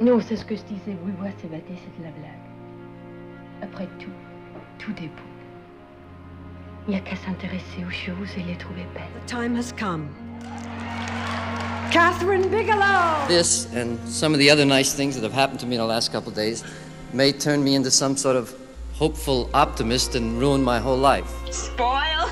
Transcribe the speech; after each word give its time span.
Non, 0.00 0.18
c'est 0.26 0.36
ce 0.36 0.44
que 0.46 0.56
je 0.56 0.62
disais. 0.62 0.96
Oui, 1.04 1.12
ouais, 1.22 1.34
c'est 1.40 1.50
bâté, 1.50 1.74
c'est 1.74 2.00
de 2.00 2.04
la 2.04 2.10
blague. 2.12 2.30
Après 3.62 3.86
tout, 3.98 4.10
tout 4.78 4.92
est 4.92 5.08
beau. 5.08 5.30
Il 6.88 6.92
n'y 6.92 6.96
a 6.96 7.00
qu'à 7.00 7.16
s'intéresser 7.16 7.84
aux 7.86 7.90
choses 7.90 8.30
et 8.38 8.42
les 8.42 8.56
trouver 8.56 8.86
belles. 8.94 9.02
The 9.26 9.30
time 9.30 9.54
has 9.54 9.72
come. 9.78 10.08
Kathryn 11.90 12.48
Bigelow! 12.48 13.26
This 13.28 13.66
and 13.74 13.98
some 14.08 14.32
of 14.32 14.38
the 14.38 14.50
other 14.50 14.64
nice 14.64 14.94
things 14.94 15.16
that 15.16 15.22
have 15.22 15.34
happened 15.34 15.60
to 15.60 15.66
me 15.66 15.74
in 15.74 15.80
the 15.82 15.86
last 15.86 16.12
couple 16.12 16.30
of 16.30 16.34
days 16.34 16.64
may 17.12 17.32
turn 17.32 17.62
me 17.62 17.74
into 17.74 17.90
some 17.90 18.16
sort 18.16 18.36
of 18.36 18.54
hopeful 18.94 19.50
optimist 19.52 20.14
and 20.14 20.38
ruin 20.38 20.62
my 20.62 20.78
whole 20.78 20.96
life. 20.96 21.30
Spoil? 21.50 22.30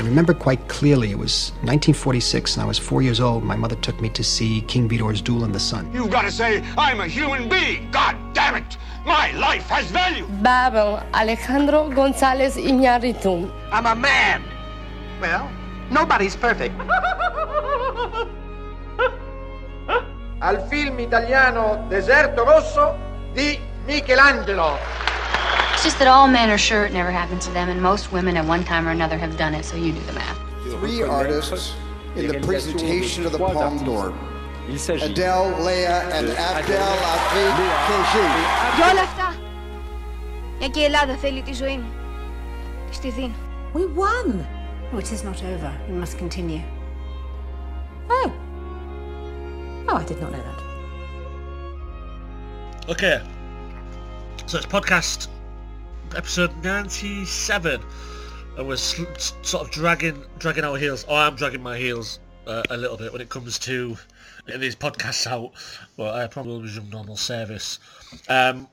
I 0.00 0.02
remember 0.02 0.32
quite 0.32 0.66
clearly 0.66 1.10
it 1.10 1.18
was 1.18 1.50
1946 1.60 2.54
and 2.56 2.62
I 2.62 2.66
was 2.66 2.78
four 2.78 3.02
years 3.02 3.20
old. 3.20 3.44
My 3.44 3.54
mother 3.54 3.76
took 3.76 4.00
me 4.00 4.08
to 4.08 4.24
see 4.24 4.62
King 4.62 4.88
Vidor's 4.88 5.20
Duel 5.20 5.44
in 5.44 5.52
the 5.52 5.60
Sun. 5.60 5.92
You've 5.92 6.10
got 6.10 6.22
to 6.22 6.30
say, 6.30 6.64
I'm 6.78 7.00
a 7.00 7.06
human 7.06 7.50
being. 7.50 7.90
God 7.90 8.16
damn 8.32 8.54
it. 8.54 8.78
My 9.04 9.30
life 9.32 9.66
has 9.68 9.90
value. 9.90 10.26
Babel 10.40 11.02
Alejandro 11.12 11.90
González 11.90 12.56
Iñárritu. 12.56 13.52
I'm 13.70 13.84
a 13.84 13.94
man. 13.94 14.42
Well, 15.20 15.50
nobody's 15.90 16.34
perfect. 16.34 16.74
Al 20.40 20.66
film 20.70 20.98
italiano 21.00 21.84
Deserto 21.90 22.46
Rosso 22.46 22.96
di 23.34 23.58
Michelangelo. 23.84 24.78
It's 25.79 25.83
just 25.83 25.99
that 25.99 26.07
all 26.07 26.27
men 26.27 26.49
are 26.49 26.57
sure 26.57 26.85
it 26.85 26.93
never 26.93 27.11
happened 27.11 27.41
to 27.41 27.51
them, 27.51 27.69
and 27.69 27.81
most 27.81 28.11
women 28.11 28.37
at 28.37 28.45
one 28.45 28.63
time 28.63 28.87
or 28.87 28.91
another 28.91 29.17
have 29.17 29.37
done 29.37 29.53
it, 29.53 29.65
so 29.65 29.75
you 29.75 29.91
do 29.91 30.01
the 30.01 30.13
math. 30.13 30.37
Three 30.79 31.01
artists 31.03 31.73
in 32.15 32.27
the 32.27 32.39
presentation 32.39 33.25
of 33.25 33.31
the 33.31 33.37
Palme 33.37 33.83
d'Or. 33.83 34.13
Adele, 34.67 35.47
Leia, 35.65 35.97
and 36.17 36.27
Abdel 36.29 36.97
Avid 37.13 37.55
Keji. 37.85 38.27
Για 38.75 38.89
όλα 38.91 39.01
αυτά, 39.01 39.35
μια 40.59 40.67
και 40.67 40.79
η 40.79 40.83
Ελλάδα 40.83 41.15
θέλει 41.15 41.41
τη 41.41 41.53
ζωή 41.53 41.77
μου. 41.77 41.89
Της 42.89 42.99
τη 42.99 43.09
δίνω. 43.09 43.35
We 43.73 43.85
won! 44.01 44.45
Oh, 44.93 44.97
it 44.97 45.11
is 45.11 45.23
not 45.23 45.43
over. 45.43 45.71
We 45.89 45.95
must 46.03 46.17
continue. 46.17 46.61
Oh. 48.09 48.31
Oh, 49.89 49.97
I 49.97 50.03
did 50.03 50.19
not 50.21 50.31
know 50.31 50.43
that. 50.49 50.61
Okay. 52.89 53.21
So 54.45 54.57
it's 54.57 54.67
podcast 54.67 55.27
episode 56.16 56.50
97 56.64 57.80
and 58.56 58.66
we're 58.66 58.76
sl- 58.76 59.04
sort 59.42 59.66
of 59.66 59.70
dragging 59.70 60.24
dragging 60.38 60.64
our 60.64 60.76
heels. 60.76 61.04
Or 61.04 61.16
I'm 61.16 61.36
dragging 61.36 61.62
my 61.62 61.78
heels 61.78 62.18
uh, 62.46 62.62
a 62.70 62.76
little 62.76 62.96
bit 62.96 63.12
when 63.12 63.20
it 63.20 63.28
comes 63.28 63.58
to 63.60 63.96
getting 64.46 64.60
these 64.60 64.74
podcasts 64.74 65.26
out 65.26 65.52
well 65.96 66.12
I 66.14 66.26
probably 66.26 66.52
will 66.52 66.62
resume 66.62 66.90
normal 66.90 67.16
service. 67.16 67.78
Um, 68.28 68.66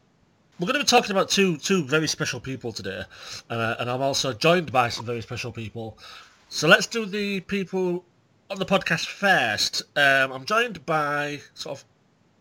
we're 0.60 0.66
going 0.66 0.74
to 0.74 0.80
be 0.80 0.86
talking 0.86 1.12
about 1.12 1.30
two 1.30 1.58
two 1.58 1.84
very 1.86 2.08
special 2.08 2.40
people 2.40 2.72
today 2.72 3.04
uh, 3.50 3.76
and 3.80 3.90
I'm 3.90 4.02
also 4.02 4.34
joined 4.34 4.72
by 4.72 4.90
some 4.90 5.06
very 5.06 5.22
special 5.22 5.52
people. 5.52 5.98
So 6.50 6.68
let's 6.68 6.88
do 6.88 7.06
the 7.06 7.42
people 7.42 8.04
on 8.50 8.58
the 8.58 8.66
podcast 8.66 9.06
first. 9.06 9.84
Um, 9.96 10.32
I'm 10.32 10.46
joined 10.46 10.86
by 10.86 11.42
sort 11.54 11.80
of 11.80 11.86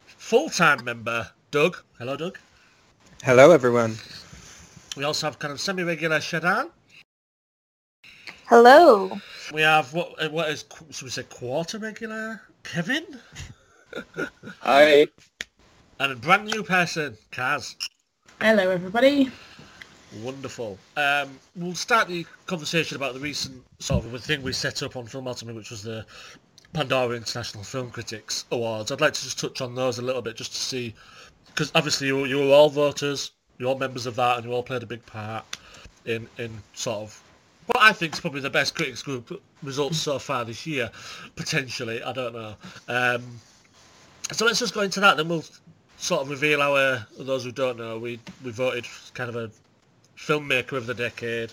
full-time 0.07 0.85
member 0.85 1.31
Doug. 1.51 1.79
Hello 1.99 2.17
Doug. 2.17 2.39
Hello, 3.23 3.51
everyone. 3.51 3.97
We 4.97 5.05
also 5.05 5.27
have 5.27 5.39
kind 5.39 5.53
of 5.53 5.61
semi-regular 5.61 6.19
Shadan. 6.21 6.71
Hello. 8.47 9.21
We 9.53 9.61
have 9.61 9.93
what 9.93 10.15
uh, 10.23 10.31
what 10.31 10.49
is 10.49 10.65
should 10.91 11.05
we 11.05 11.11
say 11.11 11.25
quarter 11.25 11.79
regular 11.79 12.41
Kevin 12.63 13.05
Hi. 14.61 15.07
and 16.01 16.13
a 16.13 16.17
brand 16.17 16.47
new 16.47 16.63
person 16.63 17.17
Caz. 17.31 17.75
Hello, 18.41 18.71
everybody. 18.71 19.31
Wonderful. 20.23 20.79
Um, 20.97 21.39
we'll 21.57 21.75
start 21.75 22.09
the 22.09 22.25
conversation 22.47 22.97
about 22.97 23.15
the 23.15 23.21
recent 23.21 23.63
sort 23.81 24.05
of 24.07 24.25
thing 24.25 24.43
we 24.43 24.53
set 24.53 24.83
up 24.83 24.97
on 24.97 25.07
Filmotomy, 25.07 25.55
which 25.55 25.71
was 25.71 25.83
the 25.83 26.07
Pandora 26.73 27.17
International 27.17 27.65
Film 27.65 27.91
Critics 27.91 28.45
Awards. 28.51 28.93
I'd 28.93 29.01
like 29.01 29.13
to 29.13 29.23
just 29.23 29.39
touch 29.39 29.61
on 29.61 29.75
those 29.75 29.99
a 29.99 30.03
little 30.03 30.23
bit, 30.23 30.37
just 30.37 30.53
to 30.53 30.59
see, 30.59 30.95
because 31.47 31.73
obviously 31.75 32.07
you, 32.07 32.25
you 32.25 32.39
were 32.39 32.55
all 32.55 32.71
voters, 32.71 33.33
you're 33.59 33.69
all 33.69 33.79
members 33.79 34.07
of 34.07 34.17
that, 34.17 34.37
and 34.37 34.47
you 34.47 34.53
all 34.53 34.63
played 34.63 34.83
a 34.83 34.87
big 34.87 35.05
part 35.07 35.45
in 36.05 36.29
in 36.39 36.63
sort 36.75 36.99
of 36.99 37.23
what 37.67 37.83
I 37.83 37.93
think 37.93 38.15
is 38.15 38.21
probably 38.21 38.41
the 38.41 38.51
best 38.51 38.75
critics 38.75 39.03
group 39.03 39.43
results 39.63 39.99
so 39.99 40.19
far 40.19 40.45
this 40.45 40.67
year, 40.67 40.91
potentially. 41.35 42.03
I 42.03 42.13
don't 42.13 42.33
know. 42.33 42.55
Um, 42.89 43.41
so 44.33 44.47
let's 44.47 44.59
just 44.59 44.75
go 44.75 44.81
into 44.81 45.01
that, 45.01 45.17
then 45.17 45.29
we'll 45.29 45.45
sort 45.97 46.23
of 46.23 46.31
reveal 46.31 46.63
our. 46.63 47.07
Those 47.19 47.45
who 47.45 47.53
don't 47.53 47.79
know, 47.79 47.99
we 47.99 48.21
we 48.45 48.51
voted 48.51 48.87
kind 49.15 49.29
of 49.29 49.37
a 49.37 49.51
filmmaker 50.17 50.73
of 50.73 50.87
the 50.87 50.95
decade, 50.95 51.51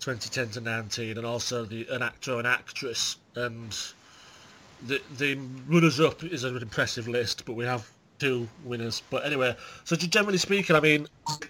2010 0.00 0.50
to 0.50 0.60
19, 0.60 1.18
and 1.18 1.26
also 1.26 1.64
the 1.64 1.86
an 1.90 2.02
actor 2.02 2.38
and 2.38 2.46
actress. 2.46 3.16
And 3.34 3.76
the 4.86 5.00
the 5.18 5.36
runners 5.68 6.00
up 6.00 6.22
is 6.24 6.44
an 6.44 6.56
impressive 6.56 7.08
list, 7.08 7.44
but 7.44 7.54
we 7.54 7.64
have 7.64 7.88
two 8.20 8.48
winners. 8.64 9.02
But 9.10 9.24
anyway, 9.24 9.56
so 9.84 9.96
generally 9.96 10.38
speaking, 10.38 10.76
I 10.76 10.80
mean, 10.80 11.06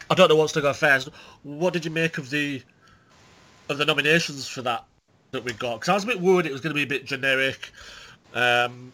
I 0.09 0.15
don't 0.15 0.29
know 0.29 0.37
what's 0.37 0.53
to 0.55 0.63
go 0.63 0.73
first. 0.73 1.09
What 1.43 1.73
did 1.73 1.85
you 1.85 1.91
make 1.91 2.19
of 2.19 2.31
the 2.31 2.63
of 3.69 3.79
the 3.79 3.85
nominations 3.85 4.49
for 4.49 4.63
that 4.63 4.85
that 5.33 5.45
we 5.45 5.53
got? 5.53 5.81
Because 5.81 5.89
I 5.89 5.95
was 5.95 6.05
a 6.05 6.09
bit 6.09 6.21
worried 6.21 6.47
it 6.47 6.53
was 6.53 6.61
going 6.61 6.75
to 6.75 6.79
be 6.79 6.83
a 6.83 6.87
bit 6.87 7.05
generic. 7.05 7.71
Um, 8.35 8.93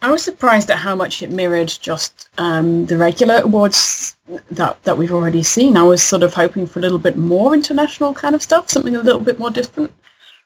I 0.00 0.12
was 0.12 0.22
surprised 0.22 0.70
at 0.70 0.78
how 0.78 0.94
much 0.94 1.22
it 1.22 1.30
mirrored 1.30 1.68
just 1.68 2.28
um, 2.38 2.86
the 2.86 2.96
regular 2.96 3.40
awards 3.40 4.16
that 4.50 4.80
that 4.84 4.96
we've 4.96 5.12
already 5.12 5.42
seen. 5.42 5.76
I 5.76 5.82
was 5.82 6.02
sort 6.02 6.22
of 6.22 6.32
hoping 6.32 6.66
for 6.66 6.78
a 6.78 6.82
little 6.82 6.98
bit 6.98 7.16
more 7.16 7.52
international 7.52 8.14
kind 8.14 8.34
of 8.34 8.42
stuff, 8.42 8.70
something 8.70 8.94
a 8.94 9.02
little 9.02 9.20
bit 9.20 9.40
more 9.40 9.50
different. 9.50 9.92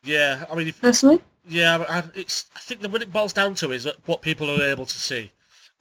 yeah, 0.05 0.47
I 0.51 0.55
mean, 0.55 0.69
if, 0.69 0.81
Personally, 0.81 1.21
Yeah, 1.47 1.85
I, 1.87 2.03
it's. 2.15 2.47
I 2.57 2.61
think 2.61 2.81
that 2.81 2.91
what 2.91 3.03
it 3.03 3.13
boils 3.13 3.35
down 3.35 3.55
to 3.57 3.73
is 3.73 3.87
what 4.07 4.23
people 4.23 4.49
are 4.49 4.63
able 4.63 4.87
to 4.87 4.99
see, 4.99 5.31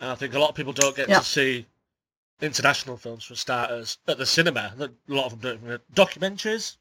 and 0.02 0.10
I 0.10 0.16
think 0.16 0.34
a 0.34 0.40
lot 0.40 0.50
of 0.50 0.56
people 0.56 0.74
don't 0.74 0.96
get 0.96 1.08
Yeah. 1.08 1.20
to 1.20 1.26
see 1.26 1.66
international 2.42 2.98
films 2.98 3.24
for 3.24 3.36
starters 3.36 4.00
at 4.08 4.18
the 4.18 4.26
cinema. 4.26 4.74
A 4.80 4.90
lot 5.14 5.32
of 5.32 5.40
them 5.42 5.60
don't. 5.66 5.94
Documentaries, 5.96 6.78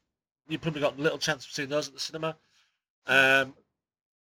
you 0.49 0.57
probably 0.59 0.81
got 0.81 0.99
little 0.99 1.19
chance 1.19 1.45
of 1.45 1.51
seeing 1.51 1.69
those 1.69 1.87
at 1.87 1.93
the 1.93 1.99
cinema. 1.99 2.35
Um, 3.07 3.53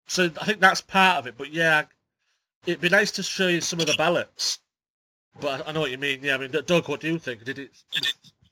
so 0.07 0.31
I 0.41 0.45
think 0.45 0.61
that's 0.61 0.81
part 0.81 1.19
of 1.19 1.27
it. 1.27 1.39
But 1.39 1.53
yeah, 1.53 1.85
it'd 2.67 2.81
be 2.81 2.89
nice 2.89 3.11
to 3.13 3.23
show 3.23 3.49
you 3.49 3.61
some 3.61 3.81
of 3.81 3.87
the 3.87 3.95
ballots. 3.97 4.59
But 5.41 5.65
I, 5.67 5.71
I 5.71 5.73
know 5.73 5.81
what 5.81 5.93
you 5.93 5.99
mean. 5.99 6.23
Yeah, 6.23 6.35
I 6.35 6.39
mean, 6.39 6.51
Doug, 6.51 6.89
what 6.89 7.01
do 7.01 7.07
you 7.09 7.19
think? 7.19 7.45
Did 7.45 7.59
it? 7.59 7.71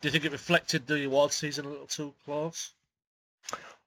Do 0.01 0.09
you 0.09 0.11
think 0.13 0.25
it 0.25 0.33
reflected 0.33 0.87
the 0.87 1.07
award 1.07 1.33
season 1.33 1.65
a 1.65 1.69
little 1.69 1.87
too 1.87 2.15
close? 2.25 2.73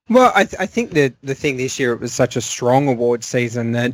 Well, 0.09 0.31
I, 0.35 0.43
th- 0.43 0.59
I 0.59 0.65
think 0.65 0.91
the 0.91 1.13
the 1.23 1.35
thing 1.35 1.55
this 1.57 1.79
year 1.79 1.93
it 1.93 1.99
was 2.01 2.13
such 2.13 2.35
a 2.35 2.41
strong 2.41 2.87
award 2.89 3.23
season 3.23 3.71
that 3.73 3.93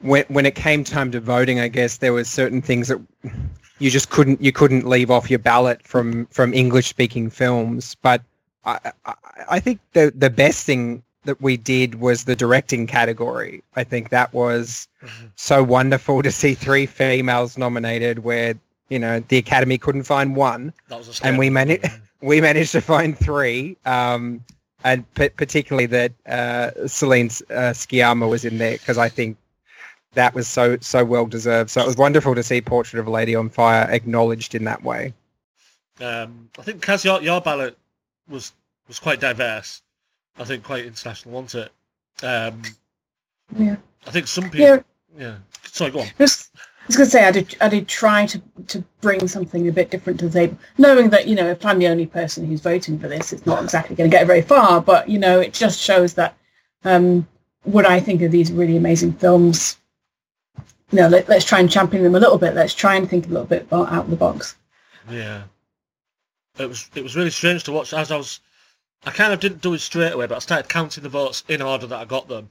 when 0.00 0.24
when 0.28 0.46
it 0.46 0.54
came 0.54 0.84
time 0.84 1.10
to 1.12 1.20
voting, 1.20 1.60
I 1.60 1.68
guess 1.68 1.98
there 1.98 2.12
were 2.12 2.24
certain 2.24 2.62
things 2.62 2.88
that 2.88 3.00
you 3.78 3.90
just 3.90 4.10
couldn't 4.10 4.40
you 4.40 4.52
couldn't 4.52 4.86
leave 4.88 5.10
off 5.10 5.30
your 5.30 5.38
ballot 5.38 5.82
from 5.82 6.26
from 6.26 6.54
English 6.54 6.86
speaking 6.86 7.30
films. 7.30 7.96
But 8.02 8.22
I, 8.64 8.92
I 9.04 9.14
I 9.48 9.60
think 9.60 9.80
the 9.92 10.12
the 10.14 10.30
best 10.30 10.64
thing 10.66 11.02
that 11.24 11.40
we 11.42 11.56
did 11.56 11.96
was 11.96 12.24
the 12.24 12.36
directing 12.36 12.86
category. 12.86 13.62
I 13.76 13.84
think 13.84 14.10
that 14.10 14.32
was 14.32 14.88
so 15.36 15.62
wonderful 15.62 16.22
to 16.22 16.30
see 16.30 16.54
three 16.54 16.86
females 16.86 17.58
nominated 17.58 18.20
where 18.20 18.54
you 18.88 18.98
know 18.98 19.20
the 19.28 19.36
Academy 19.36 19.78
couldn't 19.78 20.04
find 20.04 20.36
one 20.36 20.72
That 20.88 20.98
was 20.98 21.20
a 21.20 21.26
and 21.26 21.38
we 21.38 21.50
managed 21.50 21.84
we 22.22 22.40
managed 22.40 22.72
to 22.72 22.80
find 22.80 23.16
three, 23.16 23.76
um, 23.84 24.44
and 24.84 25.04
p- 25.14 25.28
particularly 25.28 25.86
that 25.86 26.12
uh, 26.26 26.70
Celine 26.86 27.26
uh, 27.50 27.72
Sciamma 27.74 28.28
was 28.28 28.44
in 28.44 28.58
there 28.58 28.72
because 28.72 28.98
I 28.98 29.08
think 29.08 29.36
that 30.14 30.34
was 30.34 30.48
so 30.48 30.76
so 30.80 31.04
well 31.04 31.26
deserved. 31.26 31.70
So 31.70 31.80
it 31.80 31.86
was 31.86 31.96
wonderful 31.96 32.34
to 32.34 32.42
see 32.42 32.60
Portrait 32.60 33.00
of 33.00 33.06
a 33.06 33.10
Lady 33.10 33.34
on 33.34 33.48
Fire 33.48 33.88
acknowledged 33.90 34.54
in 34.54 34.64
that 34.64 34.82
way. 34.82 35.12
Um, 36.00 36.48
I 36.58 36.62
think 36.62 36.84
Caz, 36.84 37.04
your, 37.04 37.20
your 37.22 37.40
ballot 37.40 37.76
was 38.28 38.52
was 38.86 38.98
quite 38.98 39.20
diverse. 39.20 39.82
I 40.38 40.44
think 40.44 40.64
quite 40.64 40.86
international, 40.86 41.42
wasn't 41.42 41.66
it? 41.66 42.24
Um, 42.24 42.62
yeah. 43.56 43.76
I 44.06 44.10
think 44.10 44.26
some 44.26 44.44
people. 44.44 44.60
Yeah. 44.60 44.80
Yeah. 45.16 45.36
Sorry, 45.64 45.90
go 45.90 46.00
on. 46.00 46.06
Just, 46.18 46.50
I 46.54 46.60
was 46.86 46.96
going 46.96 47.06
to 47.06 47.10
say 47.10 47.24
I 47.24 47.30
did 47.30 47.56
I 47.60 47.68
did 47.68 47.88
try 47.88 48.26
to 48.26 48.40
to 48.68 48.84
bring 49.00 49.28
something 49.28 49.68
a 49.68 49.72
bit 49.72 49.90
different 49.90 50.20
to 50.20 50.28
the 50.28 50.32
table, 50.32 50.58
knowing 50.78 51.10
that 51.10 51.26
you 51.26 51.34
know 51.34 51.46
if 51.46 51.64
I'm 51.64 51.78
the 51.78 51.88
only 51.88 52.06
person 52.06 52.46
who's 52.46 52.60
voting 52.60 52.98
for 52.98 53.08
this, 53.08 53.32
it's 53.32 53.46
not 53.46 53.62
exactly 53.62 53.96
going 53.96 54.10
to 54.10 54.16
get 54.16 54.26
very 54.26 54.42
far. 54.42 54.80
But 54.80 55.08
you 55.08 55.18
know, 55.18 55.40
it 55.40 55.52
just 55.52 55.80
shows 55.80 56.14
that 56.14 56.36
um, 56.84 57.26
what 57.64 57.84
I 57.84 58.00
think 58.00 58.22
of 58.22 58.32
these 58.32 58.52
really 58.52 58.76
amazing 58.76 59.12
films. 59.12 59.76
You 60.90 60.98
know, 60.98 61.08
let, 61.08 61.28
let's 61.28 61.44
try 61.44 61.60
and 61.60 61.70
champion 61.70 62.02
them 62.02 62.14
a 62.14 62.20
little 62.20 62.38
bit. 62.38 62.54
Let's 62.54 62.74
try 62.74 62.96
and 62.96 63.08
think 63.08 63.26
a 63.26 63.30
little 63.30 63.46
bit 63.46 63.66
out 63.72 64.04
of 64.04 64.10
the 64.10 64.16
box. 64.16 64.56
Yeah. 65.10 65.42
It 66.58 66.68
was 66.68 66.90
it 66.94 67.02
was 67.02 67.14
really 67.14 67.30
strange 67.30 67.64
to 67.64 67.72
watch 67.72 67.92
as 67.92 68.10
I 68.10 68.16
was. 68.16 68.40
I 69.04 69.10
kind 69.10 69.32
of 69.32 69.40
didn't 69.40 69.62
do 69.62 69.74
it 69.74 69.78
straight 69.78 70.12
away, 70.12 70.26
but 70.26 70.36
I 70.36 70.40
started 70.40 70.68
counting 70.68 71.04
the 71.04 71.08
votes 71.08 71.44
in 71.48 71.62
order 71.62 71.86
that 71.86 72.00
I 72.00 72.04
got 72.04 72.26
them, 72.26 72.50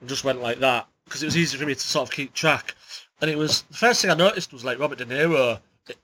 and 0.00 0.08
just 0.08 0.24
went 0.24 0.42
like 0.42 0.58
that. 0.58 0.86
because 1.06 1.22
it 1.22 1.26
was 1.26 1.36
easy 1.36 1.56
for 1.56 1.64
me 1.64 1.74
to 1.74 1.80
sort 1.80 2.08
of 2.08 2.14
keep 2.14 2.34
track. 2.34 2.74
And 3.20 3.30
it 3.30 3.38
was 3.38 3.62
the 3.62 3.76
first 3.76 4.02
thing 4.02 4.10
I 4.10 4.14
noticed 4.14 4.52
was 4.52 4.64
like 4.64 4.78
Robert 4.78 4.98
De 4.98 5.06
Niro. 5.06 5.60
It, 5.88 5.96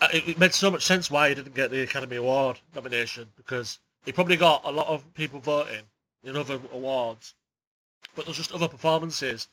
uh, 0.00 0.08
it 0.12 0.38
made 0.38 0.54
so 0.54 0.70
much 0.70 0.84
sense 0.84 1.10
why 1.10 1.30
he 1.30 1.34
didn't 1.34 1.54
get 1.54 1.70
the 1.70 1.82
Academy 1.82 2.16
Award 2.16 2.60
nomination 2.74 3.28
because 3.36 3.78
he 4.04 4.12
probably 4.12 4.36
got 4.36 4.62
a 4.64 4.70
lot 4.70 4.86
of 4.86 5.12
people 5.14 5.40
voting 5.40 5.82
in 6.22 6.36
other 6.36 6.60
awards, 6.72 7.34
but 8.14 8.26
there's 8.26 8.36
just 8.36 8.52
other 8.52 8.68
performances 8.68 9.48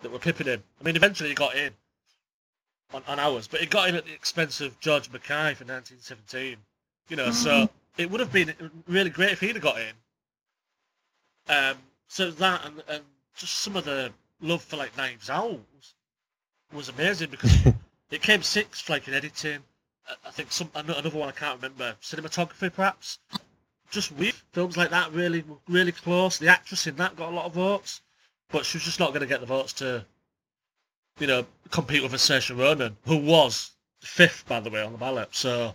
that 0.00 0.12
were 0.12 0.18
pipping 0.18 0.46
him. 0.46 0.62
I 0.80 0.84
mean, 0.84 0.96
eventually 0.96 1.30
he 1.30 1.34
got 1.34 1.56
in 1.56 1.72
on, 2.92 3.02
on 3.08 3.18
ours, 3.18 3.46
but 3.46 3.60
he 3.60 3.66
got 3.66 3.88
in 3.88 3.94
at 3.94 4.04
the 4.04 4.12
expense 4.12 4.60
of 4.60 4.78
George 4.80 5.10
Mackay 5.10 5.54
for 5.54 5.64
1917. 5.64 6.56
You 7.08 7.16
know, 7.16 7.30
so 7.30 7.68
it 7.96 8.10
would 8.10 8.20
have 8.20 8.32
been 8.32 8.52
really 8.88 9.10
great 9.10 9.32
if 9.32 9.40
he'd 9.40 9.56
have 9.56 9.62
got 9.62 9.78
in. 9.78 9.92
Um, 11.48 11.76
so 12.08 12.30
that 12.30 12.64
and, 12.64 12.82
and 12.88 13.04
just 13.36 13.54
some 13.54 13.76
of 13.76 13.84
the 13.84 14.12
love 14.40 14.62
for 14.62 14.76
like 14.76 14.96
Knives 14.96 15.30
Out 15.30 15.50
was, 15.50 15.94
was 16.72 16.88
amazing 16.88 17.30
because 17.30 17.56
it 18.10 18.22
came 18.22 18.42
sixth 18.42 18.88
like 18.88 19.08
in 19.08 19.14
editing. 19.14 19.60
I 20.24 20.30
think 20.30 20.52
some 20.52 20.70
another 20.74 21.10
one 21.10 21.28
I 21.28 21.32
can't 21.32 21.60
remember 21.60 21.96
cinematography 22.02 22.72
perhaps. 22.72 23.18
Just 23.90 24.12
weird 24.12 24.34
films 24.52 24.76
like 24.76 24.90
that 24.90 25.12
really 25.12 25.44
really 25.68 25.92
close. 25.92 26.38
The 26.38 26.48
actress 26.48 26.86
in 26.86 26.96
that 26.96 27.16
got 27.16 27.32
a 27.32 27.34
lot 27.34 27.46
of 27.46 27.54
votes, 27.54 28.02
but 28.50 28.64
she 28.64 28.76
was 28.76 28.84
just 28.84 29.00
not 29.00 29.10
going 29.10 29.20
to 29.20 29.26
get 29.26 29.40
the 29.40 29.46
votes 29.46 29.72
to, 29.74 30.04
you 31.18 31.26
know, 31.26 31.44
compete 31.70 32.02
with 32.02 32.12
a 32.14 32.16
Saoirse 32.16 32.56
Ronan, 32.56 32.96
who 33.06 33.16
was 33.16 33.72
fifth 34.00 34.46
by 34.48 34.60
the 34.60 34.70
way 34.70 34.82
on 34.82 34.92
the 34.92 34.98
ballot. 34.98 35.28
So, 35.32 35.74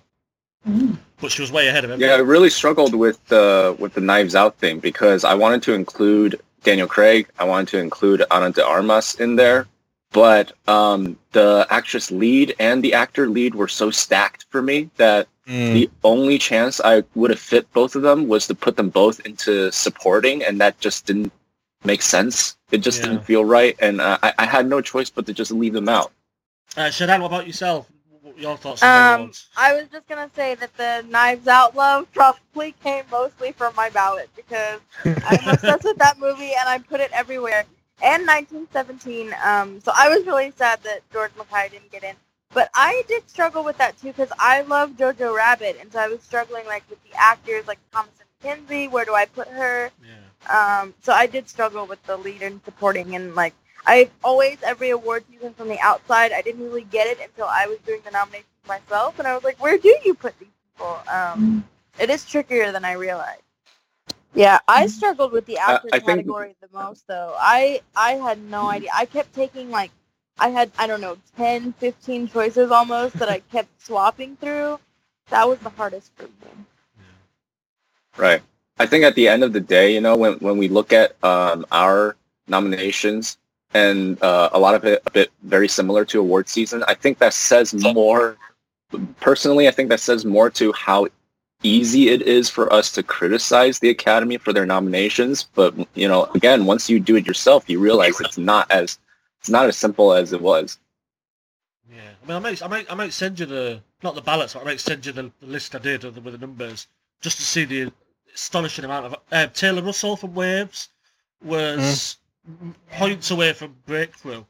but 1.19 1.31
she 1.31 1.41
was 1.41 1.51
way 1.51 1.67
ahead 1.67 1.83
of 1.83 1.91
him. 1.91 1.99
Yeah, 1.99 2.13
I 2.13 2.19
really 2.19 2.49
struggled 2.49 2.95
with 2.95 3.23
the 3.27 3.75
with 3.79 3.93
the 3.93 4.01
Knives 4.01 4.35
Out 4.35 4.57
thing 4.57 4.79
because 4.79 5.23
I 5.23 5.33
wanted 5.33 5.63
to 5.63 5.73
include 5.73 6.39
Daniel 6.63 6.87
Craig. 6.87 7.27
I 7.39 7.43
wanted 7.43 7.67
to 7.69 7.79
include 7.79 8.23
Ana 8.31 8.51
de 8.51 8.65
Armas 8.65 9.15
in 9.15 9.35
there, 9.35 9.67
but 10.11 10.53
um, 10.67 11.17
the 11.31 11.65
actress 11.69 12.11
lead 12.11 12.55
and 12.59 12.83
the 12.83 12.93
actor 12.93 13.27
lead 13.27 13.55
were 13.55 13.67
so 13.67 13.91
stacked 13.91 14.45
for 14.49 14.61
me 14.61 14.89
that 14.97 15.27
Mm. 15.47 15.73
the 15.73 15.89
only 16.03 16.37
chance 16.37 16.79
I 16.79 17.03
would 17.15 17.31
have 17.31 17.39
fit 17.39 17.71
both 17.73 17.95
of 17.95 18.03
them 18.03 18.27
was 18.27 18.45
to 18.47 18.55
put 18.55 18.77
them 18.77 18.89
both 18.89 19.19
into 19.25 19.71
supporting, 19.71 20.43
and 20.43 20.61
that 20.61 20.79
just 20.79 21.07
didn't 21.07 21.33
make 21.83 22.01
sense. 22.01 22.57
It 22.71 22.79
just 22.79 22.99
Yeah. 23.01 23.09
didn't 23.09 23.25
feel 23.25 23.43
right, 23.45 23.75
and 23.79 23.99
uh, 24.01 24.17
I, 24.23 24.33
I 24.39 24.45
had 24.45 24.67
no 24.67 24.81
choice 24.81 25.09
but 25.09 25.25
to 25.25 25.33
just 25.33 25.51
leave 25.51 25.73
them 25.73 25.89
out. 25.89 26.11
Uh, 26.77 26.81
Shadan, 26.89 27.19
what 27.21 27.27
about 27.27 27.47
yourself? 27.47 27.87
What 28.21 28.37
your 28.37 28.55
thoughts 28.55 28.81
on 28.83 29.21
Um. 29.21 29.31
I 29.57 29.73
was 29.73 29.87
just 29.91 30.07
gonna 30.07 30.29
say 30.35 30.55
that 30.55 30.75
the 30.77 31.03
Knives 31.09 31.47
Out 31.47 31.75
love 31.75 32.07
probably 32.13 32.73
came 32.83 33.03
mostly 33.11 33.51
from 33.51 33.75
my 33.75 33.89
ballot 33.89 34.29
because 34.35 34.79
I'm 35.03 35.47
obsessed 35.47 35.83
with 35.83 35.97
that 35.97 36.19
movie 36.19 36.53
and 36.57 36.69
I 36.69 36.77
put 36.79 36.99
it 37.01 37.11
everywhere. 37.13 37.65
And 38.03 38.25
1917. 38.25 39.35
Um, 39.43 39.79
so 39.81 39.91
I 39.95 40.07
was 40.09 40.25
really 40.25 40.51
sad 40.55 40.81
that 40.83 41.01
George 41.11 41.31
Mackay 41.37 41.69
didn't 41.69 41.91
get 41.91 42.03
in, 42.03 42.15
but 42.53 42.69
I 42.73 43.03
did 43.07 43.29
struggle 43.29 43.63
with 43.63 43.77
that 43.79 43.99
too 43.99 44.07
because 44.07 44.31
I 44.39 44.61
love 44.61 44.91
Jojo 44.91 45.35
Rabbit, 45.35 45.77
and 45.81 45.91
so 45.91 45.99
I 45.99 46.07
was 46.07 46.21
struggling 46.21 46.65
like 46.65 46.83
with 46.89 47.03
the 47.03 47.15
actors 47.15 47.67
like 47.67 47.79
Thomasin 47.91 48.07
McKenzie. 48.43 48.89
Where 48.89 49.05
do 49.05 49.13
I 49.13 49.25
put 49.25 49.47
her? 49.49 49.91
Um, 50.49 50.93
so 51.01 51.13
I 51.13 51.27
did 51.27 51.47
struggle 51.49 51.85
with 51.85 52.01
the 52.03 52.17
lead 52.17 52.41
and 52.41 52.61
supporting, 52.65 53.15
and 53.15 53.35
like 53.35 53.53
I 53.85 54.09
always 54.23 54.57
every 54.63 54.89
award 54.91 55.23
season 55.31 55.53
from 55.53 55.67
the 55.69 55.79
outside, 55.79 56.31
I 56.31 56.41
didn't 56.41 56.63
really 56.63 56.83
get 56.83 57.07
it 57.07 57.19
until 57.19 57.45
I 57.45 57.67
was 57.67 57.77
doing 57.85 58.01
the 58.03 58.11
nominations 58.11 58.47
myself, 58.67 59.19
and 59.19 59.27
I 59.27 59.35
was 59.35 59.43
like, 59.43 59.61
where 59.61 59.77
do 59.77 59.95
you 60.03 60.13
put 60.13 60.37
these 60.39 60.49
people? 60.73 60.99
Um, 61.11 61.63
it 61.99 62.09
is 62.09 62.25
trickier 62.25 62.71
than 62.71 62.85
I 62.85 62.93
realized. 62.93 63.41
Yeah, 64.33 64.59
I 64.67 64.87
struggled 64.87 65.31
with 65.33 65.45
the 65.45 65.59
Uh, 65.59 65.73
actor 65.73 65.89
I 65.91 65.99
think- 65.99 66.07
category 66.07 66.55
the 66.61 66.69
most 66.73 67.05
though. 67.07 67.35
I 67.39 67.81
I 67.95 68.13
had 68.13 68.39
no 68.41 68.67
idea. 68.69 68.89
I 68.93 69.05
kept 69.05 69.33
taking 69.35 69.69
like 69.69 69.91
I 70.39 70.49
had 70.49 70.71
I 70.79 70.87
don't 70.87 71.01
know 71.01 71.17
10, 71.37 71.73
15 71.73 72.27
choices 72.29 72.71
almost 72.71 73.15
that 73.19 73.29
I 73.29 73.39
kept 73.51 73.69
swapping 73.81 74.37
through. 74.37 74.79
That 75.29 75.47
was 75.47 75.59
the 75.59 75.69
hardest 75.69 76.11
for 76.15 76.23
me. 76.23 76.65
Right. 78.17 78.41
I 78.81 78.87
think 78.87 79.03
at 79.03 79.13
the 79.13 79.27
end 79.27 79.43
of 79.43 79.53
the 79.53 79.59
day, 79.59 79.93
you 79.93 80.01
know, 80.01 80.15
when, 80.15 80.33
when 80.39 80.57
we 80.57 80.67
look 80.67 80.91
at 80.91 81.15
um, 81.23 81.67
our 81.71 82.15
nominations 82.47 83.37
and 83.75 84.21
uh, 84.23 84.49
a 84.53 84.59
lot 84.59 84.73
of 84.73 84.83
it 84.85 85.03
a 85.05 85.11
bit 85.11 85.29
very 85.43 85.67
similar 85.67 86.03
to 86.05 86.19
award 86.19 86.49
season, 86.49 86.83
I 86.87 86.95
think 86.95 87.19
that 87.19 87.35
says 87.35 87.75
more. 87.75 88.37
Personally, 89.19 89.67
I 89.67 89.71
think 89.71 89.89
that 89.89 89.99
says 89.99 90.25
more 90.25 90.49
to 90.49 90.73
how 90.73 91.07
easy 91.61 92.09
it 92.09 92.23
is 92.23 92.49
for 92.49 92.73
us 92.73 92.91
to 92.93 93.03
criticize 93.03 93.77
the 93.77 93.91
Academy 93.91 94.37
for 94.37 94.51
their 94.51 94.65
nominations. 94.65 95.43
But 95.53 95.75
you 95.93 96.07
know, 96.07 96.25
again, 96.33 96.65
once 96.65 96.89
you 96.89 96.99
do 96.99 97.15
it 97.15 97.27
yourself, 97.27 97.69
you 97.69 97.79
realize 97.79 98.19
it's 98.19 98.39
not 98.39 98.69
as 98.71 98.97
it's 99.41 99.49
not 99.49 99.67
as 99.67 99.77
simple 99.77 100.11
as 100.11 100.33
it 100.33 100.41
was. 100.41 100.79
Yeah, 101.87 101.99
I 102.23 102.27
mean, 102.27 102.35
I 102.35 102.39
might, 102.39 102.63
I 102.63 102.67
might, 102.67 102.91
I 102.91 102.95
might 102.95 103.13
send 103.13 103.39
you 103.39 103.45
the 103.45 103.81
not 104.01 104.15
the 104.15 104.21
ballots, 104.21 104.55
but 104.55 104.61
I 104.61 104.65
might 104.65 104.79
send 104.79 105.05
you 105.05 105.11
the, 105.11 105.31
the 105.39 105.45
list 105.45 105.75
I 105.75 105.77
did 105.77 106.03
with 106.03 106.15
the, 106.15 106.21
with 106.21 106.33
the 106.33 106.39
numbers 106.39 106.87
just 107.21 107.37
to 107.37 107.43
see 107.43 107.65
the 107.65 107.91
astonishing 108.33 108.85
amount 108.85 109.05
of. 109.07 109.15
Uh, 109.31 109.47
Taylor 109.47 109.81
Russell 109.81 110.15
from 110.15 110.33
Waves 110.33 110.89
was 111.43 112.17
points 112.91 113.31
away 113.31 113.53
from 113.53 113.75
breakthrough, 113.85 114.43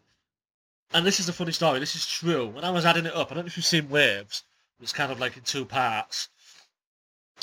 and 0.94 1.06
this 1.06 1.20
is 1.20 1.30
a 1.30 1.34
funny 1.34 1.52
story. 1.52 1.80
This 1.80 1.96
is 1.96 2.08
true. 2.08 2.48
When 2.48 2.64
I 2.64 2.72
was 2.72 2.86
adding 2.86 3.06
it 3.06 3.16
up, 3.16 3.32
I 3.32 3.36
don't 3.36 3.46
know 3.46 3.48
if 3.48 3.58
you've 3.58 3.66
seen 3.66 3.90
Waves. 3.90 4.44
It's 4.82 4.94
kind 4.94 5.12
of 5.12 5.20
like 5.20 5.38
in 5.38 5.44
two 5.44 5.66
parts. 5.66 6.30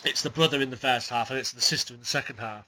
It's 0.05 0.23
the 0.23 0.31
brother 0.31 0.61
in 0.61 0.70
the 0.70 0.76
first 0.76 1.11
half, 1.11 1.31
and 1.31 1.38
it's 1.38 1.52
the 1.52 1.61
sister 1.61 1.94
in 1.94 2.00
the 2.00 2.06
second 2.06 2.37
half. 2.38 2.67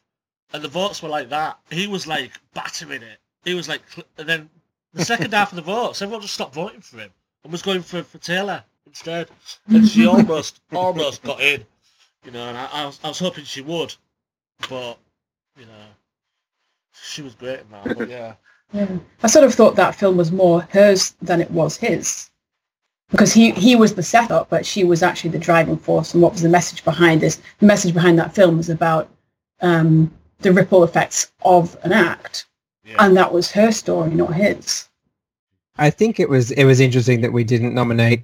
And 0.53 0.63
the 0.63 0.69
votes 0.69 1.03
were 1.03 1.09
like 1.09 1.29
that. 1.31 1.59
He 1.71 1.87
was 1.87 2.07
like 2.07 2.33
battering 2.55 3.03
it. 3.03 3.19
He 3.45 3.55
was 3.55 3.69
like, 3.69 3.83
and 4.19 4.29
then 4.29 4.51
the 4.93 5.05
second 5.05 5.33
half 5.33 5.53
of 5.53 5.57
the 5.57 5.63
votes, 5.63 6.03
everyone 6.03 6.23
just 6.23 6.35
stopped 6.35 6.55
voting 6.55 6.81
for 6.81 6.99
him 6.99 7.11
and 7.43 7.53
was 7.53 7.63
going 7.63 7.83
for, 7.83 8.03
for 8.03 8.19
Taylor 8.19 8.65
instead. 8.87 9.29
And 9.69 9.89
she 9.89 10.07
almost, 10.07 10.61
almost 10.73 11.23
got 11.23 11.41
in, 11.41 11.65
you 12.25 12.31
know. 12.31 12.49
And 12.49 12.57
I, 12.57 12.69
I 12.73 12.87
was, 12.87 13.01
I 13.03 13.09
was 13.09 13.19
hoping 13.19 13.45
she 13.45 13.61
would, 13.61 13.95
but 14.69 14.99
you 15.59 15.67
know, 15.67 15.87
she 16.93 17.23
was 17.23 17.35
great 17.35 17.61
in 17.61 17.71
that. 17.71 17.99
But 17.99 18.09
yeah, 18.19 18.35
Yeah. 18.73 18.99
I 19.23 19.27
sort 19.27 19.45
of 19.45 19.55
thought 19.55 19.77
that 19.77 19.95
film 19.95 20.17
was 20.17 20.33
more 20.33 20.63
hers 20.71 21.15
than 21.23 21.41
it 21.41 21.51
was 21.51 21.77
his. 21.77 22.31
Because 23.11 23.33
he, 23.33 23.51
he 23.51 23.75
was 23.75 23.95
the 23.97 24.05
setup, 24.05 24.49
but 24.51 24.65
she 24.65 24.85
was 24.85 25.03
actually 25.03 25.31
the 25.31 25.39
driving 25.39 25.77
force. 25.77 26.15
And 26.15 26.23
what 26.23 26.33
was 26.33 26.43
the 26.43 26.49
message 26.49 26.85
behind 26.85 27.21
this? 27.21 27.41
The 27.59 27.67
message 27.67 27.93
behind 27.93 28.17
that 28.21 28.33
film 28.33 28.57
was 28.57 28.71
about 28.71 29.11
um, 29.63 30.13
the 30.39 30.53
ripple 30.53 30.85
effects 30.85 31.33
of 31.43 31.77
an 31.83 31.93
act. 31.93 32.47
And 33.01 33.17
that 33.17 33.33
was 33.33 33.51
her 33.51 33.73
story, 33.73 34.11
not 34.11 34.35
his. 34.35 34.89
I 35.77 35.91
think 35.91 36.21
it 36.21 36.29
was 36.29 36.51
it 36.53 36.65
was 36.65 36.79
interesting 36.79 37.21
that 37.23 37.33
we 37.33 37.43
didn't 37.43 37.75
nominate 37.75 38.23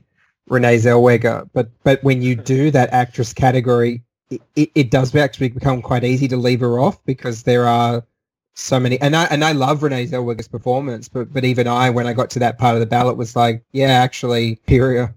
Renee 0.49 0.77
Zellweger, 0.77 1.49
but 1.53 1.71
but 1.83 2.03
when 2.05 2.23
you 2.23 2.37
do 2.37 2.71
that 2.71 2.91
actress 2.93 3.33
category, 3.33 4.03
it, 4.31 4.41
it, 4.55 4.71
it 4.75 4.91
does 4.91 5.15
actually 5.15 5.49
become 5.49 5.83
quite 5.83 6.05
easy 6.05 6.29
to 6.29 6.37
leave 6.37 6.61
her 6.61 6.79
off 6.79 7.05
because 7.05 7.43
there 7.43 7.67
are 7.67 8.05
so 8.55 8.81
many. 8.81 9.01
And 9.01 9.17
I 9.17 9.25
and 9.25 9.45
I 9.45 9.53
love 9.53 9.83
Renee 9.83 10.07
Zellweger's 10.07 10.49
performance, 10.49 11.09
but 11.09 11.33
but 11.33 11.45
even 11.45 11.67
I, 11.67 11.91
when 11.91 12.07
I 12.07 12.13
got 12.13 12.31
to 12.31 12.39
that 12.41 12.59
part 12.59 12.75
of 12.75 12.81
the 12.81 12.87
ballot, 12.87 13.17
was 13.17 13.37
like, 13.37 13.63
yeah, 13.73 13.89
actually, 13.89 14.57
superior. 14.57 15.15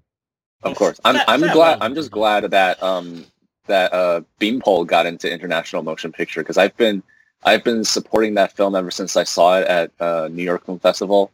Of 0.64 0.76
course, 0.76 1.00
I'm 1.06 1.20
I'm 1.28 1.42
glad. 1.42 1.78
I'm 1.82 1.96
just 1.96 2.12
glad 2.12 2.44
that 2.50 2.82
um 2.84 3.26
that 3.68 3.94
uh 3.94 4.22
Beanpole 4.40 4.86
got 4.86 5.06
into 5.06 5.32
international 5.32 5.84
motion 5.84 6.12
picture 6.12 6.42
because 6.42 6.58
I've 6.58 6.76
been 6.76 7.04
I've 7.44 7.64
been 7.64 7.84
supporting 7.84 8.34
that 8.36 8.52
film 8.56 8.76
ever 8.76 8.92
since 8.92 9.16
I 9.16 9.24
saw 9.24 9.60
it 9.60 9.68
at 9.68 9.92
uh, 10.00 10.28
New 10.32 10.44
York 10.44 10.66
Film 10.66 10.80
Festival, 10.80 11.32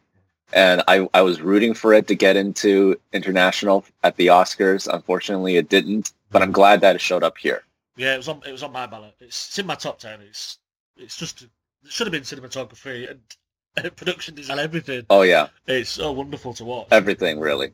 and 0.52 0.82
I 0.88 1.08
I 1.14 1.22
was 1.22 1.40
rooting 1.40 1.74
for 1.74 1.92
it 1.92 2.06
to 2.08 2.14
get 2.14 2.36
into 2.36 2.98
international 3.12 3.84
at 4.02 4.16
the 4.16 4.28
Oscars. 4.28 4.86
Unfortunately, 4.92 5.56
it 5.56 5.68
didn't, 5.68 6.12
but 6.30 6.42
I'm 6.42 6.52
glad 6.52 6.80
that 6.82 6.94
it 6.96 7.00
showed 7.00 7.22
up 7.24 7.36
here. 7.38 7.62
yeah, 7.96 8.14
it 8.14 8.18
was 8.18 8.28
on, 8.28 8.40
it 8.46 8.52
was 8.52 8.62
on 8.62 8.72
my 8.72 8.86
ballot. 8.86 9.14
It's, 9.20 9.48
it's 9.48 9.58
in 9.58 9.66
my 9.66 9.74
top 9.74 9.98
ten. 9.98 10.20
It's, 10.20 10.58
it's 10.96 11.16
just, 11.16 11.42
it 11.42 11.50
should 11.88 12.06
have 12.06 12.12
been 12.12 12.22
cinematography 12.22 13.10
and 13.10 13.96
production 13.96 14.34
design, 14.34 14.58
everything. 14.58 15.04
Oh 15.10 15.22
yeah, 15.22 15.48
It's 15.66 15.90
so 15.90 16.12
wonderful 16.12 16.54
to 16.54 16.64
watch. 16.64 16.88
everything 16.90 17.40
really. 17.40 17.72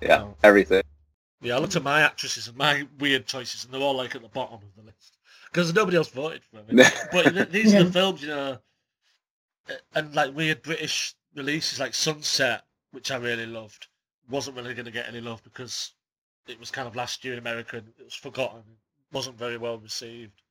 Yeah, 0.00 0.28
everything. 0.42 0.82
Yeah, 1.42 1.56
I 1.56 1.58
looked 1.58 1.76
at 1.76 1.82
my 1.82 2.02
actresses 2.02 2.48
and 2.48 2.56
my 2.56 2.86
weird 2.98 3.26
choices, 3.26 3.64
and 3.64 3.72
they're 3.72 3.80
all 3.80 3.96
like 3.96 4.14
at 4.14 4.22
the 4.22 4.28
bottom 4.28 4.56
of 4.56 4.76
the 4.76 4.82
list 4.82 5.16
because 5.50 5.72
nobody 5.74 5.96
else 5.96 6.08
voted 6.08 6.42
for 6.44 6.62
them. 6.62 6.76
but 7.12 7.32
th- 7.34 7.48
these 7.48 7.74
are 7.74 7.84
the 7.84 7.90
films, 7.92 8.22
you 8.22 8.28
know, 8.28 8.58
uh, 9.68 9.74
and 9.94 10.14
like 10.14 10.34
weird 10.34 10.62
British 10.62 11.14
releases 11.34 11.78
like 11.80 11.94
Sunset, 11.94 12.64
which 12.92 13.10
I 13.10 13.16
really 13.16 13.46
loved, 13.46 13.86
wasn't 14.28 14.56
really 14.56 14.74
going 14.74 14.86
to 14.86 14.90
get 14.90 15.08
any 15.08 15.20
love 15.20 15.42
because 15.44 15.92
it 16.46 16.58
was 16.58 16.70
kind 16.70 16.88
of 16.88 16.96
last 16.96 17.24
year 17.24 17.34
in 17.34 17.38
America 17.38 17.78
and 17.78 17.88
it 17.98 18.04
was 18.04 18.14
forgotten, 18.14 18.60
it 18.60 19.14
wasn't 19.14 19.38
very 19.38 19.56
well 19.56 19.78
received. 19.78 20.42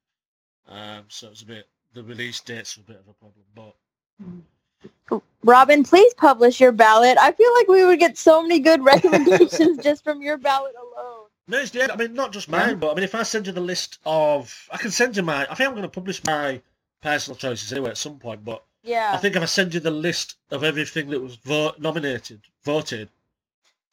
Um, 0.67 1.05
so 1.07 1.27
it 1.27 1.31
was 1.31 1.41
a 1.41 1.45
bit 1.45 1.67
the 1.93 2.03
release 2.03 2.39
dates 2.41 2.77
were 2.77 2.83
a 2.83 2.93
bit 2.93 3.01
of 3.01 3.07
a 3.07 3.13
problem, 3.13 3.45
but 3.55 5.21
Robin, 5.43 5.83
please 5.83 6.13
publish 6.15 6.59
your 6.59 6.71
ballot. 6.71 7.17
I 7.19 7.31
feel 7.31 7.53
like 7.55 7.67
we 7.67 7.85
would 7.85 7.99
get 7.99 8.17
so 8.17 8.41
many 8.41 8.59
good 8.59 8.83
recommendations 8.83 9.77
just 9.83 10.03
from 10.03 10.21
your 10.21 10.37
ballot 10.37 10.75
alone. 10.75 11.25
No, 11.47 11.57
it's 11.57 11.71
the 11.71 11.81
end. 11.81 11.91
I 11.91 11.95
mean, 11.95 12.13
not 12.13 12.31
just 12.31 12.47
mine, 12.49 12.77
but 12.77 12.91
I 12.91 12.93
mean, 12.93 13.03
if 13.03 13.15
I 13.15 13.23
send 13.23 13.47
you 13.47 13.53
the 13.53 13.59
list 13.59 13.97
of, 14.05 14.67
I 14.71 14.77
can 14.77 14.91
send 14.91 15.17
you 15.17 15.23
my. 15.23 15.47
I 15.49 15.55
think 15.55 15.67
I'm 15.67 15.73
going 15.73 15.81
to 15.81 15.89
publish 15.89 16.23
my 16.23 16.61
personal 17.01 17.37
choices 17.37 17.71
anyway 17.71 17.89
at 17.89 17.97
some 17.97 18.19
point. 18.19 18.45
But 18.45 18.63
Yeah. 18.83 19.11
I 19.13 19.17
think 19.17 19.35
if 19.35 19.41
I 19.41 19.45
send 19.45 19.73
you 19.73 19.79
the 19.79 19.91
list 19.91 20.35
of 20.51 20.63
everything 20.63 21.09
that 21.09 21.19
was 21.21 21.35
vo- 21.35 21.73
nominated, 21.79 22.41
voted, 22.63 23.09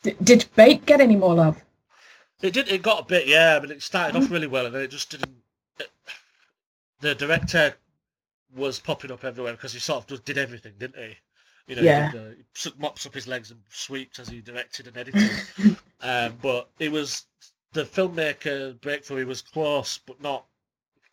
D- 0.02 0.14
did 0.22 0.46
Bait 0.54 0.86
get 0.86 1.00
any 1.00 1.16
more 1.16 1.34
love? 1.34 1.62
it 2.42 2.52
did. 2.52 2.68
It 2.68 2.82
got 2.82 3.02
a 3.02 3.06
bit, 3.06 3.26
yeah, 3.26 3.58
but 3.58 3.70
it 3.70 3.82
started 3.82 4.16
off 4.16 4.30
really 4.30 4.46
well, 4.46 4.66
and 4.66 4.74
then 4.74 4.82
it 4.82 4.90
just 4.90 5.10
didn't. 5.10 5.34
It, 5.80 5.90
the 7.00 7.14
director 7.14 7.74
was 8.54 8.78
popping 8.78 9.10
up 9.10 9.24
everywhere 9.24 9.52
because 9.52 9.72
he 9.72 9.78
sort 9.80 10.02
of 10.02 10.06
just 10.06 10.24
did 10.24 10.38
everything, 10.38 10.74
didn't 10.78 11.02
he? 11.02 11.16
You 11.66 11.76
know, 11.76 11.82
Yeah. 11.82 12.10
he, 12.10 12.18
did, 12.18 12.26
uh, 12.26 12.34
he 12.54 12.70
mops 12.78 13.06
up 13.06 13.14
his 13.14 13.26
legs 13.26 13.50
and 13.50 13.60
sweeps 13.70 14.18
as 14.18 14.28
he 14.28 14.40
directed 14.40 14.86
and 14.86 14.96
edited. 14.96 15.30
um, 16.02 16.34
but 16.40 16.68
it 16.78 16.92
was 16.92 17.24
the 17.72 17.82
filmmaker 17.84 18.80
breakthrough. 18.80 19.18
He 19.18 19.24
was 19.24 19.42
close, 19.42 19.98
but 20.06 20.20
not. 20.22 20.44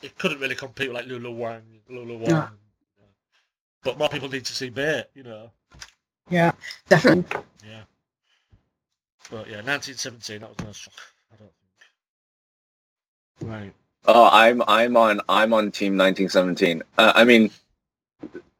It 0.02 0.18
couldn't 0.18 0.40
really 0.40 0.56
compete 0.56 0.90
with 0.90 0.96
like 0.96 1.08
Lulu 1.08 1.32
Wang, 1.32 1.64
Lulu 1.90 2.18
Wang. 2.18 2.30
No. 2.30 2.50
But 3.84 3.98
more 3.98 4.10
people 4.10 4.30
need 4.30 4.46
to 4.46 4.54
see 4.54 4.70
Bait, 4.70 5.06
you 5.14 5.24
know. 5.24 5.52
Yeah, 6.30 6.54
definitely. 6.90 7.26
Yeah. 7.68 7.82
But 9.30 9.48
yeah, 9.48 9.62
1917. 9.62 10.42
That 10.42 10.50
was 10.50 10.58
no 10.66 10.72
shock. 10.72 10.94
I 11.32 11.36
don't 11.36 11.52
think. 13.40 13.52
Right. 13.52 13.74
Oh, 14.06 14.30
I'm 14.32 14.62
I'm 14.68 14.98
on 14.98 15.22
I'm 15.30 15.54
on 15.54 15.72
team 15.72 15.98
1917. 15.98 16.84
Uh, 16.98 17.14
I 17.16 17.24
mean, 17.24 17.52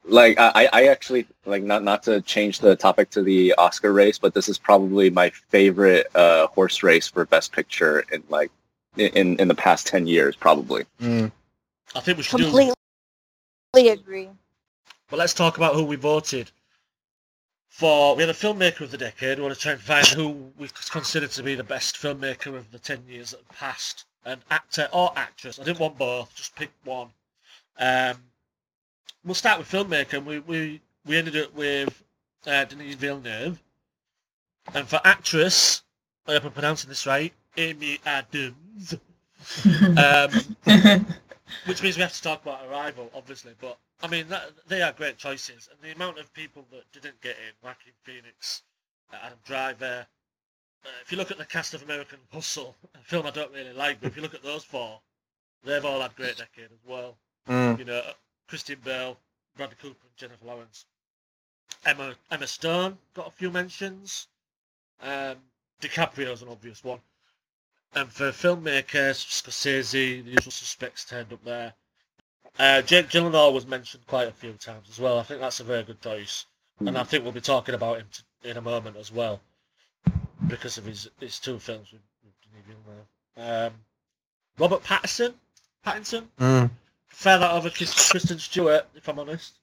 like 0.06 0.38
I 0.40 0.70
I 0.72 0.88
actually 0.88 1.26
like 1.46 1.64
not 1.64 1.84
not 1.84 2.04
to 2.04 2.22
change 2.22 2.60
the 2.60 2.76
topic 2.76 3.10
to 3.12 3.22
the 3.22 3.54
Oscar 3.58 3.92
race, 3.94 4.18
but 4.18 4.34
this 4.34 4.48
is 4.48 4.58
probably 4.58 5.10
my 5.10 5.30
favorite 5.30 6.08
uh, 6.16 6.48
horse 6.48 6.84
race 6.84 7.08
for 7.08 7.26
Best 7.26 7.52
Picture 7.52 8.04
in 8.12 8.24
like 8.30 8.52
in 8.98 9.38
in 9.38 9.48
the 9.48 9.56
past 9.56 9.88
10 9.88 10.08
years, 10.08 10.36
probably. 10.36 10.86
I 11.02 12.00
think 12.00 12.18
we 12.18 12.24
should 12.24 12.38
do. 12.38 12.44
Completely 12.44 12.74
agree. 13.90 14.30
But 15.14 15.20
let's 15.20 15.36
talk 15.36 15.58
about 15.58 15.76
who 15.76 15.84
we 15.84 15.96
voted 15.96 16.50
for. 17.68 18.16
We 18.16 18.24
had 18.24 18.32
a 18.32 18.34
filmmaker 18.34 18.82
of 18.82 18.90
the 18.90 18.98
decade. 18.98 19.38
We 19.38 19.44
want 19.44 19.54
to 19.54 19.62
try 19.62 19.74
and 19.74 19.80
find 19.80 20.08
who 20.08 20.52
we 20.58 20.68
consider 20.90 21.28
to 21.28 21.44
be 21.44 21.54
the 21.54 21.64
best 21.64 21.98
filmmaker 21.98 22.58
of 22.58 22.72
the 22.72 22.80
10 22.80 23.04
years 23.08 23.30
that 23.30 23.42
have 23.42 23.50
passed. 23.50 24.06
An 24.26 24.42
actor 24.50 24.90
or 24.92 25.14
actress. 25.16 25.60
I 25.60 25.66
didn't 25.66 25.80
want 25.80 26.00
both, 26.00 26.34
just 26.34 26.56
pick 26.56 26.72
one. 26.84 27.10
Um, 27.78 28.24
we'll 29.24 29.36
start 29.36 29.60
with 29.60 29.70
filmmaker. 29.70 30.14
and 30.14 30.26
We, 30.26 30.40
we, 30.40 30.82
we 31.06 31.16
ended 31.16 31.38
up 31.38 31.54
with 31.54 32.04
uh, 32.48 32.66
Denis 32.66 32.96
Villeneuve. 32.96 33.62
And 34.74 34.88
for 34.88 35.00
actress, 35.06 35.84
I 36.28 36.32
hope 36.32 36.46
I'm 36.46 36.52
pronouncing 36.54 36.90
this 36.90 37.06
right, 37.06 37.34
Amy 37.56 38.00
Adams. 38.04 38.96
um, 39.96 40.32
which 41.68 41.84
means 41.84 41.98
we 41.98 42.02
have 42.02 42.14
to 42.14 42.22
talk 42.24 42.42
about 42.42 42.66
Arrival, 42.68 43.12
obviously. 43.14 43.54
But 43.62 43.78
I 44.04 44.08
mean, 44.10 44.28
that, 44.28 44.50
they 44.68 44.82
are 44.82 44.92
great 44.92 45.18
choices, 45.18 45.70
and 45.72 45.80
the 45.82 45.96
amount 45.96 46.20
of 46.20 46.34
people 46.34 46.66
that 46.72 46.92
didn't 46.92 47.22
get 47.22 47.38
in, 47.38 47.54
Joaquin 47.64 47.94
Phoenix, 48.04 48.62
uh, 49.14 49.18
Adam 49.24 49.40
Driver. 49.46 50.06
Uh, 50.84 50.90
if 51.02 51.10
you 51.10 51.18
look 51.18 51.32
at 51.32 51.38
the 51.38 51.46
cast 51.46 51.74
of 51.74 51.82
American 51.84 52.20
Hustle, 52.32 52.76
a 52.94 52.98
film 53.00 53.26
I 53.26 53.32
don't 53.32 53.54
really 53.54 53.72
like, 53.72 54.02
but 54.02 54.08
if 54.08 54.18
you 54.18 54.22
look 54.22 54.34
at 54.34 54.44
those 54.44 54.66
four, 54.66 55.00
they've 55.64 55.86
all 55.86 56.02
had 56.02 56.14
great 56.18 56.36
decade 56.36 56.66
as 56.66 56.86
well. 56.86 57.16
Mm. 57.48 57.80
You 57.80 57.86
know, 57.86 58.02
Christian 58.50 58.80
Bale, 58.84 59.18
Bradley 59.56 59.78
Cooper, 59.82 60.06
and 60.06 60.18
Jennifer 60.18 60.46
Lawrence. 60.46 60.86
Emma 61.86 62.14
Emma 62.30 62.48
Stone 62.48 62.98
got 63.14 63.28
a 63.28 63.32
few 63.32 63.50
mentions. 63.50 64.28
Um, 65.02 65.38
DiCaprio's 65.82 66.42
an 66.42 66.50
obvious 66.50 66.84
one. 66.84 67.00
And 67.96 68.12
for 68.12 68.32
filmmakers, 68.32 69.24
Scorsese, 69.26 70.24
the 70.24 70.32
usual 70.32 70.52
suspects 70.52 71.06
turned 71.06 71.32
up 71.32 71.44
there. 71.46 71.74
Uh, 72.60 72.82
Jake 72.84 73.10
Gyllenhaal 73.10 73.54
was 73.54 73.66
mentioned 73.66 74.06
quite 74.08 74.28
a 74.28 74.32
few 74.32 74.54
times 74.54 74.88
as 74.90 75.00
well. 75.00 75.18
I 75.20 75.24
think 75.24 75.42
that's 75.42 75.60
a 75.60 75.64
very 75.64 75.84
good 75.84 76.02
choice, 76.02 76.46
and 76.80 76.98
I 76.98 77.04
think 77.04 77.24
we'll 77.24 77.34
be 77.34 77.42
talking 77.42 77.74
about 77.76 77.98
him 77.98 78.08
t- 78.12 78.50
in 78.50 78.58
a 78.58 78.62
moment 78.62 78.96
as 78.98 79.12
well, 79.12 79.42
because 80.48 80.78
of 80.78 80.86
his 80.86 81.10
his 81.20 81.40
two 81.40 81.58
films 81.58 81.92
with, 81.92 82.02
with 82.24 82.34
Denis. 82.68 83.68
Um, 83.68 83.74
Robert 84.60 84.84
Pattinson, 84.84 85.34
Pattinson, 85.86 86.28
Mm. 86.40 86.70
prefer 87.08 87.40
that 87.40 87.52
over 87.52 87.70
Chris- 87.72 88.10
Kristen 88.12 88.38
Stewart, 88.38 88.86
if 88.96 89.08
I'm 89.08 89.18
honest. 89.20 89.58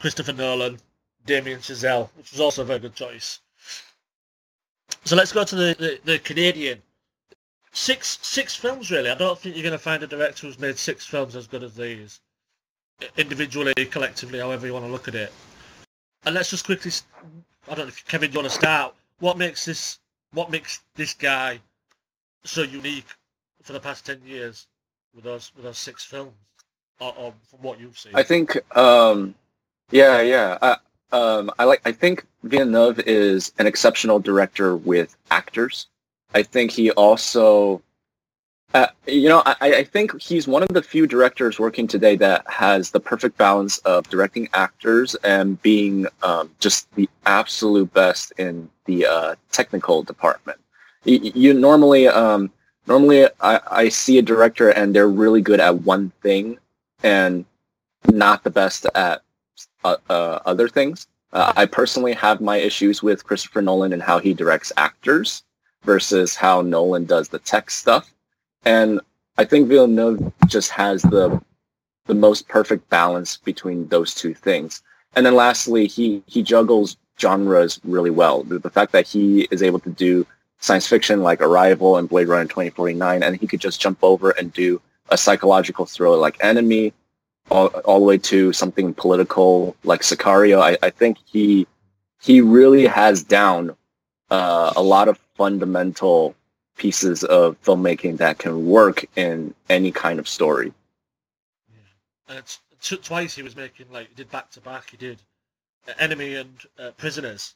Christopher 0.00 0.32
Nolan, 0.32 0.78
Damien 1.26 1.60
Chazelle, 1.60 2.08
which 2.16 2.30
was 2.32 2.40
also 2.40 2.62
a 2.62 2.64
very 2.64 2.78
good 2.78 2.94
choice. 2.94 3.40
So 5.04 5.14
let's 5.14 5.30
go 5.32 5.44
to 5.44 5.54
the, 5.54 5.76
the, 5.78 6.00
the 6.12 6.18
Canadian. 6.20 6.80
Six 7.72 8.18
six 8.22 8.54
films 8.54 8.90
really. 8.90 9.10
I 9.10 9.14
don't 9.14 9.38
think 9.38 9.54
you're 9.54 9.62
going 9.62 9.72
to 9.72 9.78
find 9.78 10.02
a 10.02 10.06
director 10.06 10.46
who's 10.46 10.58
made 10.58 10.78
six 10.78 11.06
films 11.06 11.36
as 11.36 11.46
good 11.46 11.62
as 11.62 11.76
these. 11.76 12.20
Individually, 13.16 13.72
collectively, 13.90 14.40
however 14.40 14.66
you 14.66 14.72
want 14.72 14.84
to 14.84 14.90
look 14.90 15.08
at 15.08 15.14
it. 15.14 15.32
And 16.24 16.34
let's 16.34 16.50
just 16.50 16.66
quickly. 16.66 16.90
I 17.68 17.74
don't 17.74 17.86
know 17.86 17.88
if 17.88 18.06
Kevin, 18.06 18.32
you 18.32 18.38
want 18.38 18.50
to 18.50 18.54
start? 18.54 18.94
What 19.20 19.38
makes 19.38 19.64
this, 19.64 19.98
what 20.32 20.50
makes 20.50 20.80
this 20.96 21.14
guy 21.14 21.60
so 22.44 22.62
unique 22.62 23.06
for 23.62 23.72
the 23.72 23.80
past 23.80 24.06
10 24.06 24.22
years 24.24 24.66
with 25.14 25.24
those, 25.24 25.52
with 25.54 25.64
those 25.64 25.78
six 25.78 26.04
films? 26.04 26.32
Or, 27.00 27.14
or 27.16 27.34
from 27.48 27.60
what 27.60 27.80
you've 27.80 27.98
seen? 27.98 28.12
I 28.14 28.22
think, 28.22 28.58
um, 28.76 29.34
yeah, 29.90 30.20
yeah. 30.20 30.58
I, 30.60 30.76
um, 31.12 31.50
I 31.58 31.64
like. 31.64 31.80
I 31.84 31.92
think 31.92 32.26
Villeneuve 32.42 33.00
is 33.00 33.52
an 33.58 33.66
exceptional 33.66 34.20
director 34.20 34.76
with 34.76 35.16
actors. 35.30 35.86
I 36.34 36.42
think 36.42 36.70
he 36.70 36.90
also, 36.92 37.82
uh, 38.74 38.86
you 39.06 39.28
know, 39.28 39.42
I, 39.44 39.56
I 39.60 39.84
think 39.84 40.20
he's 40.20 40.46
one 40.46 40.62
of 40.62 40.68
the 40.68 40.82
few 40.82 41.06
directors 41.06 41.58
working 41.58 41.88
today 41.88 42.16
that 42.16 42.48
has 42.48 42.90
the 42.90 43.00
perfect 43.00 43.36
balance 43.36 43.78
of 43.78 44.08
directing 44.08 44.48
actors 44.52 45.14
and 45.16 45.60
being 45.62 46.06
um, 46.22 46.50
just 46.60 46.92
the 46.94 47.08
absolute 47.26 47.92
best 47.92 48.32
in 48.38 48.68
the 48.84 49.06
uh, 49.06 49.34
technical 49.50 50.02
department. 50.02 50.58
You, 51.04 51.18
you 51.34 51.54
normally, 51.54 52.06
um, 52.06 52.52
normally, 52.86 53.26
I, 53.40 53.60
I 53.70 53.88
see 53.88 54.18
a 54.18 54.22
director 54.22 54.70
and 54.70 54.94
they're 54.94 55.08
really 55.08 55.42
good 55.42 55.60
at 55.60 55.82
one 55.82 56.12
thing 56.22 56.58
and 57.02 57.44
not 58.06 58.44
the 58.44 58.50
best 58.50 58.86
at 58.94 59.22
uh, 59.82 59.96
uh, 60.08 60.40
other 60.46 60.68
things. 60.68 61.08
Uh, 61.32 61.52
I 61.56 61.66
personally 61.66 62.12
have 62.14 62.40
my 62.40 62.56
issues 62.56 63.02
with 63.02 63.24
Christopher 63.24 63.62
Nolan 63.62 63.92
and 63.92 64.02
how 64.02 64.18
he 64.18 64.34
directs 64.34 64.72
actors 64.76 65.42
versus 65.82 66.36
how 66.36 66.60
Nolan 66.62 67.04
does 67.04 67.28
the 67.28 67.38
tech 67.38 67.70
stuff. 67.70 68.12
And 68.64 69.00
I 69.38 69.44
think 69.44 69.68
Villeneuve 69.68 70.32
just 70.46 70.70
has 70.70 71.02
the 71.02 71.40
the 72.06 72.14
most 72.14 72.48
perfect 72.48 72.88
balance 72.90 73.36
between 73.36 73.86
those 73.88 74.14
two 74.14 74.34
things. 74.34 74.82
And 75.14 75.24
then 75.24 75.34
lastly, 75.34 75.86
he 75.86 76.22
he 76.26 76.42
juggles 76.42 76.96
genres 77.18 77.80
really 77.84 78.10
well. 78.10 78.42
The, 78.42 78.58
the 78.58 78.70
fact 78.70 78.92
that 78.92 79.06
he 79.06 79.48
is 79.50 79.62
able 79.62 79.78
to 79.80 79.90
do 79.90 80.26
science 80.58 80.86
fiction 80.86 81.22
like 81.22 81.40
Arrival 81.40 81.96
and 81.96 82.08
Blade 82.08 82.28
Runner 82.28 82.44
2049, 82.44 83.22
and 83.22 83.36
he 83.36 83.46
could 83.46 83.60
just 83.60 83.80
jump 83.80 83.98
over 84.02 84.30
and 84.30 84.52
do 84.52 84.80
a 85.08 85.16
psychological 85.16 85.86
thriller 85.86 86.16
like 86.16 86.36
Enemy, 86.40 86.92
all, 87.50 87.66
all 87.66 87.98
the 87.98 88.04
way 88.04 88.18
to 88.18 88.52
something 88.52 88.94
political 88.94 89.76
like 89.84 90.02
Sicario. 90.02 90.60
I, 90.60 90.78
I 90.82 90.90
think 90.90 91.18
he 91.24 91.66
he 92.20 92.40
really 92.40 92.86
has 92.86 93.22
down 93.22 93.76
uh, 94.30 94.72
a 94.76 94.82
lot 94.82 95.08
of 95.08 95.18
fundamental 95.36 96.34
pieces 96.76 97.24
of 97.24 97.60
filmmaking 97.62 98.16
that 98.18 98.38
can 98.38 98.66
work 98.66 99.04
in 99.16 99.54
any 99.68 99.92
kind 99.92 100.18
of 100.18 100.28
story. 100.28 100.72
And 102.28 102.38
it's, 102.38 102.60
t- 102.80 102.96
twice 102.96 103.34
he 103.34 103.42
was 103.42 103.56
making 103.56 103.86
like 103.92 104.08
he 104.08 104.14
did 104.14 104.30
back 104.30 104.50
to 104.52 104.60
back. 104.60 104.90
He 104.90 104.96
did 104.96 105.18
uh, 105.88 105.92
Enemy 105.98 106.36
and 106.36 106.60
uh, 106.78 106.90
Prisoners, 106.96 107.54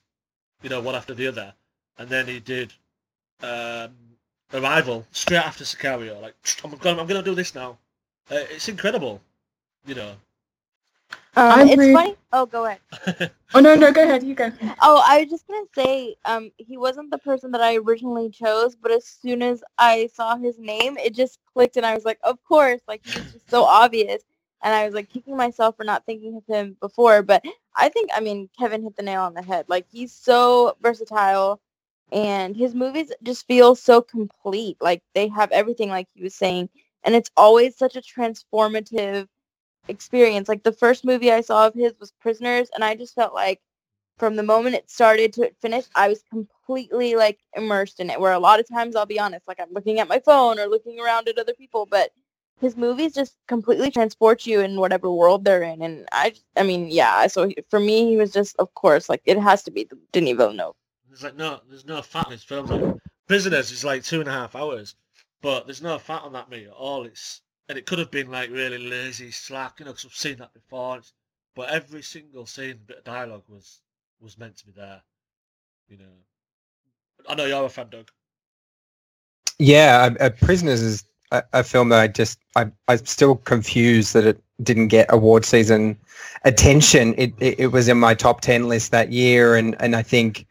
you 0.63 0.69
know, 0.69 0.81
one 0.81 0.95
after 0.95 1.15
the 1.15 1.27
other, 1.27 1.55
and 1.99 2.09
then 2.09 2.27
he 2.27 2.41
did 2.41 2.73
um, 3.43 3.91
Arrival 4.53 5.07
straight 5.13 5.39
after 5.39 5.65
Sicario. 5.65 6.21
Like 6.21 6.35
I'm 6.63 6.77
going, 6.77 6.99
I'm 6.99 7.07
to 7.07 7.23
do 7.23 7.35
this 7.35 7.55
now. 7.55 7.79
Uh, 8.31 8.45
it's 8.51 8.69
incredible, 8.69 9.21
you 9.87 9.95
know. 9.95 10.13
Um, 11.37 11.69
it's 11.69 11.87
funny. 11.93 12.17
Oh, 12.33 12.47
go 12.47 12.67
ahead. 12.67 13.31
Oh 13.57 13.61
no, 13.61 13.77
no, 13.77 13.93
go 13.93 14.03
ahead. 14.03 14.25
You 14.25 14.35
go. 14.35 14.51
Oh, 14.83 15.01
I 15.07 15.21
was 15.21 15.31
just 15.31 15.47
gonna 15.47 15.67
say, 15.77 16.17
um, 16.25 16.51
he 16.57 16.77
wasn't 16.77 17.13
the 17.13 17.19
person 17.19 17.53
that 17.53 17.61
I 17.61 17.77
originally 17.77 18.29
chose, 18.29 18.75
but 18.75 18.91
as 18.91 19.07
soon 19.07 19.43
as 19.43 19.63
I 19.79 20.09
saw 20.13 20.37
his 20.37 20.59
name, 20.59 20.99
it 20.99 21.15
just 21.15 21.39
clicked, 21.53 21.77
and 21.77 21.87
I 21.87 21.95
was 21.95 22.05
like, 22.05 22.19
of 22.25 22.43
course, 22.43 22.81
like 22.89 23.03
he's 23.05 23.31
just 23.33 23.49
so 23.49 23.63
obvious, 23.63 24.25
and 24.65 24.75
I 24.75 24.85
was 24.85 24.95
like 24.95 25.09
kicking 25.09 25.37
myself 25.37 25.77
for 25.77 25.85
not 25.85 26.05
thinking 26.05 26.37
of 26.37 26.43
him 26.53 26.77
before. 26.81 27.23
But 27.23 27.45
I 27.77 27.89
think, 27.91 28.11
I 28.13 28.19
mean, 28.19 28.51
Kevin 28.59 28.83
hit 28.83 28.97
the 28.97 29.05
nail 29.05 29.23
on 29.23 29.35
the 29.35 29.43
head. 29.43 29.67
Like 29.69 29.87
he's 29.89 30.13
so 30.13 30.77
versatile, 30.83 31.61
and 32.11 32.57
his 32.57 32.75
movies 32.75 33.13
just 33.23 33.47
feel 33.47 33.77
so 33.77 34.03
complete. 34.03 34.79
Like 34.81 35.03
they 35.15 35.29
have 35.29 35.53
everything, 35.53 35.91
like 35.91 36.09
he 36.13 36.25
was 36.25 36.35
saying, 36.35 36.71
and 37.05 37.15
it's 37.15 37.31
always 37.37 37.77
such 37.79 37.95
a 37.95 38.03
transformative 38.03 39.29
experience. 39.89 40.49
Like 40.49 40.63
the 40.63 40.73
first 40.73 41.05
movie 41.05 41.33
I 41.33 41.41
saw 41.41 41.67
of 41.67 41.75
his 41.75 41.93
was 42.01 42.13
Prisoners, 42.21 42.69
and 42.75 42.85
I 42.85 42.95
just 42.95 43.15
felt 43.15 43.35
like 43.35 43.61
from 44.19 44.37
the 44.37 44.43
moment 44.43 44.77
it 44.77 44.91
started 44.91 45.33
to 45.35 45.43
it 45.43 45.57
finished, 45.61 45.91
I 45.97 46.09
was 46.09 46.23
completely 46.31 47.17
like 47.17 47.41
immersed 47.57 48.01
in 48.01 48.11
it. 48.11 48.21
Where 48.21 48.33
a 48.33 48.39
lot 48.39 48.61
of 48.61 48.69
times 48.69 48.97
I'll 48.97 49.07
be 49.07 49.21
honest, 49.21 49.49
like 49.49 49.61
I'm 49.61 49.73
looking 49.73 50.01
at 50.01 50.09
my 50.09 50.21
phone 50.21 50.59
or 50.59 50.67
looking 50.67 51.01
around 51.01 51.29
at 51.29 51.39
other 51.39 51.55
people, 51.55 51.87
but 51.87 52.11
his 52.61 52.77
movies 52.77 53.13
just 53.13 53.37
completely 53.49 53.91
transport 53.91 54.47
you 54.47 54.61
in 54.61 54.79
whatever 54.79 55.11
world 55.11 55.45
they're 55.45 55.63
in. 55.63 55.83
And 55.83 56.09
I, 56.13 56.35
I 56.57 56.63
mean, 56.63 56.89
yeah. 56.89 57.27
So 57.27 57.51
for 57.69 57.81
me, 57.81 58.07
he 58.07 58.17
was 58.17 58.33
just, 58.33 58.57
of 58.59 58.73
course, 58.75 59.09
like 59.09 59.23
it 59.25 59.39
has 59.39 59.63
to 59.65 59.71
be 59.71 59.85
the 59.85 59.99
Denis 60.13 60.37
Villeneuve. 60.37 60.75
There's 61.09 61.23
like 61.23 61.37
no, 61.37 61.61
there's 61.69 61.85
no 61.85 62.03
fat 62.03 62.27
in 62.27 62.33
his 62.33 62.45
films. 62.45 62.71
Like, 62.71 62.95
Prisoners 63.27 63.71
is 63.71 63.85
like 63.85 64.05
two 64.05 64.21
and 64.21 64.29
a 64.29 64.33
half 64.33 64.55
hours, 64.55 64.97
but 65.43 65.67
there's 65.67 65.83
no 65.83 65.99
fat 65.99 66.23
on 66.23 66.33
that 66.35 66.51
movie 66.51 66.67
at 66.67 66.73
all. 66.73 67.05
It's 67.05 67.41
and 67.69 67.79
it 67.79 67.87
could 67.87 67.99
have 67.99 68.11
been 68.11 68.31
like 68.31 68.51
really 68.51 68.79
lazy, 68.79 69.31
slack, 69.31 69.75
you 69.79 69.85
know, 69.85 69.93
because 69.93 70.05
I've 70.05 70.15
seen 70.15 70.39
that 70.39 70.53
before. 70.53 71.01
But 71.55 71.71
every 71.71 72.03
single 72.03 72.47
scene, 72.47 72.81
bit 72.87 72.99
of 72.99 73.05
dialogue 73.05 73.45
was 73.49 73.81
was 74.21 74.39
meant 74.39 74.57
to 74.59 74.67
be 74.67 74.73
there. 74.73 75.03
You 75.89 75.99
know, 75.99 76.13
I 77.29 77.35
know 77.35 77.47
you're 77.47 77.65
a 77.65 77.69
fan, 77.69 77.89
Doug. 77.91 78.11
Yeah, 79.59 80.15
uh, 80.21 80.31
Prisoners 80.31 80.83
is 80.83 81.05
a, 81.31 81.43
a, 81.53 81.63
film 81.63 81.91
that 81.91 82.01
I 82.01 82.09
just 82.09 82.39
I 82.57 82.67
I'm 82.89 83.07
still 83.07 83.37
confused 83.37 84.15
that 84.15 84.27
it 84.27 84.43
didn't 84.63 84.89
get 84.89 85.07
award 85.13 85.45
season 85.45 85.97
attention. 86.45 87.15
It, 87.17 87.35
it, 87.39 87.61
it 87.61 87.67
was 87.69 87.89
in 87.89 87.99
my 87.99 88.15
top 88.15 88.41
ten 88.41 88.69
list 88.69 88.91
that 88.91 89.13
year, 89.13 89.55
and 89.55 89.77
and 89.81 89.95
I 89.95 90.03
think 90.03 90.47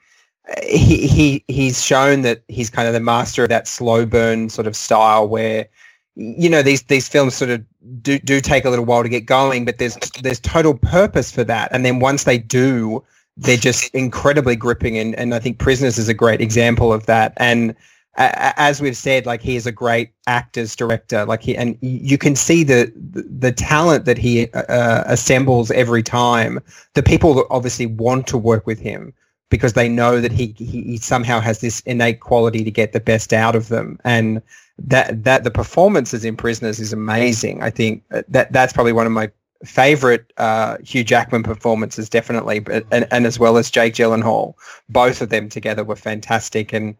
he 0.65 1.08
he 1.08 1.43
he's 1.48 1.84
shown 1.84 2.22
that 2.22 2.43
he's 2.48 2.70
kind 2.70 2.88
of 2.88 2.93
the 2.93 3.00
master 3.00 3.43
of 3.43 3.50
that 3.50 3.67
slow 3.67 4.05
burn 4.05 4.50
sort 4.50 4.67
of 4.67 4.75
style 4.75 5.27
where 5.27 5.67
you 6.15 6.50
know 6.50 6.62
these 6.62 6.84
these 6.84 7.08
films 7.08 7.34
sort 7.34 7.50
of 7.50 7.63
do 8.01 8.20
do 8.20 8.39
take 8.39 8.65
a 8.65 8.70
little 8.70 8.86
while 8.86 9.03
to 9.03 9.10
get 9.10 9.25
going, 9.25 9.65
but 9.65 9.77
there's 9.77 9.98
there's 10.22 10.39
total 10.39 10.75
purpose 10.75 11.32
for 11.32 11.43
that, 11.43 11.70
and 11.72 11.86
then 11.86 12.00
once 12.00 12.24
they 12.24 12.38
do, 12.38 13.03
they're 13.38 13.58
just 13.58 13.93
incredibly 13.96 14.55
gripping, 14.55 14.98
and 14.98 15.15
and 15.15 15.34
I 15.34 15.39
think 15.39 15.60
Prisoners 15.60 15.98
is 15.98 16.10
a 16.10 16.13
great 16.13 16.41
example 16.41 16.93
of 16.93 17.05
that, 17.08 17.34
and 17.38 17.75
as 18.15 18.79
we've 18.79 18.96
said, 18.98 19.25
like 19.25 19.41
he 19.41 19.55
is 19.55 19.65
a 19.65 19.72
great 19.72 20.12
actors 20.27 20.75
director. 20.75 21.25
Like 21.25 21.41
he 21.41 21.58
and 21.58 21.77
you 21.82 22.17
can 22.17 22.36
see 22.36 22.63
the 22.63 22.91
the 22.96 23.51
talent 23.51 24.05
that 24.05 24.17
he 24.17 24.51
uh, 24.51 25.03
assembles 25.08 25.72
every 25.72 26.03
time. 26.03 26.60
The 26.93 27.03
people 27.03 27.34
that 27.36 27.46
obviously 27.50 27.88
want 27.88 28.27
to 28.27 28.38
work 28.38 28.67
with 28.67 28.79
him 28.79 29.13
because 29.50 29.74
they 29.74 29.88
know 29.88 30.20
that 30.20 30.32
he, 30.32 30.55
he, 30.58 30.82
he 30.82 30.98
somehow 30.98 31.39
has 31.39 31.60
this 31.60 31.79
innate 31.82 32.22
quality 32.22 32.63
to 32.63 32.72
get 32.72 32.91
the 32.91 33.00
best 33.00 33.34
out 33.34 33.55
of 33.55 33.70
them, 33.70 34.00
and 34.03 34.41
that 34.80 35.24
that 35.24 35.44
the 35.44 35.51
performances 35.51 36.25
in 36.25 36.36
Prisoners 36.36 36.80
is 36.80 36.94
amazing. 36.94 37.62
I 37.62 37.70
think 37.70 38.03
that 38.10 38.51
that's 38.51 38.74
probably 38.74 38.94
one 38.94 39.06
of 39.06 39.12
my 39.12 39.32
favorite 39.63 40.34
uh, 40.38 40.77
Hugh 40.84 41.03
Jackman 41.03 41.44
performances, 41.44 42.10
definitely, 42.10 42.60
but 42.60 42.86
and, 42.92 43.08
and 43.12 43.25
as 43.25 43.39
well 43.39 43.58
as 43.58 43.72
Jake 43.72 43.94
Gyllenhaal. 43.94 44.56
Both 44.89 45.22
of 45.22 45.30
them 45.30 45.50
together 45.50 45.84
were 45.84 45.96
fantastic, 45.96 46.74
and 46.74 46.96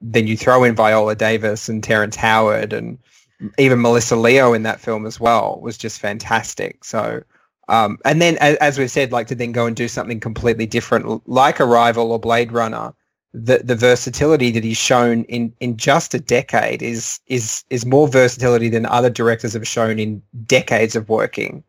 then 0.00 0.26
you 0.26 0.36
throw 0.36 0.64
in 0.64 0.74
Viola 0.74 1.14
Davis 1.14 1.68
and 1.68 1.82
Terrence 1.82 2.16
Howard 2.16 2.72
and 2.72 2.98
even 3.58 3.82
Melissa 3.82 4.16
Leo 4.16 4.52
in 4.52 4.62
that 4.62 4.80
film 4.80 5.04
as 5.06 5.20
well 5.20 5.58
was 5.60 5.76
just 5.76 6.00
fantastic. 6.00 6.84
So, 6.84 7.22
um, 7.68 7.98
and 8.04 8.22
then 8.22 8.38
as, 8.38 8.56
as 8.56 8.78
we've 8.78 8.90
said, 8.90 9.12
like 9.12 9.26
to 9.26 9.34
then 9.34 9.52
go 9.52 9.66
and 9.66 9.76
do 9.76 9.88
something 9.88 10.20
completely 10.20 10.66
different, 10.66 11.28
like 11.28 11.60
Arrival 11.60 12.12
or 12.12 12.18
Blade 12.18 12.52
Runner, 12.52 12.94
the 13.32 13.58
the 13.58 13.76
versatility 13.76 14.50
that 14.50 14.64
he's 14.64 14.76
shown 14.76 15.24
in 15.24 15.52
in 15.60 15.76
just 15.76 16.14
a 16.14 16.18
decade 16.18 16.82
is 16.82 17.20
is 17.26 17.64
is 17.70 17.84
more 17.84 18.08
versatility 18.08 18.68
than 18.68 18.86
other 18.86 19.10
directors 19.10 19.52
have 19.52 19.66
shown 19.66 19.98
in 19.98 20.22
decades 20.46 20.96
of 20.96 21.08
working. 21.08 21.62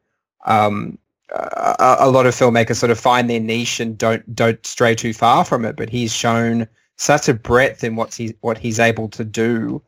Um, 0.45 0.97
a, 1.31 1.97
a 1.99 2.09
lot 2.09 2.25
of 2.25 2.33
filmmakers 2.33 2.77
sort 2.77 2.91
of 2.91 2.99
find 2.99 3.29
their 3.29 3.39
niche 3.39 3.79
and 3.79 3.97
don't 3.97 4.33
don't 4.33 4.65
stray 4.65 4.95
too 4.95 5.13
far 5.13 5.43
from 5.43 5.65
it, 5.65 5.75
but 5.75 5.89
he's 5.89 6.13
shown 6.13 6.67
such 6.95 7.27
a 7.27 7.33
breadth 7.33 7.83
in 7.83 7.95
what 7.95 8.13
he's 8.13 8.33
what 8.41 8.57
he's 8.57 8.79
able 8.79 9.09
to 9.09 9.23
do. 9.23 9.81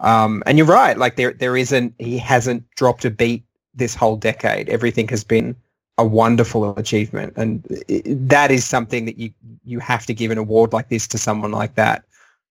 Um, 0.00 0.42
and 0.46 0.58
you're 0.58 0.66
right, 0.66 0.96
like 0.96 1.16
there 1.16 1.32
there 1.32 1.56
isn't 1.56 1.94
he 1.98 2.18
hasn't 2.18 2.68
dropped 2.76 3.04
a 3.04 3.10
beat 3.10 3.44
this 3.74 3.94
whole 3.94 4.16
decade. 4.16 4.68
Everything 4.68 5.08
has 5.08 5.22
been 5.22 5.54
a 5.98 6.04
wonderful 6.04 6.76
achievement, 6.78 7.32
and 7.36 7.62
that 8.28 8.50
is 8.50 8.64
something 8.64 9.04
that 9.06 9.18
you 9.18 9.32
you 9.64 9.78
have 9.80 10.06
to 10.06 10.14
give 10.14 10.30
an 10.30 10.38
award 10.38 10.72
like 10.72 10.88
this 10.88 11.06
to 11.08 11.18
someone 11.18 11.52
like 11.52 11.74
that, 11.74 12.04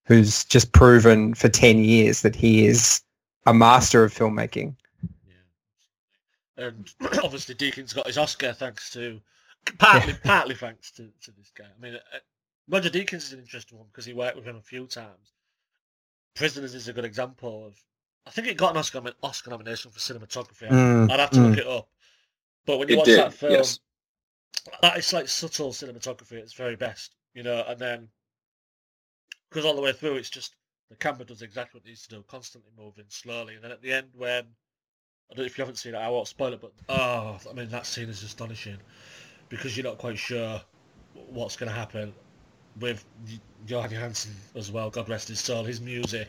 who's 0.06 0.44
just 0.46 0.72
proven 0.72 1.34
for 1.34 1.50
ten 1.50 1.80
years 1.80 2.22
that 2.22 2.36
he 2.36 2.66
is 2.66 3.02
a 3.46 3.54
master 3.54 4.04
of 4.04 4.14
filmmaking. 4.14 4.76
Yeah. 6.58 6.66
And 6.66 6.92
obviously, 7.24 7.56
Deakins 7.56 7.94
got 7.94 8.08
his 8.08 8.18
Oscar 8.18 8.54
thanks 8.54 8.90
to 8.92 9.22
partly 9.78 10.14
yeah. 10.14 10.20
partly 10.24 10.56
thanks 10.56 10.92
to, 10.92 11.10
to 11.22 11.32
this 11.32 11.52
guy. 11.56 11.66
I 11.66 11.82
mean, 11.82 11.96
uh, 11.96 12.18
Roger 12.68 12.90
Deakins 12.90 13.16
is 13.16 13.34
an 13.34 13.40
interesting 13.40 13.78
one 13.78 13.88
because 13.92 14.06
he 14.06 14.14
worked 14.14 14.36
with 14.36 14.46
him 14.46 14.56
a 14.56 14.62
few 14.62 14.88
times. 14.88 15.34
Prisoners 16.36 16.74
is 16.76 16.88
a 16.88 16.94
good 16.94 17.06
example 17.06 17.68
of. 17.68 17.80
I 18.28 18.32
think 18.32 18.48
it 18.48 18.58
got 18.58 18.72
an 18.72 18.78
Oscar, 18.78 19.04
Oscar 19.22 19.52
nomination 19.52 19.92
for 19.92 20.00
cinematography. 20.00 20.68
Mm, 20.68 21.12
I'd 21.12 21.20
have 21.20 21.30
to 21.30 21.40
mm. 21.40 21.50
look 21.50 21.60
it 21.60 21.68
up. 21.68 21.88
But 22.66 22.80
when 22.80 22.90
you 22.90 22.96
it 22.96 22.98
watch 22.98 23.06
did, 23.06 23.20
that 23.20 23.34
film, 23.34 23.54
yes. 23.54 23.80
that 24.82 24.98
is 24.98 25.14
like 25.14 25.28
subtle 25.28 25.72
cinematography 25.72 26.34
at 26.34 26.44
its 26.44 26.54
very 26.54 26.76
best, 26.76 27.16
you 27.34 27.44
know. 27.44 27.64
And 27.68 27.80
then 27.80 28.10
because 29.50 29.66
all 29.66 29.76
the 29.76 29.82
way 29.82 29.94
through, 29.94 30.16
it's 30.16 30.30
just 30.30 30.56
the 30.90 30.96
camera 30.96 31.26
does 31.26 31.42
exactly 31.42 31.80
what 31.80 31.86
it 31.86 31.90
needs 31.90 32.04
to 32.08 32.16
do, 32.16 32.24
constantly 32.28 32.72
moving 32.78 33.06
slowly. 33.10 33.56
And 33.56 33.64
then 33.64 33.72
at 33.72 33.82
the 33.82 33.94
end, 33.94 34.08
when 34.14 34.44
I 34.44 35.34
don't 35.36 35.44
know 35.44 35.46
if 35.46 35.58
you 35.58 35.62
haven't 35.62 35.78
seen 35.78 35.96
it, 35.96 35.98
I 35.98 36.10
won't 36.10 36.28
spoil 36.28 36.54
it, 36.54 36.62
but 36.62 36.74
oh, 36.90 37.38
I 37.50 37.54
mean 37.54 37.70
that 37.70 37.86
scene 37.86 38.10
is 38.10 38.24
astonishing 38.24 38.78
because 39.50 39.76
you're 39.76 39.86
not 39.86 39.98
quite 39.98 40.18
sure 40.18 40.62
what's 41.14 41.56
going 41.56 41.70
to 41.70 41.76
happen 41.76 42.14
with 42.80 43.06
Jóhann 43.68 43.92
Jóhannsson 43.92 44.32
as 44.56 44.72
well, 44.72 44.90
God 44.90 45.08
rest 45.10 45.30
his 45.30 45.40
soul, 45.40 45.64
his 45.64 45.80
music. 45.82 46.28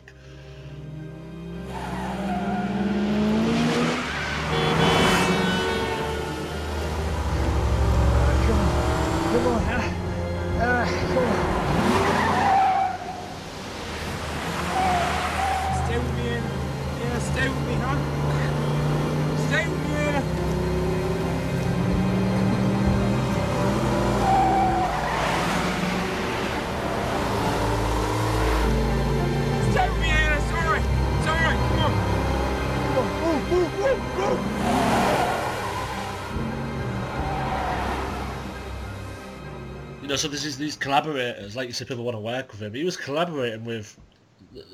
You 40.06 40.10
know, 40.10 40.16
so 40.16 40.28
this 40.28 40.44
is 40.44 40.56
these 40.56 40.76
collaborators, 40.76 41.56
like 41.56 41.66
you 41.66 41.72
said, 41.74 41.88
people 41.88 42.04
want 42.04 42.14
to 42.14 42.20
work 42.20 42.52
with 42.52 42.62
him. 42.62 42.72
He 42.72 42.84
was 42.84 42.96
collaborating 42.96 43.64
with 43.64 43.98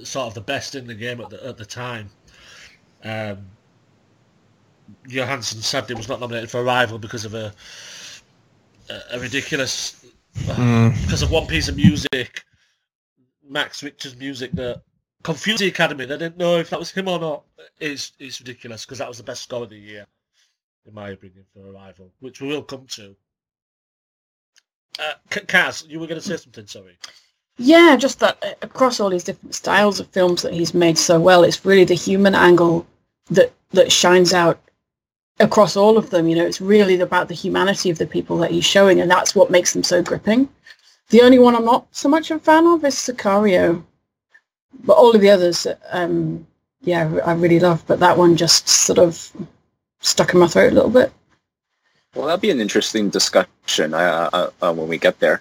sort 0.02 0.26
of 0.26 0.34
the 0.34 0.42
best 0.42 0.74
in 0.74 0.86
the 0.86 0.94
game 0.94 1.22
at 1.22 1.30
the 1.30 1.42
at 1.46 1.56
the 1.56 1.64
time. 1.64 2.10
Um, 3.02 3.38
Jóhannsson 5.08 5.62
sadly 5.62 5.94
was 5.94 6.06
not 6.06 6.20
nominated 6.20 6.50
for 6.50 6.60
Arrival 6.60 6.98
because 6.98 7.24
of 7.24 7.32
a 7.32 7.54
a, 8.90 9.00
a 9.12 9.20
ridiculous 9.20 10.04
mm. 10.36 11.02
because 11.02 11.22
of 11.22 11.30
one 11.30 11.46
piece 11.46 11.66
of 11.66 11.76
music, 11.76 12.44
Max 13.48 13.82
Richter's 13.82 14.14
music 14.16 14.52
that 14.52 14.82
confused 15.22 15.62
the 15.62 15.68
Academy. 15.68 16.04
They 16.04 16.18
didn't 16.18 16.36
know 16.36 16.58
if 16.58 16.68
that 16.68 16.78
was 16.78 16.90
him 16.90 17.08
or 17.08 17.18
not. 17.18 17.44
It's 17.80 18.12
it's 18.18 18.38
ridiculous 18.38 18.84
because 18.84 18.98
that 18.98 19.08
was 19.08 19.16
the 19.16 19.24
best 19.24 19.44
score 19.44 19.62
of 19.62 19.70
the 19.70 19.78
year, 19.78 20.06
in 20.84 20.92
my 20.92 21.08
opinion, 21.08 21.46
for 21.54 21.70
Arrival, 21.70 22.12
which 22.20 22.42
we 22.42 22.48
will 22.48 22.62
come 22.62 22.86
to. 22.88 23.16
Uh, 24.98 25.12
Caz, 25.31 25.88
you 25.88 25.98
were 25.98 26.07
going 26.07 26.20
to 26.20 26.26
say 26.26 26.37
something. 26.37 26.66
Sorry. 26.66 26.96
Yeah, 27.59 27.96
just 27.96 28.20
that 28.20 28.38
uh, 28.42 28.55
across 28.62 29.00
all 29.00 29.11
these 29.11 29.24
different 29.24 29.55
styles 29.55 30.00
of 30.00 30.09
films 30.09 30.42
that 30.42 30.52
he's 30.52 30.74
made 30.74 30.98
so 30.98 31.20
well, 31.20 31.44
it's 31.44 31.64
really 31.64 31.85
the 31.85 31.94
human 31.94 32.35
angle 32.35 32.87
that 33.31 33.52
that 33.70 33.90
shines 33.90 34.33
out 34.33 34.61
across 35.40 35.76
all 35.76 35.96
of 35.96 36.11
them. 36.11 36.28
You 36.28 36.37
know, 36.37 36.46
it's 36.46 36.61
really 36.61 37.00
about 37.00 37.28
the 37.28 37.35
humanity 37.35 37.90
of 37.90 37.98
the 37.98 38.07
people 38.07 38.37
that 38.38 38.50
he's 38.50 38.64
showing, 38.64 39.00
and 39.00 39.11
that's 39.11 39.35
what 39.35 39.50
makes 39.50 39.72
them 39.72 39.83
so 39.83 40.02
gripping. 40.02 40.48
The 41.09 41.22
only 41.22 41.38
one 41.38 41.55
I'm 41.55 41.64
not 41.64 41.87
so 41.90 42.09
much 42.09 42.31
a 42.31 42.38
fan 42.38 42.66
of 42.66 42.85
is 42.85 42.94
Sicario 42.94 43.83
but 44.85 44.94
all 44.94 45.14
of 45.14 45.20
the 45.20 45.31
others, 45.31 45.66
um, 45.90 46.46
yeah, 46.83 47.11
I 47.24 47.33
really 47.35 47.61
love. 47.61 47.85
But 47.87 48.00
that 48.00 48.16
one 48.16 48.37
just 48.37 48.68
sort 48.68 48.98
of 48.98 49.31
stuck 50.00 50.35
in 50.35 50.40
my 50.40 50.46
throat 50.46 50.72
a 50.72 50.74
little 50.74 50.90
bit. 50.90 51.12
Well, 52.14 52.27
that'll 52.27 52.40
be 52.40 52.51
an 52.51 52.61
interesting 52.61 53.09
discussion 53.09 53.94
uh, 53.94 54.31
uh, 54.33 54.51
uh, 54.61 54.72
when 54.72 54.88
we 54.88 54.98
get 54.98 55.18
there. 55.18 55.40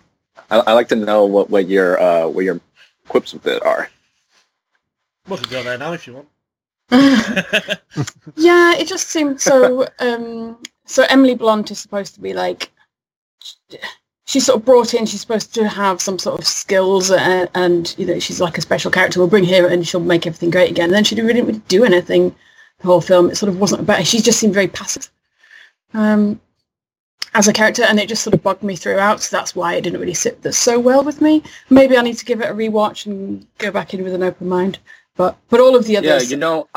I, 0.50 0.60
I 0.60 0.74
like 0.74 0.88
to 0.90 0.96
know 0.96 1.26
what, 1.26 1.50
what 1.50 1.68
your 1.68 2.02
uh, 2.02 2.28
what 2.28 2.46
your 2.46 2.60
quips 3.08 3.34
with 3.34 3.46
it 3.46 3.64
are. 3.64 3.90
We 5.28 5.38
can 5.38 5.50
go 5.50 5.64
there 5.64 5.78
now 5.78 5.94
if 5.94 6.08
you 6.08 6.14
want. 6.14 6.28
yeah, 8.36 8.76
it 8.76 8.88
just 8.88 9.08
seemed 9.08 9.42
so. 9.42 9.86
Um, 10.00 10.58
so 10.86 11.06
Emily 11.10 11.36
Blunt 11.36 11.72
is 11.72 11.80
supposed 11.80 12.16
to 12.16 12.22
be 12.22 12.34
like 12.34 12.72
she's 14.26 14.46
sort 14.46 14.60
of 14.60 14.66
brought 14.66 14.94
in. 14.94 15.06
She's 15.06 15.22
supposed 15.22 15.54
to 15.56 15.68
have 15.68 16.02
some 16.02 16.20
sort 16.20 16.40
of 16.40 16.48
skills, 16.48 17.12
and, 17.12 17.50
and 17.54 17.96
you 17.98 18.06
know 18.06 18.20
she's 18.20 18.40
like 18.40 18.58
a 18.58 18.62
special 18.62 18.92
character. 18.92 19.20
We'll 19.20 19.28
bring 19.28 19.46
her 19.46 19.68
and 19.68 19.86
she'll 19.86 20.00
make 20.00 20.26
everything 20.26 20.52
great 20.52 20.72
again. 20.72 20.86
And 20.86 20.94
then 20.94 21.04
she 21.04 21.16
didn't 21.16 21.36
really 21.36 21.60
do 21.68 21.84
anything 21.84 22.34
the 22.80 22.88
whole 22.88 23.02
film. 23.02 23.30
It 23.30 23.36
sort 23.36 23.50
of 23.50 23.60
wasn't 23.60 23.82
about. 23.82 24.06
She 24.06 24.22
just 24.22 24.40
seemed 24.40 24.54
very 24.54 24.68
passive 24.68 25.10
um, 25.94 26.40
as 27.34 27.48
a 27.48 27.54
character, 27.54 27.84
and 27.84 28.00
it 28.00 28.10
just 28.10 28.24
sort 28.24 28.34
of 28.34 28.44
bugged 28.44 28.64
me 28.64 28.76
throughout. 28.76 29.22
So 29.22 29.36
that's 29.36 29.56
why 29.56 29.76
it 29.76 29.82
didn't 29.82 30.00
really 30.00 30.14
sit 30.14 30.54
so 30.54 30.80
well 30.80 31.04
with 31.04 31.22
me. 31.22 31.44
Maybe 31.70 31.98
I 31.98 32.02
need 32.02 32.18
to 32.18 32.26
give 32.26 32.42
it 32.42 32.50
a 32.50 32.54
rewatch 32.54 33.06
and 33.06 33.46
go 33.58 33.72
back 33.72 33.94
in 33.94 34.04
with 34.04 34.14
an 34.14 34.24
open 34.24 34.48
mind. 34.48 34.80
But 35.16 35.38
but 35.50 35.60
all 35.60 35.76
of 35.76 35.86
the 35.86 35.98
others. 35.98 36.26
Yeah, 36.26 36.30
you 36.30 36.38
know. 36.38 36.68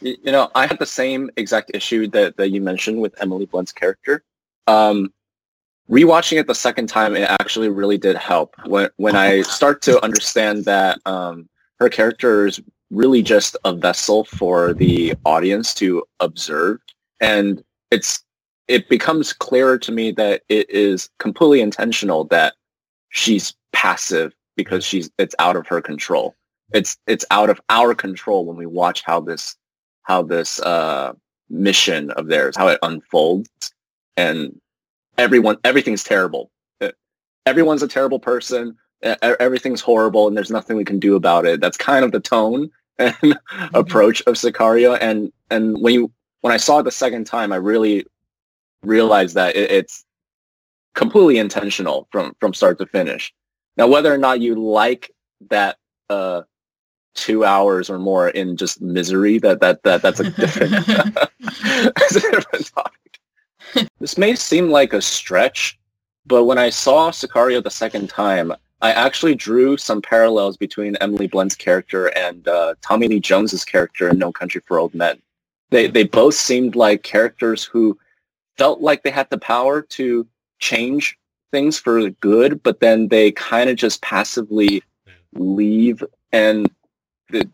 You 0.00 0.30
know, 0.30 0.48
I 0.54 0.68
had 0.68 0.78
the 0.78 0.86
same 0.86 1.28
exact 1.36 1.72
issue 1.74 2.06
that, 2.08 2.36
that 2.36 2.50
you 2.50 2.60
mentioned 2.60 3.00
with 3.00 3.20
Emily 3.20 3.46
Blunt's 3.46 3.72
character. 3.72 4.22
Um, 4.68 5.12
rewatching 5.90 6.38
it 6.38 6.46
the 6.46 6.54
second 6.54 6.88
time, 6.88 7.16
it 7.16 7.28
actually 7.28 7.68
really 7.68 7.98
did 7.98 8.16
help. 8.16 8.54
When 8.66 8.90
when 8.96 9.16
I 9.16 9.42
start 9.42 9.82
to 9.82 10.02
understand 10.04 10.64
that 10.66 11.00
um, 11.04 11.48
her 11.80 11.88
character 11.88 12.46
is 12.46 12.60
really 12.90 13.22
just 13.22 13.56
a 13.64 13.72
vessel 13.72 14.24
for 14.24 14.72
the 14.72 15.14
audience 15.24 15.74
to 15.74 16.04
observe, 16.20 16.78
and 17.20 17.62
it's 17.90 18.22
it 18.68 18.88
becomes 18.88 19.32
clearer 19.32 19.78
to 19.78 19.90
me 19.90 20.12
that 20.12 20.42
it 20.48 20.68
is 20.70 21.08
completely 21.18 21.62
intentional 21.62 22.24
that 22.24 22.54
she's 23.08 23.54
passive 23.72 24.34
because 24.56 24.84
she's 24.84 25.10
it's 25.18 25.34
out 25.38 25.56
of 25.56 25.66
her 25.66 25.80
control. 25.80 26.36
It's 26.72 26.98
it's 27.06 27.24
out 27.30 27.48
of 27.48 27.60
our 27.70 27.94
control 27.94 28.44
when 28.44 28.56
we 28.56 28.66
watch 28.66 29.02
how 29.02 29.20
this 29.20 29.56
how 30.02 30.22
this 30.22 30.60
uh, 30.60 31.14
mission 31.48 32.10
of 32.12 32.28
theirs 32.28 32.56
how 32.56 32.68
it 32.68 32.78
unfolds. 32.82 33.48
And 34.16 34.60
everyone 35.16 35.56
everything's 35.64 36.04
terrible. 36.04 36.50
Everyone's 37.46 37.82
a 37.82 37.88
terrible 37.88 38.20
person. 38.20 38.76
Everything's 39.22 39.80
horrible 39.80 40.28
and 40.28 40.36
there's 40.36 40.50
nothing 40.50 40.76
we 40.76 40.84
can 40.84 40.98
do 40.98 41.16
about 41.16 41.46
it. 41.46 41.60
That's 41.60 41.78
kind 41.78 42.04
of 42.04 42.12
the 42.12 42.20
tone 42.20 42.70
and 42.98 43.14
mm-hmm. 43.14 43.74
approach 43.74 44.20
of 44.26 44.34
sicario. 44.34 44.98
And 45.00 45.32
and 45.50 45.80
when 45.80 45.94
you 45.94 46.12
when 46.42 46.52
i 46.52 46.56
saw 46.56 46.78
it 46.78 46.84
the 46.84 46.90
second 46.90 47.24
time 47.24 47.52
i 47.52 47.56
really 47.56 48.06
realized 48.82 49.34
that 49.34 49.56
it, 49.56 49.70
it's 49.70 50.04
completely 50.94 51.38
intentional 51.38 52.08
from 52.10 52.34
from 52.40 52.52
start 52.52 52.78
to 52.78 52.86
finish 52.86 53.32
now 53.76 53.86
whether 53.86 54.12
or 54.12 54.18
not 54.18 54.40
you 54.40 54.54
like 54.54 55.12
that 55.48 55.76
uh 56.10 56.42
two 57.14 57.44
hours 57.44 57.90
or 57.90 57.98
more 57.98 58.28
in 58.30 58.56
just 58.56 58.80
misery 58.80 59.38
that 59.38 59.60
that, 59.60 59.82
that 59.82 60.02
that's 60.02 60.20
a 60.20 60.30
different 60.30 60.72
that's 60.86 62.16
a 62.16 62.20
different 62.20 62.72
topic 62.74 63.08
this 64.00 64.18
may 64.18 64.34
seem 64.34 64.70
like 64.70 64.92
a 64.92 65.02
stretch, 65.02 65.78
but 66.26 66.44
when 66.44 66.58
I 66.58 66.70
saw 66.70 67.10
Sicario 67.10 67.62
the 67.62 67.70
second 67.70 68.08
time, 68.08 68.52
I 68.80 68.92
actually 68.92 69.34
drew 69.34 69.76
some 69.76 70.00
parallels 70.00 70.56
between 70.56 70.96
Emily 70.96 71.26
Blunt's 71.26 71.56
character 71.56 72.16
and 72.16 72.46
uh, 72.46 72.74
Tommy 72.80 73.08
Lee 73.08 73.20
Jones's 73.20 73.64
character 73.64 74.08
in 74.08 74.18
No 74.18 74.32
Country 74.32 74.62
for 74.66 74.78
Old 74.78 74.94
Men. 74.94 75.20
They 75.70 75.88
they 75.88 76.04
both 76.04 76.34
seemed 76.34 76.76
like 76.76 77.02
characters 77.02 77.64
who 77.64 77.98
felt 78.58 78.80
like 78.80 79.02
they 79.02 79.10
had 79.10 79.30
the 79.30 79.38
power 79.38 79.82
to 79.82 80.26
change 80.58 81.18
things 81.50 81.78
for 81.78 82.10
good, 82.10 82.62
but 82.62 82.80
then 82.80 83.08
they 83.08 83.32
kind 83.32 83.70
of 83.70 83.76
just 83.76 84.02
passively 84.02 84.82
leave 85.34 86.02
and 86.32 86.70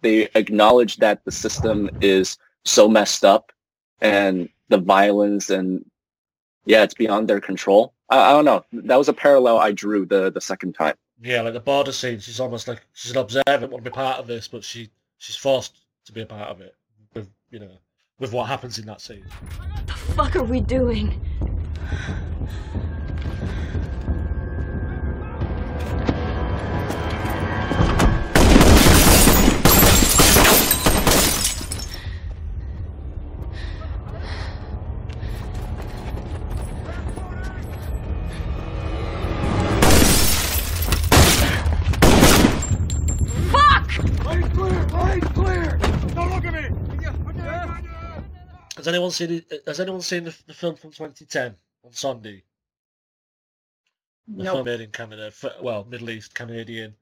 they 0.03 0.29
acknowledge 0.35 0.97
that 0.97 1.25
the 1.25 1.33
system 1.33 1.91
is 2.01 2.39
so 2.65 2.89
messed 2.89 3.25
up 3.25 3.53
and 4.01 4.49
the 4.69 4.79
violence 4.79 5.51
and 5.51 5.85
yeah, 6.67 6.83
it's 6.83 6.95
beyond 6.95 7.29
their 7.29 7.41
control. 7.41 7.93
I, 8.09 8.31
I, 8.31 8.33
don't 8.33 8.45
know. 8.45 8.65
That 8.73 8.97
was 8.97 9.09
a 9.09 9.13
parallel 9.13 9.59
I 9.59 9.73
drew 9.73 10.07
the 10.07 10.31
the 10.31 10.41
second 10.41 10.73
time. 10.75 10.95
Yeah, 11.21 11.43
like 11.43 11.53
the 11.53 11.61
border 11.61 11.93
scene. 11.93 12.19
She's 12.21 12.41
almost 12.41 12.67
like 12.67 12.87
she's 12.95 13.13
an 13.13 13.19
observant, 13.19 13.71
want 13.71 13.85
to 13.85 13.91
be 13.91 13.95
part 13.95 14.19
of 14.19 14.27
this, 14.27 14.49
but 14.49 14.65
she 14.65 14.91
she's 15.19 15.37
forced 15.37 15.83
to 16.07 16.13
be 16.13 16.23
a 16.23 16.27
part 16.27 16.49
of 16.49 16.61
it 16.61 16.75
with 17.15 17.29
you 17.51 17.59
know 17.59 17.79
with 18.19 18.33
what 18.33 18.47
happens 18.47 18.79
in 18.79 18.87
that 18.87 19.01
scene. 19.01 19.25
What 19.59 19.87
the 19.87 19.93
fuck 19.93 20.37
are 20.37 20.45
we 20.45 20.61
doing? 20.61 21.21
Has 48.85 48.89
anyone 48.89 49.11
seen 49.13 49.31
it? 49.51 49.63
Has 49.67 49.81
anyone 49.81 50.03
seen 50.03 50.25
the, 50.25 50.37
the 50.47 50.53
film 50.53 50.77
from 50.77 50.91
2010 50.91 51.57
on 51.87 51.93
Sunday? 51.95 52.43
The 54.29 54.45
Nope. 54.45 54.53
film 54.53 54.65
made 54.67 54.81
in 54.83 54.91
Canada, 54.91 55.29
f- 55.29 55.63
well, 55.63 55.85
Middle 55.85 56.11
East, 56.11 56.35
Canadian. 56.35 56.95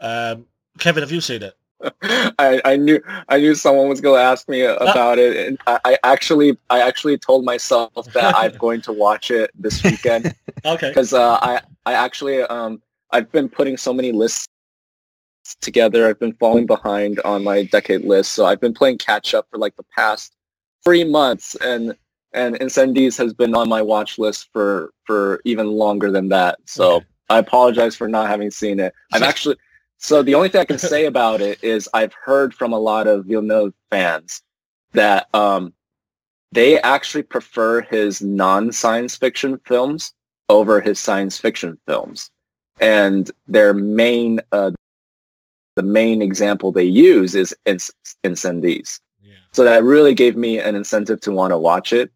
Um, 0.00 0.46
Kevin, 0.80 1.04
have 1.04 1.12
you 1.12 1.20
seen 1.20 1.44
it? 1.44 1.54
I, 2.40 2.60
I 2.64 2.74
knew 2.76 3.00
I 3.28 3.38
knew 3.38 3.54
someone 3.54 3.88
was 3.88 4.00
going 4.00 4.18
to 4.18 4.24
ask 4.24 4.48
me 4.48 4.62
about 4.62 5.20
it, 5.20 5.46
and 5.46 5.58
I, 5.68 5.78
I 5.84 5.98
actually 6.02 6.58
I 6.70 6.80
actually 6.80 7.18
told 7.18 7.44
myself 7.44 7.92
that 8.14 8.34
I'm 8.34 8.56
going 8.58 8.80
to 8.82 8.92
watch 8.92 9.30
it 9.30 9.52
this 9.54 9.84
weekend 9.84 10.34
Okay. 10.64 10.88
because 10.88 11.12
uh, 11.12 11.38
I 11.40 11.60
I 11.86 11.92
actually 11.92 12.42
um 12.42 12.82
I've 13.12 13.30
been 13.30 13.48
putting 13.48 13.76
so 13.76 13.92
many 13.92 14.10
lists 14.10 14.48
together. 15.60 16.08
I've 16.08 16.18
been 16.18 16.34
falling 16.34 16.66
behind 16.66 17.20
on 17.20 17.44
my 17.44 17.62
decade 17.62 18.04
list, 18.04 18.32
so 18.32 18.44
I've 18.44 18.60
been 18.60 18.74
playing 18.74 18.98
catch 18.98 19.34
up 19.34 19.46
for 19.52 19.58
like 19.58 19.76
the 19.76 19.84
past 19.96 20.34
three 20.84 21.04
months, 21.04 21.54
and 21.56 21.96
and 22.34 22.56
Incendies 22.56 23.18
has 23.18 23.34
been 23.34 23.54
on 23.54 23.68
my 23.68 23.82
watch 23.82 24.18
list 24.18 24.48
for 24.52 24.92
for 25.04 25.40
even 25.44 25.68
longer 25.68 26.10
than 26.10 26.28
that. 26.30 26.58
So 26.66 26.96
Okay. 26.96 27.06
I 27.28 27.38
apologize 27.38 27.96
for 27.96 28.08
not 28.08 28.28
having 28.28 28.50
seen 28.50 28.80
it. 28.80 28.94
I've 29.12 29.22
actually 29.32 29.56
so 29.98 30.22
the 30.22 30.34
only 30.34 30.48
thing 30.48 30.60
I 30.60 30.64
can 30.64 30.78
say 30.78 31.06
about 31.12 31.40
it 31.40 31.62
is 31.62 31.88
I've 31.94 32.14
heard 32.14 32.54
from 32.54 32.72
a 32.72 32.78
lot 32.78 33.06
of 33.06 33.26
Villeneuve 33.26 33.74
fans 33.90 34.42
that 34.92 35.28
um, 35.34 35.72
they 36.52 36.80
actually 36.80 37.22
prefer 37.22 37.80
his 37.82 38.20
non-science 38.20 39.16
fiction 39.16 39.58
films 39.64 40.12
over 40.48 40.80
his 40.80 40.98
science 40.98 41.38
fiction 41.38 41.78
films, 41.86 42.30
and 42.80 43.30
their 43.46 43.72
main 43.72 44.40
uh, 44.50 44.72
the 45.76 45.82
main 45.82 46.20
example 46.20 46.72
they 46.72 46.84
use 46.84 47.34
is 47.34 47.54
Inc- 47.66 47.90
Incendies. 48.24 49.00
So 49.52 49.64
that 49.64 49.84
really 49.84 50.14
gave 50.14 50.36
me 50.36 50.58
an 50.58 50.74
incentive 50.74 51.20
to 51.22 51.32
want 51.32 51.52
to 51.52 51.58
watch 51.58 51.92
it. 51.92 52.10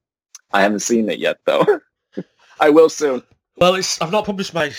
I 0.52 0.62
haven't 0.62 0.80
seen 0.80 1.08
it 1.08 1.18
yet 1.18 1.38
though. 1.44 1.80
I 2.60 2.70
will 2.70 2.88
soon. 2.88 3.22
Well, 3.56 3.74
it's 3.74 4.00
I've 4.00 4.12
not 4.12 4.24
published 4.24 4.54
my 4.54 4.72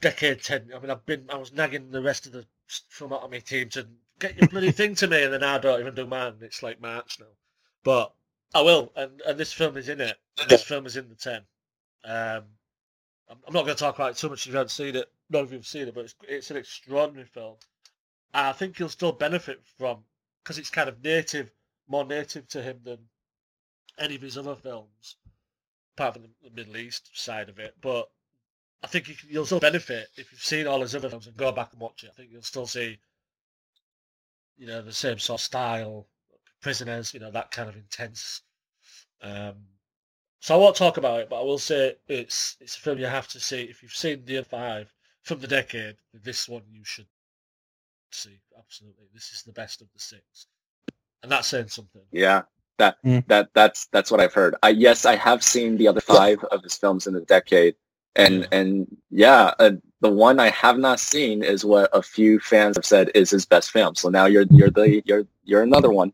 decade 0.00 0.42
ten. 0.42 0.70
I 0.74 0.78
mean, 0.78 0.90
I've 0.90 1.06
been 1.06 1.26
I 1.30 1.36
was 1.36 1.52
nagging 1.52 1.90
the 1.90 2.02
rest 2.02 2.26
of 2.26 2.32
the 2.32 2.44
film 2.88 3.12
out 3.12 3.22
of 3.22 3.30
me 3.30 3.40
team 3.40 3.68
to 3.70 3.86
get 4.18 4.36
your 4.36 4.48
bloody 4.48 4.72
thing 4.72 4.94
to 4.96 5.06
me, 5.06 5.22
and 5.22 5.32
then 5.32 5.42
I 5.42 5.58
don't 5.58 5.80
even 5.80 5.94
do 5.94 6.06
mine. 6.06 6.34
It's 6.40 6.62
like 6.62 6.80
March 6.80 7.18
now, 7.20 7.26
but 7.84 8.12
I 8.54 8.62
will. 8.62 8.92
And 8.96 9.20
and 9.22 9.38
this 9.38 9.52
film 9.52 9.76
is 9.76 9.88
in 9.88 10.00
it. 10.00 10.16
And 10.40 10.48
this 10.48 10.62
film 10.62 10.86
is 10.86 10.96
in 10.96 11.08
the 11.08 11.14
ten. 11.14 11.42
Um, 12.04 12.44
I'm, 13.28 13.38
I'm 13.46 13.54
not 13.54 13.64
going 13.64 13.76
to 13.76 13.82
talk 13.82 13.94
about 13.94 14.12
it 14.12 14.16
too 14.16 14.28
much 14.28 14.46
if 14.46 14.52
you 14.52 14.56
haven't 14.56 14.70
seen 14.70 14.96
it. 14.96 15.10
None 15.30 15.42
of 15.42 15.52
you 15.52 15.58
have 15.58 15.66
seen 15.66 15.88
it, 15.88 15.94
but 15.94 16.04
it's 16.04 16.14
it's 16.28 16.50
an 16.50 16.56
extraordinary 16.56 17.26
film. 17.26 17.56
I 18.34 18.52
think 18.52 18.78
you'll 18.78 18.88
still 18.88 19.12
benefit 19.12 19.60
from 19.78 20.04
because 20.42 20.58
it's 20.58 20.70
kind 20.70 20.88
of 20.88 21.02
native, 21.02 21.50
more 21.88 22.04
native 22.04 22.48
to 22.48 22.62
him 22.62 22.80
than 22.84 22.98
any 23.98 24.16
of 24.16 24.22
his 24.22 24.38
other 24.38 24.56
films, 24.56 25.16
apart 25.96 26.14
from 26.14 26.22
the, 26.42 26.50
Middle 26.50 26.76
East 26.76 27.10
side 27.14 27.48
of 27.48 27.58
it. 27.58 27.74
But 27.80 28.08
I 28.82 28.86
think 28.86 29.08
you 29.08 29.14
you'll 29.28 29.46
still 29.46 29.60
benefit 29.60 30.08
if 30.16 30.30
you've 30.30 30.42
seen 30.42 30.66
all 30.66 30.80
his 30.80 30.94
other 30.94 31.08
films 31.08 31.26
and 31.26 31.36
go 31.36 31.52
back 31.52 31.72
and 31.72 31.80
watch 31.80 32.04
it. 32.04 32.10
I 32.12 32.16
think 32.16 32.30
you'll 32.30 32.42
still 32.42 32.66
see, 32.66 32.98
you 34.56 34.66
know, 34.66 34.82
the 34.82 34.92
same 34.92 35.18
sort 35.18 35.40
of 35.40 35.44
style, 35.44 36.06
prisoners, 36.60 37.14
you 37.14 37.20
know, 37.20 37.30
that 37.30 37.50
kind 37.50 37.68
of 37.68 37.76
intense. 37.76 38.42
Um, 39.22 39.54
so 40.40 40.54
I 40.54 40.58
won't 40.58 40.76
talk 40.76 40.96
about 40.96 41.20
it, 41.20 41.28
but 41.30 41.40
I 41.40 41.44
will 41.44 41.58
say 41.58 41.96
it's 42.08 42.56
it's 42.60 42.76
a 42.76 42.80
film 42.80 42.98
you 42.98 43.06
have 43.06 43.28
to 43.28 43.40
see 43.40 43.62
if 43.62 43.82
you've 43.82 43.92
seen 43.92 44.24
the 44.24 44.38
other 44.38 44.48
five 44.48 44.92
from 45.22 45.40
the 45.40 45.48
decade. 45.48 45.96
This 46.12 46.48
one 46.48 46.62
you 46.70 46.84
should 46.84 47.08
see 48.12 48.38
absolutely. 48.58 49.06
This 49.12 49.32
is 49.32 49.42
the 49.42 49.52
best 49.52 49.80
of 49.80 49.88
the 49.92 49.98
six, 49.98 50.46
and 51.26 51.32
that's 51.32 51.48
saying 51.48 51.66
something. 51.66 52.02
Yeah, 52.12 52.42
that 52.78 53.02
mm. 53.04 53.26
that 53.26 53.48
that's 53.52 53.86
that's 53.86 54.12
what 54.12 54.20
I've 54.20 54.32
heard. 54.32 54.54
I 54.62 54.68
yes, 54.68 55.04
I 55.04 55.16
have 55.16 55.42
seen 55.42 55.76
the 55.76 55.88
other 55.88 56.00
five 56.00 56.42
of 56.52 56.62
his 56.62 56.76
films 56.76 57.08
in 57.08 57.14
the 57.14 57.20
decade, 57.22 57.74
and 58.14 58.42
yeah. 58.42 58.46
and 58.52 58.96
yeah, 59.10 59.54
uh, 59.58 59.72
the 60.02 60.10
one 60.10 60.38
I 60.38 60.50
have 60.50 60.78
not 60.78 61.00
seen 61.00 61.42
is 61.42 61.64
what 61.64 61.90
a 61.92 62.00
few 62.00 62.38
fans 62.38 62.76
have 62.76 62.86
said 62.86 63.10
is 63.16 63.30
his 63.30 63.44
best 63.44 63.72
film. 63.72 63.96
So 63.96 64.08
now 64.08 64.26
you're 64.26 64.46
you're 64.50 64.70
the 64.70 65.02
you're 65.04 65.26
you're 65.42 65.64
another 65.64 65.90
one. 65.90 66.12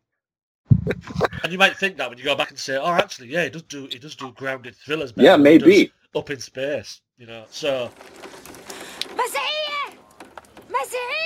and 1.43 1.53
you 1.53 1.59
might 1.59 1.77
think 1.77 1.99
that 1.99 2.09
when 2.09 2.17
you 2.17 2.25
go 2.25 2.35
back 2.35 2.49
and 2.49 2.59
say, 2.59 2.79
"Oh, 2.79 2.87
actually, 2.87 3.29
yeah, 3.29 3.45
he 3.45 3.51
does 3.51 3.65
do 3.65 3.89
he 3.91 3.99
does 3.99 4.17
do 4.17 4.33
grounded 4.33 4.75
thrillers." 4.77 5.13
Yeah, 5.15 5.37
maybe 5.37 5.93
up 6.15 6.31
in 6.31 6.41
space, 6.41 7.03
you 7.19 7.27
know. 7.27 7.45
So. 7.51 7.91
Messiah! 9.15 9.93
Messiah! 10.71 11.22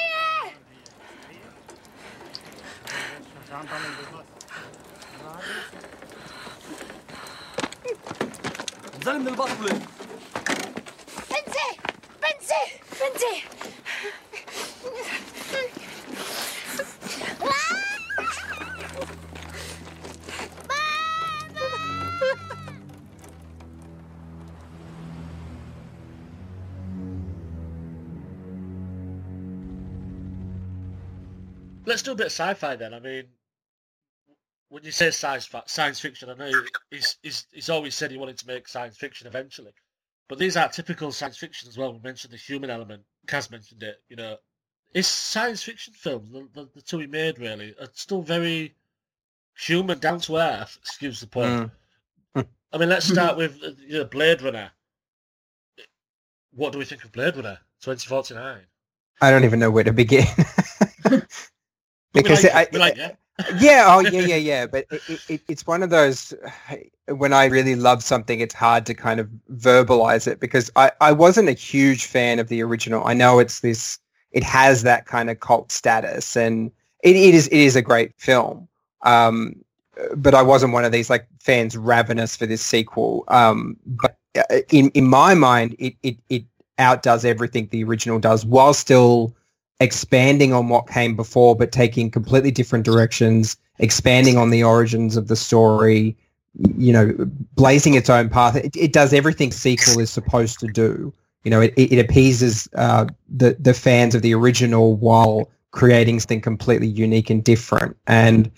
ظلم 9.04 9.28
البطل 9.28 9.70
بنتي 11.30 11.68
بنتي 12.22 12.62
بنتي 13.02 13.44
Let's 31.87 32.03
do 32.03 32.13
a 32.13 32.17
bit 32.17 32.27
of 32.27 32.33
sci-fi 32.33 32.77
then. 32.77 32.93
I 32.93 33.01
mean, 33.01 33.25
when 34.69 34.85
you 34.85 34.91
say 34.91 35.11
science 35.11 35.49
science 35.67 36.01
fiction, 36.01 36.29
I 36.29 36.35
know 36.35 36.51
he's, 36.91 37.17
he's 37.23 37.47
he's 37.53 37.71
always 37.71 37.95
said 37.95 38.11
he 38.11 38.19
wanted 38.19 38.39
to 38.39 38.47
make 38.47 38.69
science 38.69 38.97
fiction 38.97 39.27
eventually, 39.27 39.73
but 40.29 40.39
these 40.39 40.57
are 40.57 40.69
typical 40.69 41.13
science 41.13 41.39
fiction 41.39 41.69
as 41.69 41.79
well. 41.79 41.93
We 41.93 42.01
mentioned 42.01 42.33
the 42.33 42.39
human 42.39 42.71
element. 42.71 43.03
Caz 43.27 43.51
mentioned 43.51 43.83
it. 43.83 44.03
You 44.09 44.17
know, 44.17 44.37
his 44.93 45.07
science 45.07 45.63
fiction 45.63 45.95
films, 45.95 46.33
the, 46.33 46.49
the, 46.55 46.69
the 46.75 46.83
two 46.83 46.99
he 46.99 47.07
made 47.07 47.39
really, 47.39 47.75
are 47.81 47.89
still 47.95 48.23
very 48.23 48.75
human, 49.57 49.99
down 49.99 50.21
to 50.21 50.37
earth. 50.37 50.77
Excuse 50.81 51.21
the 51.21 51.27
pun. 51.29 51.71
Mm. 52.35 52.47
I 52.73 52.79
mean, 52.79 52.89
let's 52.89 53.07
start 53.07 53.37
with 53.37 53.63
uh, 53.63 53.71
you 53.79 53.99
know, 53.99 54.05
Blade 54.05 54.43
Runner. 54.43 54.71
What 56.53 56.73
do 56.73 56.79
we 56.79 56.85
think 56.85 57.05
of 57.05 57.13
Blade 57.13 57.37
Runner 57.37 57.59
2049? 57.83 58.61
I 59.21 59.31
don't 59.31 59.45
even 59.45 59.61
know 59.61 59.71
where 59.71 59.85
to 59.85 59.93
begin. 59.93 60.27
because 62.23 62.45
like, 62.45 62.55
I, 62.55 62.67
we 62.73 62.79
like, 62.79 62.97
yeah. 62.97 63.13
yeah, 63.59 63.85
oh 63.89 64.01
yeah, 64.01 64.23
yeah, 64.23 64.37
yeah. 64.37 64.67
But 64.67 64.87
it, 64.91 65.21
it, 65.29 65.41
it's 65.49 65.67
one 65.67 65.83
of 65.83 65.91
those 65.91 66.33
when 67.09 67.33
I 67.33 67.47
really 67.47 67.77
love 67.77 68.03
something, 68.03 68.41
it's 68.41 68.55
hard 68.55 68.87
to 68.87 68.95
kind 68.95 69.21
of 69.21 69.29
verbalize 69.53 70.27
it 70.27 70.41
because 70.41 70.71
I, 70.77 70.93
I 71.01 71.13
wasn't 71.13 71.49
a 71.49 71.53
huge 71.53 72.07
fan 72.07 72.39
of 72.39 72.49
the 72.49 72.63
original. 72.63 73.07
I 73.07 73.15
know 73.15 73.39
it's 73.39 73.61
this, 73.61 73.99
it 74.33 74.43
has 74.43 74.83
that 74.83 75.07
kind 75.07 75.31
of 75.31 75.41
cult 75.41 75.71
status, 75.71 76.37
and 76.37 76.71
it, 77.03 77.15
it 77.17 77.35
is 77.35 77.49
it 77.49 77.59
is 77.59 77.77
a 77.77 77.83
great 77.83 78.13
film. 78.17 78.69
Um, 79.03 79.57
but 80.17 80.35
I 80.35 80.43
wasn't 80.43 80.73
one 80.73 80.85
of 80.85 80.93
these 80.93 81.11
like 81.11 81.27
fans 81.41 81.77
ravenous 81.77 82.37
for 82.37 82.47
this 82.47 82.63
sequel. 82.63 83.25
Um, 83.29 83.77
but 83.85 84.17
uh, 84.37 84.61
in 84.71 84.89
in 84.91 85.07
my 85.07 85.35
mind, 85.35 85.77
it 85.79 85.95
it 86.03 86.17
it 86.31 86.45
outdoes 86.79 87.25
everything 87.25 87.69
the 87.71 87.85
original 87.85 88.19
does, 88.19 88.47
while 88.47 88.73
still 88.73 89.36
expanding 89.81 90.53
on 90.53 90.69
what 90.69 90.89
came 90.89 91.17
before, 91.17 91.55
but 91.57 91.73
taking 91.73 92.11
completely 92.11 92.51
different 92.51 92.85
directions, 92.85 93.57
expanding 93.79 94.37
on 94.37 94.51
the 94.51 94.63
origins 94.63 95.17
of 95.17 95.29
the 95.29 95.37
story, 95.37 96.17
you 96.77 96.93
know, 96.93 97.15
blazing 97.55 97.95
its 97.95 98.09
own 98.09 98.29
path. 98.29 98.57
It, 98.57 98.75
it 98.77 98.93
does 98.93 99.13
everything 99.13 99.53
sequel 99.53 100.01
is 100.01 100.11
supposed 100.11 100.59
to 100.61 100.67
do. 100.67 101.13
You 101.45 101.51
know, 101.51 101.61
it, 101.61 101.75
it 101.77 101.99
appeases 101.99 102.69
uh, 102.75 103.07
the 103.29 103.57
the 103.61 103.75
fans 103.75 104.15
of 104.15 104.23
the 104.23 104.35
original 104.35 104.97
while 104.97 105.49
creating 105.71 106.19
something 106.19 106.41
completely 106.41 106.89
unique 106.89 107.31
and 107.31 107.45
different. 107.45 107.97
And 108.07 108.51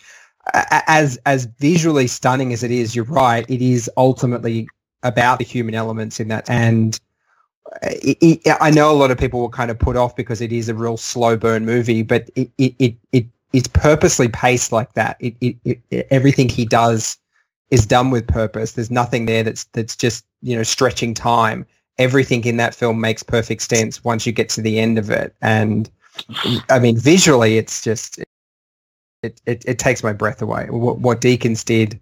as 0.54 1.18
as 1.26 1.46
visually 1.59 2.07
stunning 2.07 2.52
as 2.52 2.62
it 2.62 2.70
is, 2.70 2.96
you're 2.96 3.04
right. 3.04 3.44
It 3.50 3.61
is 3.61 3.90
ultimately 3.96 4.68
about 5.02 5.38
the 5.38 5.44
human 5.44 5.74
elements 5.74 6.18
in 6.18 6.28
that 6.28 6.48
and 6.48 6.98
it, 7.83 8.18
it, 8.20 8.57
I 8.61 8.70
know 8.70 8.90
a 8.90 8.94
lot 8.94 9.11
of 9.11 9.18
people 9.18 9.40
were 9.40 9.48
kind 9.48 9.70
of 9.70 9.78
put 9.78 9.96
off 9.96 10.16
because 10.16 10.40
it 10.40 10.52
is 10.52 10.68
a 10.68 10.74
real 10.74 10.96
slow 10.96 11.37
burn 11.37 11.64
movie, 11.66 12.02
but 12.02 12.31
it 12.35 12.50
it 12.59 12.74
it, 12.78 12.96
it 13.12 13.26
it's 13.52 13.68
purposely 13.68 14.28
paced 14.28 14.72
like 14.72 14.92
that. 14.94 15.16
It, 15.20 15.35
it, 15.40 15.57
it 15.90 16.07
everything 16.11 16.48
he 16.48 16.64
does 16.64 17.18
is 17.70 17.87
done 17.87 18.11
with 18.11 18.26
purpose. 18.26 18.72
There's 18.72 18.90
nothing 18.90 19.26
there 19.26 19.42
that's 19.42 19.64
that's 19.64 19.96
just 19.96 20.24
you 20.42 20.57
know 20.57 20.62
stretching 20.62 21.14
time. 21.14 21.66
Everything 21.98 22.44
in 22.44 22.59
that 22.59 22.74
film 22.74 23.00
makes 23.00 23.22
perfect 23.22 23.62
sense 23.62 24.04
once 24.04 24.24
you 24.24 24.33
get 24.33 24.48
to 24.50 24.61
the 24.61 24.78
end 24.78 24.98
of 24.98 25.11
it, 25.11 25.35
and 25.42 25.90
I 26.70 26.78
mean 26.78 26.96
visually, 26.96 27.59
it's 27.59 27.83
just 27.83 28.18
it 29.22 29.40
it, 29.46 29.64
it 29.66 29.78
takes 29.78 30.02
my 30.02 30.12
breath 30.12 30.40
away. 30.40 30.66
What, 30.70 30.98
what 30.98 31.20
Deakins 31.20 31.64
did. 31.64 32.00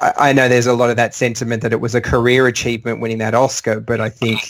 I 0.00 0.32
know 0.32 0.46
there's 0.46 0.68
a 0.68 0.74
lot 0.74 0.90
of 0.90 0.96
that 0.96 1.14
sentiment 1.14 1.62
that 1.62 1.72
it 1.72 1.80
was 1.80 1.94
a 1.94 2.00
career 2.00 2.46
achievement 2.46 3.00
winning 3.00 3.18
that 3.18 3.34
Oscar, 3.34 3.80
but 3.80 4.00
I 4.00 4.08
think 4.08 4.40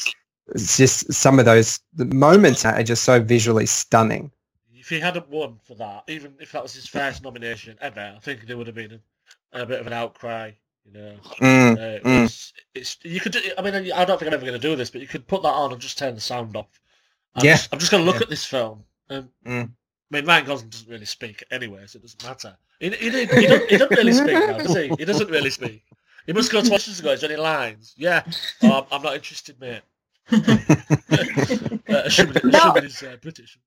it's 0.55 0.77
just 0.77 1.13
some 1.13 1.39
of 1.39 1.45
those 1.45 1.81
the 1.95 2.05
moments 2.07 2.65
are 2.65 2.83
just 2.83 3.05
so 3.05 3.21
visually 3.21 3.67
stunning. 3.67 4.31
If 4.75 4.89
he 4.89 5.01
hadn't 5.01 5.29
won 5.29 5.59
for 5.63 5.75
that, 5.75 6.05
even 6.09 6.35
if 6.41 6.53
that 6.53 6.63
was 6.63 6.73
his 6.75 6.87
first 6.87 7.23
nomination 7.23 7.77
ever, 7.81 8.15
I 8.17 8.21
think 8.21 8.47
there 8.47 8.57
would 8.57 8.67
have 8.67 8.77
been 8.77 9.01
a, 9.53 9.63
a 9.63 9.67
bit 9.67 9.81
of 9.81 9.87
an 9.87 9.93
outcry. 9.93 10.53
You 10.87 10.93
know, 10.93 11.15
mm, 11.41 11.77
uh, 11.77 11.81
it 11.81 12.05
mm. 12.05 12.23
was, 12.23 12.53
it's 12.75 12.97
you 13.03 13.21
could. 13.21 13.37
I 13.59 13.63
mean, 13.63 13.93
I 13.93 14.05
don't 14.07 14.19
think 14.19 14.29
I'm 14.29 14.35
ever 14.35 14.47
going 14.47 14.59
to 14.59 14.69
do 14.69 14.75
this, 14.75 14.89
but 14.89 15.03
you 15.03 15.07
could 15.07 15.27
put 15.27 15.43
that 15.43 15.49
on 15.49 15.73
and 15.73 15.81
just 15.81 15.99
turn 15.99 16.15
the 16.15 16.21
sound 16.21 16.57
off. 16.57 16.81
I'm 17.35 17.45
Yeah. 17.45 17.53
just, 17.53 17.69
I'm 17.73 17.79
just 17.79 17.91
going 17.91 18.03
to 18.03 18.07
look 18.07 18.21
Yeah. 18.21 18.25
at 18.25 18.31
this 18.31 18.45
film. 18.45 18.85
And, 19.11 19.29
Mm. 19.47 19.71
I 20.11 20.17
mean, 20.17 20.25
Ryan 20.25 20.47
Gosling 20.47 20.71
doesn't 20.71 20.89
really 20.89 21.05
speak 21.05 21.45
anyway, 21.51 21.85
so 21.87 21.99
it 21.99 22.03
doesn't 22.03 22.25
matter. 22.25 22.57
He, 22.81 22.89
he, 22.89 23.11
he, 23.11 23.27
he, 23.27 23.47
don't, 23.47 23.71
he 23.71 23.77
doesn't 23.77 23.97
really 23.97 24.13
speak 24.15 24.33
now, 24.33 24.57
does 24.57 24.75
he? 24.75 24.89
He 24.99 25.05
doesn't 25.05 25.31
really 25.31 25.51
speak. 25.51 25.85
He 26.27 26.33
must 26.33 26.51
go 26.51 26.63
to 26.63 26.69
questions 26.69 26.99
and 26.99 27.05
go, 27.05 27.13
is 27.13 27.21
there 27.21 27.31
any 27.31 27.39
lines? 27.39 27.95
Yeah. 27.97 28.23
Oh, 28.63 28.79
I'm, 28.79 28.85
I'm 28.91 29.03
not 29.03 29.15
interested, 29.15 29.61
mate. 29.61 29.83
Assuming 31.89 32.39
he's 32.83 33.03
uh, 33.03 33.17
British. 33.23 33.59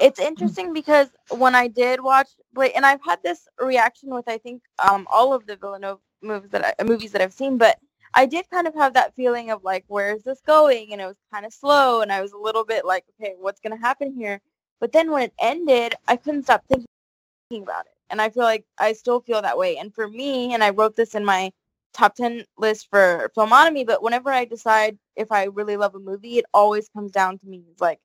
it's 0.00 0.18
interesting 0.18 0.72
because 0.72 1.08
when 1.30 1.54
I 1.54 1.68
did 1.68 2.00
watch 2.00 2.28
and 2.56 2.84
I've 2.84 3.02
had 3.04 3.22
this 3.22 3.46
reaction 3.60 4.10
with 4.10 4.28
I 4.28 4.38
think 4.38 4.62
um, 4.78 5.06
all 5.10 5.32
of 5.32 5.46
the 5.46 5.56
Villeneuve 5.56 6.00
movies 6.22 6.50
that 6.50 6.74
I, 6.78 6.84
movies 6.84 7.12
that 7.12 7.22
I've 7.22 7.32
seen, 7.32 7.56
but 7.56 7.78
I 8.14 8.26
did 8.26 8.50
kind 8.50 8.66
of 8.66 8.74
have 8.74 8.94
that 8.94 9.14
feeling 9.14 9.50
of 9.50 9.64
like, 9.64 9.84
where 9.88 10.14
is 10.14 10.22
this 10.22 10.40
going? 10.46 10.92
And 10.92 11.00
it 11.00 11.06
was 11.06 11.16
kind 11.32 11.46
of 11.46 11.52
slow, 11.52 12.02
and 12.02 12.12
I 12.12 12.20
was 12.20 12.32
a 12.32 12.38
little 12.38 12.64
bit 12.64 12.84
like, 12.84 13.04
okay, 13.20 13.34
what's 13.38 13.60
going 13.60 13.76
to 13.76 13.82
happen 13.82 14.12
here? 14.12 14.40
But 14.80 14.92
then 14.92 15.10
when 15.10 15.22
it 15.24 15.32
ended, 15.40 15.94
I 16.08 16.16
couldn't 16.16 16.44
stop 16.44 16.64
thinking 16.68 17.62
about 17.62 17.86
it, 17.86 17.92
and 18.10 18.20
I 18.20 18.28
feel 18.28 18.42
like 18.42 18.64
I 18.78 18.92
still 18.92 19.20
feel 19.20 19.40
that 19.42 19.56
way. 19.56 19.78
And 19.78 19.94
for 19.94 20.08
me, 20.08 20.52
and 20.52 20.62
I 20.62 20.70
wrote 20.70 20.96
this 20.96 21.14
in 21.14 21.24
my 21.24 21.52
top 21.92 22.14
10 22.14 22.44
list 22.58 22.88
for 22.90 23.30
Filmotomy 23.36 23.86
but 23.86 24.02
whenever 24.02 24.30
i 24.30 24.44
decide 24.44 24.98
if 25.16 25.30
i 25.32 25.44
really 25.44 25.76
love 25.76 25.94
a 25.94 25.98
movie 26.00 26.38
it 26.38 26.44
always 26.54 26.88
comes 26.88 27.10
down 27.12 27.38
to 27.38 27.46
me. 27.46 27.64
It's 27.70 27.80
like 27.80 28.00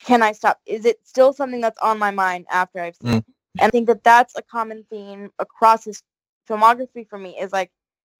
can 0.00 0.22
i 0.22 0.32
stop? 0.32 0.60
Is 0.66 0.84
it 0.84 0.98
still 1.04 1.32
something 1.32 1.60
that's 1.60 1.78
on 1.80 1.98
my 1.98 2.10
mind 2.10 2.46
after 2.50 2.80
i've 2.80 2.96
seen 2.96 3.18
it? 3.18 3.24
And 3.58 3.68
i 3.68 3.70
think 3.70 3.86
that 3.88 4.04
that's 4.04 4.36
a 4.36 4.42
common 4.42 4.84
theme 4.90 5.30
across 5.38 5.84
his 5.84 6.02
filmography 6.48 7.06
for 7.08 7.18
me 7.18 7.38
is 7.38 7.52
like 7.52 7.70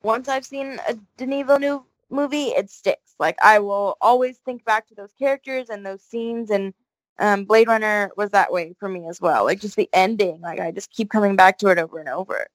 once 0.03 0.29
i've 0.29 0.44
seen 0.47 0.79
a 0.88 0.94
denis 1.16 1.47
villeneuve 1.47 1.83
movie 2.11 2.47
it 2.49 2.71
sticks. 2.71 3.14
Like 3.18 3.37
i 3.42 3.59
will 3.59 3.97
always 4.01 4.38
think 4.38 4.64
back 4.64 4.87
to 4.88 4.94
those 4.94 5.12
characters 5.18 5.68
and 5.71 5.85
those 5.87 6.03
scenes 6.03 6.51
and 6.51 6.75
um, 7.21 7.44
blade 7.44 7.68
runner 7.68 8.11
was 8.16 8.31
that 8.31 8.53
way 8.53 8.75
for 8.79 8.88
me 8.88 9.07
as 9.09 9.21
well. 9.21 9.44
Like 9.44 9.61
just 9.61 9.77
the 9.77 9.88
ending 9.92 10.40
like 10.40 10.61
i 10.61 10.71
just 10.73 10.90
keep 10.90 11.11
coming 11.11 11.37
back 11.37 11.59
to 11.59 11.68
it 11.68 11.79
over 11.79 11.99
and 11.99 12.09
over. 12.09 12.47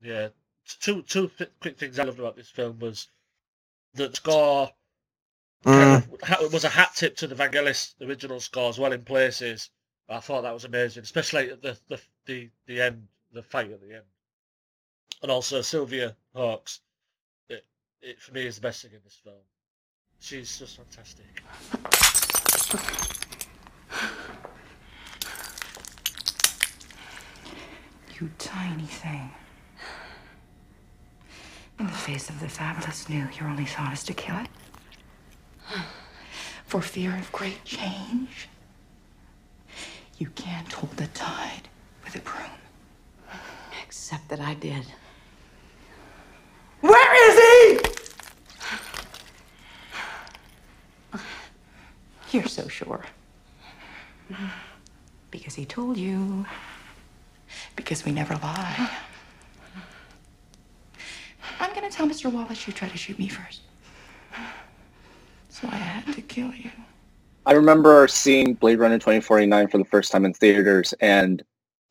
Yeah, 0.00 0.28
two 0.74 1.02
two 1.02 1.28
th- 1.38 1.50
quick 1.60 1.78
things 1.78 1.98
I 1.98 2.04
loved 2.04 2.18
about 2.18 2.36
this 2.36 2.50
film 2.50 2.78
was 2.78 3.08
the 3.94 4.12
score 4.12 4.70
mm. 5.64 6.20
kind 6.20 6.44
of 6.44 6.52
was 6.52 6.64
a 6.64 6.68
hat 6.68 6.92
tip 6.94 7.16
to 7.16 7.26
the 7.26 7.34
Vangelis 7.34 7.94
original 8.00 8.40
score 8.40 8.68
as 8.68 8.78
well 8.78 8.92
in 8.92 9.02
places. 9.02 9.70
I 10.08 10.20
thought 10.20 10.42
that 10.42 10.54
was 10.54 10.64
amazing, 10.64 11.02
especially 11.02 11.50
at 11.50 11.62
the 11.62 11.78
the 11.88 12.00
the, 12.26 12.50
the 12.66 12.82
end, 12.82 13.08
the 13.32 13.42
fight 13.42 13.70
at 13.70 13.80
the 13.80 13.94
end, 13.94 14.04
and 15.22 15.30
also 15.30 15.62
Sylvia 15.62 16.16
Hoeks. 16.34 16.80
It, 17.48 17.64
it 18.02 18.20
for 18.20 18.32
me 18.32 18.46
is 18.46 18.56
the 18.56 18.60
best 18.60 18.82
thing 18.82 18.92
in 18.92 19.00
this 19.04 19.18
film. 19.22 19.36
She's 20.20 20.58
just 20.58 20.76
fantastic. 20.76 21.26
You 28.18 28.30
tiny 28.38 28.86
thing. 28.86 29.30
In 31.78 31.86
the 31.86 31.92
face 31.92 32.30
of 32.30 32.40
the 32.40 32.48
fabulous 32.48 33.08
new, 33.08 33.28
your 33.38 33.48
only 33.48 33.66
thought 33.66 33.92
is 33.92 34.02
to 34.04 34.14
kill 34.14 34.36
it? 34.36 34.48
For 36.64 36.80
fear 36.80 37.14
of 37.16 37.30
great 37.32 37.64
change? 37.64 38.48
You 40.18 40.28
can't 40.30 40.72
hold 40.72 40.96
the 40.96 41.06
tide 41.08 41.68
with 42.02 42.16
a 42.16 42.20
broom. 42.20 42.50
Except 43.84 44.28
that 44.28 44.40
I 44.40 44.54
did. 44.54 44.86
Where 46.80 47.30
is 47.30 47.38
he? 47.38 47.80
You're 52.30 52.48
so 52.48 52.68
sure. 52.68 53.04
Because 55.30 55.54
he 55.54 55.66
told 55.66 55.98
you. 55.98 56.46
Because 57.76 58.04
we 58.04 58.12
never 58.12 58.34
lie. 58.36 58.90
I'm 61.98 62.08
gonna 62.08 62.18
tell 62.18 62.30
Mr. 62.30 62.34
Wallace 62.34 62.66
you 62.66 62.72
tried 62.72 62.90
to 62.90 62.98
shoot 62.98 63.18
me 63.18 63.28
first. 63.28 63.60
So 65.48 65.66
I 65.68 65.76
had 65.76 66.14
to 66.14 66.20
kill 66.20 66.52
you. 66.52 66.70
I 67.46 67.52
remember 67.52 68.06
seeing 68.08 68.54
Blade 68.54 68.78
Runner 68.78 68.98
2049 68.98 69.68
for 69.68 69.78
the 69.78 69.84
first 69.84 70.12
time 70.12 70.26
in 70.26 70.34
theaters, 70.34 70.92
and 71.00 71.42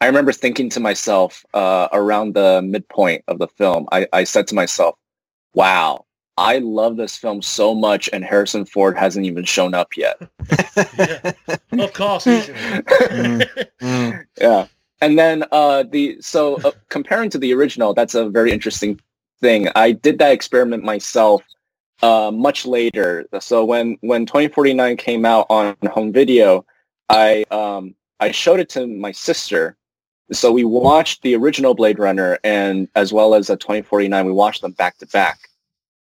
I 0.01 0.05
remember 0.05 0.31
thinking 0.31 0.69
to 0.71 0.79
myself 0.79 1.43
uh, 1.55 1.87
around 1.91 2.35
the 2.35 2.61
midpoint 2.61 3.23
of 3.27 3.39
the 3.39 3.47
film, 3.47 3.87
I, 3.91 4.07
I 4.13 4.25
said 4.25 4.45
to 4.47 4.55
myself, 4.55 4.95
wow, 5.55 6.05
I 6.37 6.59
love 6.59 6.97
this 6.97 7.15
film 7.15 7.41
so 7.41 7.73
much 7.73 8.09
and 8.13 8.23
Harrison 8.23 8.65
Ford 8.65 8.97
hasn't 8.97 9.25
even 9.25 9.45
shown 9.45 9.73
up 9.73 9.97
yet. 9.97 10.17
yeah. 10.97 11.31
Of 11.71 11.93
course, 11.93 12.25
mm, 12.25 14.25
yeah. 14.39 14.67
And 15.01 15.17
then 15.17 15.43
uh, 15.51 15.83
the 15.89 16.17
so 16.21 16.55
uh, 16.63 16.71
comparing 16.89 17.29
to 17.31 17.37
the 17.37 17.53
original, 17.53 17.93
that's 17.93 18.15
a 18.15 18.29
very 18.29 18.51
interesting 18.51 18.99
thing. 19.39 19.67
I 19.75 19.91
did 19.91 20.19
that 20.19 20.31
experiment 20.31 20.83
myself 20.83 21.41
uh, 22.01 22.31
much 22.31 22.65
later. 22.65 23.25
So 23.39 23.65
when 23.65 23.97
when 24.01 24.25
2049 24.25 24.97
came 24.97 25.25
out 25.25 25.47
on 25.49 25.75
home 25.91 26.11
video, 26.11 26.65
I 27.09 27.45
um, 27.51 27.95
I 28.19 28.31
showed 28.31 28.59
it 28.59 28.69
to 28.69 28.87
my 28.87 29.11
sister. 29.11 29.77
So 30.31 30.51
we 30.51 30.63
watched 30.63 31.21
the 31.21 31.35
original 31.35 31.75
Blade 31.75 31.99
Runner 31.99 32.39
and 32.43 32.87
as 32.95 33.13
well 33.13 33.35
as 33.35 33.49
a 33.49 33.55
2049. 33.55 34.25
We 34.25 34.31
watched 34.31 34.61
them 34.61 34.71
back 34.71 34.97
to 34.97 35.07
back, 35.07 35.39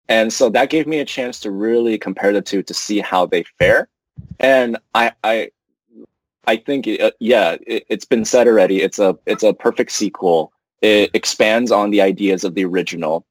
and 0.07 0.31
so 0.31 0.49
that 0.49 0.69
gave 0.69 0.87
me 0.87 0.99
a 0.99 1.05
chance 1.05 1.39
to 1.41 1.51
really 1.51 1.97
compare 1.97 2.31
the 2.31 2.41
two 2.41 2.63
to 2.63 2.73
see 2.73 2.99
how 2.99 3.25
they 3.25 3.43
fare. 3.59 3.89
And 4.39 4.77
I 4.95 5.11
I 5.23 5.51
I 6.45 6.57
think 6.57 6.87
uh, 6.87 7.11
yeah, 7.19 7.57
it, 7.67 7.85
it's 7.89 8.05
been 8.05 8.25
said 8.25 8.47
already. 8.47 8.81
It's 8.81 8.99
a 8.99 9.17
it's 9.25 9.43
a 9.43 9.53
perfect 9.53 9.91
sequel. 9.91 10.53
It 10.81 11.11
expands 11.13 11.71
on 11.71 11.91
the 11.91 12.01
ideas 12.01 12.43
of 12.43 12.55
the 12.55 12.65
original 12.65 13.25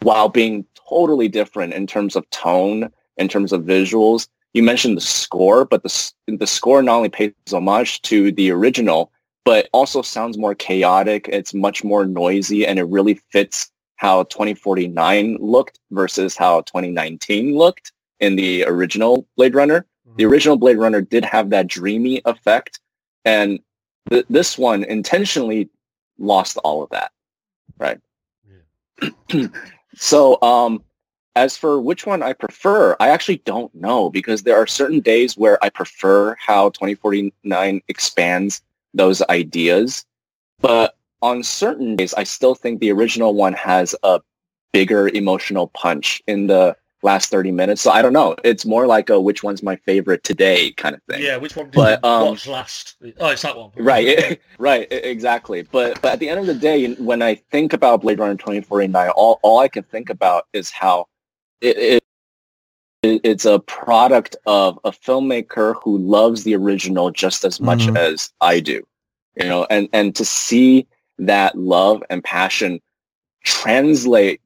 while 0.00 0.28
being 0.28 0.64
totally 0.88 1.28
different 1.28 1.74
in 1.74 1.86
terms 1.86 2.16
of 2.16 2.28
tone, 2.30 2.90
in 3.16 3.28
terms 3.28 3.52
of 3.52 3.62
visuals. 3.62 4.28
You 4.54 4.62
mentioned 4.62 4.96
the 4.96 5.02
score, 5.02 5.64
but 5.64 5.82
the 5.82 6.12
the 6.26 6.46
score 6.46 6.82
not 6.82 6.96
only 6.96 7.08
pays 7.08 7.32
homage 7.52 8.02
to 8.02 8.32
the 8.32 8.50
original, 8.50 9.12
but 9.44 9.68
also 9.72 10.02
sounds 10.02 10.38
more 10.38 10.54
chaotic. 10.54 11.28
It's 11.30 11.54
much 11.54 11.84
more 11.84 12.04
noisy, 12.04 12.66
and 12.66 12.78
it 12.78 12.84
really 12.84 13.20
fits 13.30 13.70
how 13.96 14.24
2049 14.24 15.36
looked 15.40 15.80
versus 15.90 16.36
how 16.36 16.62
2019 16.62 17.56
looked 17.56 17.92
in 18.20 18.36
the 18.36 18.64
original 18.64 19.26
Blade 19.36 19.54
Runner. 19.54 19.86
The 20.16 20.24
mm-hmm. 20.24 20.32
original 20.32 20.56
Blade 20.56 20.78
Runner 20.78 21.00
did 21.00 21.24
have 21.24 21.50
that 21.50 21.66
dreamy 21.66 22.22
effect, 22.24 22.80
and 23.24 23.58
th- 24.10 24.26
this 24.30 24.56
one 24.56 24.84
intentionally 24.84 25.68
lost 26.18 26.56
all 26.58 26.82
of 26.82 26.90
that, 26.90 27.12
right? 27.78 28.00
Yeah. 29.32 29.46
So, 29.94 30.40
um, 30.42 30.84
as 31.34 31.56
for 31.56 31.80
which 31.80 32.06
one 32.06 32.22
I 32.22 32.32
prefer, 32.32 32.96
I 33.00 33.08
actually 33.08 33.38
don't 33.38 33.74
know 33.74 34.10
because 34.10 34.42
there 34.42 34.56
are 34.56 34.66
certain 34.66 35.00
days 35.00 35.36
where 35.36 35.62
I 35.64 35.70
prefer 35.70 36.36
how 36.38 36.70
2049 36.70 37.80
expands 37.88 38.62
those 38.94 39.22
ideas. 39.22 40.04
But 40.60 40.96
on 41.22 41.42
certain 41.42 41.96
days, 41.96 42.14
I 42.14 42.24
still 42.24 42.54
think 42.54 42.80
the 42.80 42.92
original 42.92 43.34
one 43.34 43.52
has 43.54 43.94
a 44.02 44.20
bigger 44.72 45.08
emotional 45.08 45.68
punch 45.68 46.22
in 46.26 46.48
the 46.48 46.76
last 47.02 47.30
30 47.30 47.52
minutes. 47.52 47.82
So 47.82 47.90
I 47.90 48.02
don't 48.02 48.12
know. 48.12 48.36
It's 48.44 48.64
more 48.64 48.86
like 48.86 49.10
a 49.10 49.20
which 49.20 49.42
one's 49.42 49.62
my 49.62 49.76
favorite 49.76 50.24
today 50.24 50.72
kind 50.72 50.94
of 50.94 51.02
thing. 51.04 51.22
Yeah, 51.22 51.36
which 51.36 51.56
one 51.56 51.66
did 51.66 51.74
but, 51.74 52.00
you 52.02 52.08
um, 52.08 52.28
watch 52.28 52.46
last? 52.46 52.96
Oh, 53.18 53.28
it's 53.28 53.42
that 53.42 53.56
one. 53.56 53.70
Right, 53.76 54.40
right, 54.58 54.86
exactly. 54.90 55.62
But 55.62 56.00
but 56.02 56.12
at 56.12 56.18
the 56.18 56.28
end 56.28 56.40
of 56.40 56.46
the 56.46 56.54
day, 56.54 56.92
when 56.94 57.22
I 57.22 57.36
think 57.36 57.72
about 57.72 58.02
Blade 58.02 58.18
Runner 58.18 58.36
2049, 58.36 59.10
all, 59.10 59.38
all 59.42 59.60
I 59.60 59.68
can 59.68 59.84
think 59.84 60.10
about 60.10 60.46
is 60.52 60.70
how 60.70 61.06
it, 61.60 61.78
it 61.78 62.04
it's 63.02 63.44
a 63.44 63.60
product 63.60 64.36
of 64.46 64.78
a 64.84 64.90
filmmaker 64.90 65.76
who 65.82 65.98
loves 65.98 66.42
the 66.42 66.56
original 66.56 67.10
just 67.10 67.44
as 67.44 67.60
much 67.60 67.80
mm-hmm. 67.80 67.96
as 67.96 68.30
I 68.40 68.60
do. 68.60 68.86
You 69.36 69.48
know, 69.48 69.66
and 69.70 69.88
and 69.92 70.16
to 70.16 70.24
see 70.24 70.88
that 71.18 71.56
love 71.56 72.02
and 72.10 72.24
passion 72.24 72.80
translate 73.44 74.40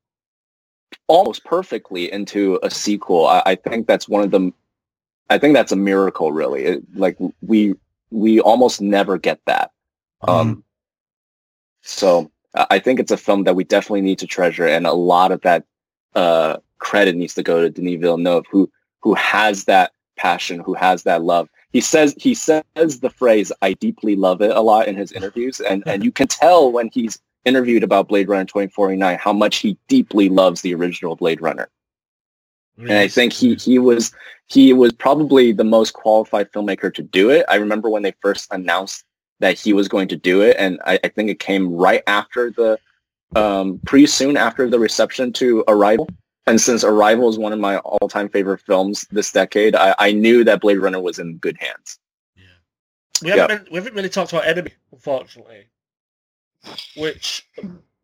almost 1.06 1.44
perfectly 1.44 2.10
into 2.10 2.58
a 2.62 2.70
sequel. 2.70 3.26
I, 3.26 3.42
I, 3.46 3.54
think 3.54 3.86
that's 3.86 4.08
one 4.08 4.22
of 4.22 4.30
the. 4.30 4.52
I 5.30 5.38
think 5.38 5.54
that's 5.54 5.72
a 5.72 5.76
miracle, 5.76 6.32
really. 6.32 6.64
It, 6.64 6.82
like 6.94 7.16
we 7.40 7.74
we 8.10 8.40
almost 8.40 8.80
never 8.80 9.18
get 9.18 9.40
that. 9.46 9.70
Mm-hmm. 10.22 10.30
Um, 10.30 10.64
so 11.82 12.30
I 12.54 12.78
think 12.78 13.00
it's 13.00 13.10
a 13.10 13.16
film 13.16 13.44
that 13.44 13.56
we 13.56 13.64
definitely 13.64 14.02
need 14.02 14.18
to 14.20 14.26
treasure, 14.26 14.66
and 14.66 14.86
a 14.86 14.92
lot 14.92 15.32
of 15.32 15.40
that 15.42 15.64
uh, 16.14 16.58
credit 16.78 17.16
needs 17.16 17.34
to 17.34 17.42
go 17.42 17.62
to 17.62 17.70
Denis 17.70 18.00
Villeneuve, 18.00 18.44
who 18.50 18.70
who 19.00 19.14
has 19.14 19.64
that 19.64 19.92
passion, 20.16 20.60
who 20.60 20.74
has 20.74 21.02
that 21.04 21.22
love. 21.22 21.48
He 21.72 21.80
says 21.80 22.14
he 22.18 22.34
says 22.34 22.62
the 23.00 23.10
phrase 23.10 23.50
"I 23.62 23.72
deeply 23.74 24.16
love 24.16 24.42
it" 24.42 24.50
a 24.50 24.60
lot 24.60 24.88
in 24.88 24.96
his 24.96 25.12
interviews, 25.12 25.60
and 25.60 25.82
and 25.86 26.04
you 26.04 26.12
can 26.12 26.28
tell 26.28 26.70
when 26.70 26.88
he's 26.92 27.18
interviewed 27.44 27.82
about 27.82 28.08
Blade 28.08 28.28
Runner 28.28 28.44
2049 28.44 29.18
how 29.18 29.32
much 29.32 29.56
he 29.56 29.76
deeply 29.88 30.28
loves 30.28 30.60
the 30.60 30.74
original 30.74 31.16
Blade 31.16 31.40
Runner. 31.40 31.68
Yes. 32.78 32.88
And 32.88 32.98
I 32.98 33.08
think 33.08 33.32
he 33.32 33.54
he 33.56 33.78
was 33.78 34.12
he 34.46 34.72
was 34.72 34.92
probably 34.92 35.52
the 35.52 35.64
most 35.64 35.92
qualified 35.92 36.50
filmmaker 36.52 36.92
to 36.94 37.02
do 37.02 37.30
it. 37.30 37.44
I 37.48 37.56
remember 37.56 37.88
when 37.90 38.02
they 38.02 38.14
first 38.20 38.48
announced 38.50 39.04
that 39.40 39.58
he 39.58 39.72
was 39.72 39.88
going 39.88 40.08
to 40.08 40.16
do 40.16 40.40
it, 40.40 40.56
and 40.58 40.80
I, 40.86 40.98
I 41.04 41.08
think 41.08 41.30
it 41.30 41.38
came 41.38 41.72
right 41.72 42.02
after 42.06 42.50
the 42.50 42.78
um, 43.36 43.80
pretty 43.84 44.06
soon 44.06 44.36
after 44.36 44.68
the 44.68 44.78
reception 44.78 45.32
to 45.34 45.64
Arrival. 45.68 46.08
And 46.46 46.60
since 46.60 46.82
Arrival 46.82 47.28
is 47.28 47.38
one 47.38 47.52
of 47.52 47.60
my 47.60 47.78
all-time 47.78 48.28
favorite 48.28 48.60
films 48.60 49.06
this 49.12 49.30
decade, 49.30 49.76
I, 49.76 49.94
I 49.98 50.12
knew 50.12 50.42
that 50.44 50.60
Blade 50.60 50.78
Runner 50.78 51.00
was 51.00 51.18
in 51.20 51.36
good 51.36 51.56
hands. 51.60 51.98
Yeah, 52.36 52.42
we 53.22 53.28
haven't, 53.28 53.50
yeah. 53.50 53.56
Been, 53.58 53.66
we 53.70 53.76
haven't 53.76 53.94
really 53.94 54.08
talked 54.08 54.32
about 54.32 54.46
Enemy, 54.46 54.72
unfortunately 54.92 55.66
which 56.96 57.46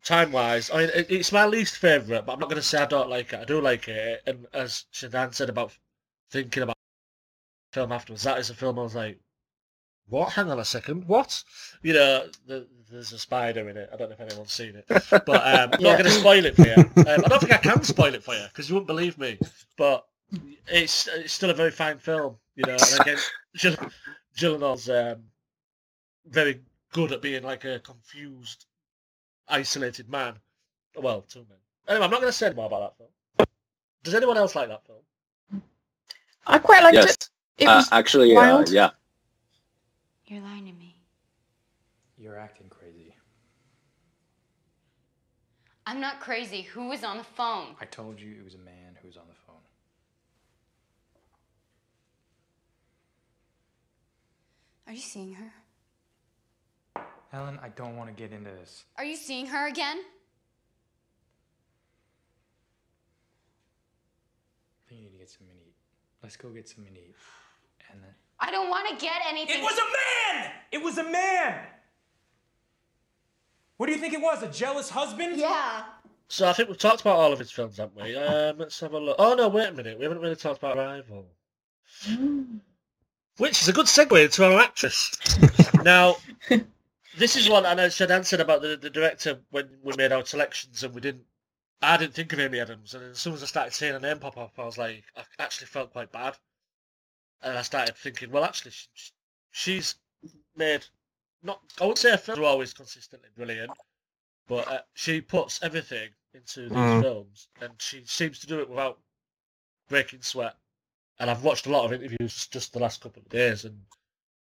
time 0.03 0.31
wise, 0.31 0.71
I 0.71 0.77
mean, 0.77 0.89
it's 0.93 1.31
my 1.31 1.45
least 1.45 1.77
favourite, 1.77 2.25
but 2.25 2.33
I'm 2.33 2.39
not 2.39 2.49
going 2.49 2.61
to 2.61 2.67
say 2.67 2.81
I 2.81 2.85
don't 2.85 3.09
like 3.09 3.33
it. 3.33 3.39
I 3.39 3.45
do 3.45 3.61
like 3.61 3.87
it, 3.87 4.21
and 4.25 4.47
as 4.53 4.85
Shadan 4.93 5.33
said 5.33 5.49
about 5.49 5.77
thinking 6.31 6.63
about 6.63 6.77
film 7.73 7.91
afterwards, 7.91 8.23
that 8.23 8.39
is 8.39 8.49
a 8.49 8.55
film 8.55 8.79
I 8.79 8.83
was 8.83 8.95
like, 8.95 9.19
what? 10.07 10.33
Hang 10.33 10.49
on 10.49 10.59
a 10.59 10.65
second, 10.65 11.07
what? 11.07 11.43
You 11.83 11.93
know, 11.93 12.27
the, 12.47 12.67
there's 12.91 13.13
a 13.13 13.19
spider 13.19 13.69
in 13.69 13.77
it. 13.77 13.89
I 13.93 13.97
don't 13.97 14.09
know 14.09 14.15
if 14.15 14.21
anyone's 14.21 14.51
seen 14.51 14.75
it, 14.75 14.85
but 15.09 15.29
um, 15.29 15.69
I'm 15.73 15.79
yeah. 15.79 15.91
not 15.91 15.99
going 15.99 16.05
to 16.05 16.11
spoil 16.11 16.45
it 16.45 16.55
for 16.55 16.65
you. 16.65 16.73
Um, 16.75 17.23
I 17.25 17.27
don't 17.27 17.39
think 17.39 17.53
I 17.53 17.57
can 17.57 17.83
spoil 17.83 18.13
it 18.13 18.23
for 18.23 18.33
you 18.33 18.45
because 18.47 18.67
you 18.67 18.75
wouldn't 18.75 18.87
believe 18.87 19.17
me. 19.17 19.37
But 19.77 20.05
it's 20.67 21.07
it's 21.07 21.33
still 21.33 21.49
a 21.51 21.53
very 21.53 21.71
fine 21.71 21.99
film, 21.99 22.37
you 22.55 22.63
know. 22.65 22.77
And 22.91 23.01
again, 23.01 23.17
Jill, 23.55 23.75
Gyllenhaal's 24.35 24.89
um, 24.89 25.23
very 26.27 26.61
good 26.91 27.11
at 27.11 27.21
being 27.21 27.43
like 27.43 27.65
a 27.65 27.79
confused, 27.79 28.65
isolated 29.47 30.09
man. 30.09 30.35
Well, 30.95 31.21
two 31.21 31.45
men. 31.49 31.57
Anyway, 31.87 32.05
I'm 32.05 32.11
not 32.11 32.21
going 32.21 32.31
to 32.31 32.37
say 32.37 32.51
more 32.53 32.67
about 32.67 32.97
that 32.97 32.97
film. 32.97 33.47
Does 34.03 34.13
anyone 34.13 34.37
else 34.37 34.55
like 34.55 34.69
that 34.69 34.85
film? 34.85 35.61
I 36.47 36.57
quite 36.59 36.83
liked 36.83 36.95
yes. 36.95 37.13
it. 37.13 37.29
It 37.59 37.65
uh, 37.65 37.75
was 37.75 37.89
actually, 37.91 38.35
uh, 38.35 38.65
yeah. 38.69 38.91
You're 40.25 40.41
lying 40.41 40.65
to 40.65 40.73
me. 40.73 40.95
You're 42.17 42.37
acting 42.37 42.69
crazy. 42.69 43.15
I'm 45.85 45.99
not 45.99 46.19
crazy. 46.19 46.61
Who 46.61 46.89
was 46.89 47.03
on 47.03 47.17
the 47.17 47.23
phone? 47.23 47.75
I 47.81 47.85
told 47.85 48.19
you 48.19 48.35
it 48.37 48.43
was 48.43 48.53
a 48.53 48.59
man 48.59 48.97
who 49.01 49.07
was 49.07 49.17
on 49.17 49.23
the 49.27 49.33
phone. 49.47 49.55
Are 54.87 54.93
you 54.93 55.01
seeing 55.01 55.33
her? 55.33 55.51
Helen, 57.31 57.59
I 57.61 57.69
don't 57.69 57.95
want 57.95 58.09
to 58.09 58.15
get 58.15 58.31
into 58.31 58.49
this. 58.49 58.85
Are 58.97 59.05
you 59.05 59.15
seeing 59.15 59.45
her 59.47 59.67
again? 59.67 59.97
I 64.77 64.89
think 64.89 65.01
you 65.01 65.07
need 65.07 65.13
to 65.13 65.19
get 65.19 65.29
some 65.29 65.45
to 65.47 65.53
eat. 65.53 65.75
Let's 66.23 66.35
go 66.35 66.49
get 66.49 66.67
some 66.67 66.85
to 66.85 66.91
eat. 66.91 67.15
And 67.91 68.01
then. 68.01 68.09
I 68.39 68.51
don't 68.51 68.69
want 68.69 68.89
to 68.89 68.95
get 69.05 69.21
anything. 69.27 69.59
It 69.59 69.61
was 69.61 69.77
a 69.77 70.33
man! 70.33 70.51
It 70.71 70.81
was 70.81 70.97
a 70.97 71.03
man! 71.03 71.65
What 73.77 73.85
do 73.85 73.91
you 73.93 73.99
think 73.99 74.13
it 74.13 74.21
was? 74.21 74.41
A 74.41 74.47
jealous 74.47 74.89
husband? 74.89 75.37
Yeah. 75.37 75.83
So 76.27 76.47
I 76.47 76.53
think 76.53 76.69
we've 76.69 76.77
talked 76.77 77.01
about 77.01 77.15
all 77.15 77.31
of 77.31 77.39
his 77.39 77.51
films, 77.51 77.77
haven't 77.77 78.03
we? 78.03 78.15
Um, 78.15 78.57
let's 78.57 78.79
have 78.81 78.93
a 78.93 78.99
look. 78.99 79.15
Oh 79.19 79.35
no, 79.35 79.47
wait 79.49 79.69
a 79.69 79.71
minute. 79.71 79.97
We 79.97 80.03
haven't 80.03 80.19
really 80.19 80.35
talked 80.35 80.57
about 80.59 80.77
Arrival. 80.77 81.25
Which 83.37 83.61
is 83.61 83.67
a 83.67 83.73
good 83.73 83.85
segue 83.85 84.25
into 84.25 84.45
our 84.45 84.59
actress. 84.59 85.11
now, 85.83 86.17
this 87.17 87.35
is 87.35 87.49
what 87.49 87.65
I 87.65 87.73
know 87.73 87.87
Shadan 87.87 88.25
said 88.25 88.41
about 88.41 88.61
the, 88.61 88.77
the 88.77 88.89
director 88.89 89.39
when 89.51 89.69
we 89.83 89.93
made 89.97 90.11
our 90.11 90.25
selections 90.25 90.83
and 90.83 90.93
we 90.93 91.01
didn't 91.01 91.25
I 91.81 91.97
didn't 91.97 92.13
think 92.13 92.33
of 92.33 92.39
Amy 92.39 92.59
Adams 92.59 92.93
and 92.93 93.03
as 93.03 93.19
soon 93.19 93.33
as 93.33 93.43
I 93.43 93.47
started 93.47 93.73
seeing 93.73 93.93
her 93.93 93.99
name 93.99 94.19
pop 94.19 94.37
up 94.37 94.53
I 94.57 94.65
was 94.65 94.77
like 94.77 95.03
I 95.15 95.23
actually 95.39 95.67
felt 95.67 95.91
quite 95.91 96.11
bad 96.11 96.37
and 97.41 97.57
I 97.57 97.61
started 97.61 97.95
thinking 97.95 98.31
well 98.31 98.43
actually 98.43 98.71
she, 98.71 99.11
she's 99.51 99.95
made 100.55 100.85
not 101.41 101.61
I 101.81 101.85
would 101.85 101.97
say 101.97 102.11
her 102.11 102.17
films 102.17 102.39
are 102.39 102.45
always 102.45 102.73
consistently 102.73 103.29
brilliant 103.35 103.71
but 104.47 104.67
uh, 104.67 104.81
she 104.93 105.21
puts 105.21 105.61
everything 105.63 106.09
into 106.33 106.61
these 106.69 106.77
mm. 106.77 107.01
films 107.01 107.47
and 107.61 107.71
she 107.79 108.03
seems 108.05 108.39
to 108.39 108.47
do 108.47 108.59
it 108.59 108.69
without 108.69 108.99
breaking 109.87 110.21
sweat 110.21 110.55
and 111.19 111.29
I've 111.29 111.43
watched 111.43 111.65
a 111.65 111.71
lot 111.71 111.85
of 111.85 111.93
interviews 111.93 112.47
just 112.47 112.73
the 112.73 112.79
last 112.79 113.01
couple 113.01 113.21
of 113.21 113.29
days 113.29 113.65
and 113.65 113.79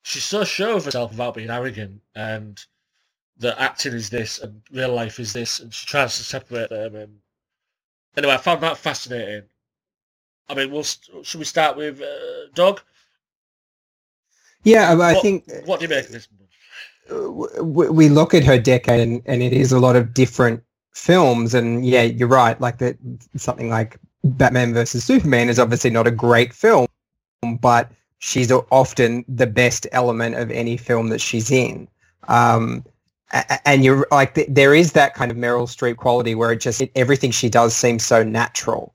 she's 0.06 0.24
so 0.24 0.44
sure 0.44 0.76
of 0.76 0.84
herself 0.84 1.10
without 1.10 1.34
being 1.34 1.50
arrogant, 1.50 2.00
and 2.14 2.64
that 3.38 3.60
acting 3.60 3.92
is 3.92 4.08
this 4.08 4.38
and 4.38 4.62
real 4.72 4.94
life 4.94 5.18
is 5.18 5.32
this, 5.32 5.58
and 5.58 5.74
she 5.74 5.84
tries 5.86 6.16
to 6.16 6.22
separate 6.22 6.70
them. 6.70 6.94
And 6.94 7.18
anyway, 8.16 8.34
I 8.34 8.38
found 8.38 8.62
that 8.62 8.78
fascinating. 8.78 9.42
I 10.48 10.54
mean, 10.54 10.70
we'll, 10.70 10.84
should 10.84 11.38
we 11.38 11.44
start 11.44 11.76
with 11.76 12.00
uh, 12.00 12.48
Doug? 12.54 12.80
Yeah, 14.62 14.92
I 14.92 14.94
what, 14.94 15.22
think 15.22 15.50
What 15.64 15.80
do 15.80 15.84
you 15.84 15.88
make 15.88 16.06
of 16.06 16.12
this? 16.12 16.28
we 17.62 18.08
look 18.08 18.34
at 18.34 18.44
her 18.44 18.58
decade 18.58 19.00
and, 19.00 19.22
and 19.26 19.42
it 19.42 19.52
is 19.52 19.70
a 19.72 19.78
lot 19.78 19.94
of 19.94 20.12
different 20.12 20.62
films 20.92 21.54
and 21.54 21.86
yeah 21.86 22.02
you're 22.02 22.26
right 22.26 22.60
like 22.60 22.78
that 22.78 22.96
something 23.36 23.68
like 23.68 23.96
batman 24.24 24.74
versus 24.74 25.04
superman 25.04 25.48
is 25.48 25.58
obviously 25.60 25.90
not 25.90 26.06
a 26.06 26.10
great 26.10 26.52
film 26.52 26.88
but 27.60 27.92
she's 28.26 28.50
often 28.70 29.24
the 29.28 29.46
best 29.46 29.86
element 29.92 30.34
of 30.34 30.50
any 30.50 30.76
film 30.76 31.08
that 31.08 31.20
she's 31.20 31.50
in 31.50 31.88
um, 32.28 32.84
and 33.64 33.84
you're 33.84 34.06
like 34.10 34.34
there 34.48 34.74
is 34.74 34.92
that 34.92 35.14
kind 35.14 35.30
of 35.30 35.36
meryl 35.36 35.66
streep 35.66 35.96
quality 35.96 36.34
where 36.34 36.52
it 36.52 36.60
just 36.60 36.82
everything 36.94 37.30
she 37.30 37.48
does 37.48 37.74
seems 37.74 38.04
so 38.04 38.22
natural 38.22 38.92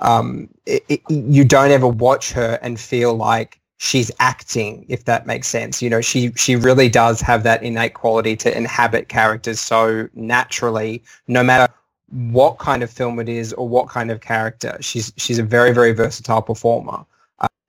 um, 0.00 0.48
it, 0.66 0.84
it, 0.88 1.00
you 1.08 1.44
don't 1.44 1.70
ever 1.70 1.88
watch 1.88 2.32
her 2.32 2.58
and 2.62 2.78
feel 2.78 3.14
like 3.14 3.60
she's 3.78 4.10
acting, 4.20 4.84
if 4.88 5.04
that 5.04 5.26
makes 5.26 5.48
sense. 5.48 5.82
You 5.82 5.90
know, 5.90 6.00
she 6.00 6.32
she 6.32 6.56
really 6.56 6.88
does 6.88 7.20
have 7.20 7.42
that 7.44 7.62
innate 7.62 7.94
quality 7.94 8.36
to 8.36 8.56
inhabit 8.56 9.08
characters 9.08 9.60
so 9.60 10.08
naturally, 10.14 11.02
no 11.28 11.42
matter 11.42 11.72
what 12.10 12.58
kind 12.58 12.82
of 12.82 12.90
film 12.90 13.18
it 13.18 13.28
is 13.28 13.52
or 13.54 13.68
what 13.68 13.88
kind 13.88 14.10
of 14.10 14.20
character. 14.20 14.76
She's 14.80 15.12
she's 15.16 15.38
a 15.38 15.42
very 15.42 15.72
very 15.72 15.92
versatile 15.92 16.42
performer. 16.42 17.04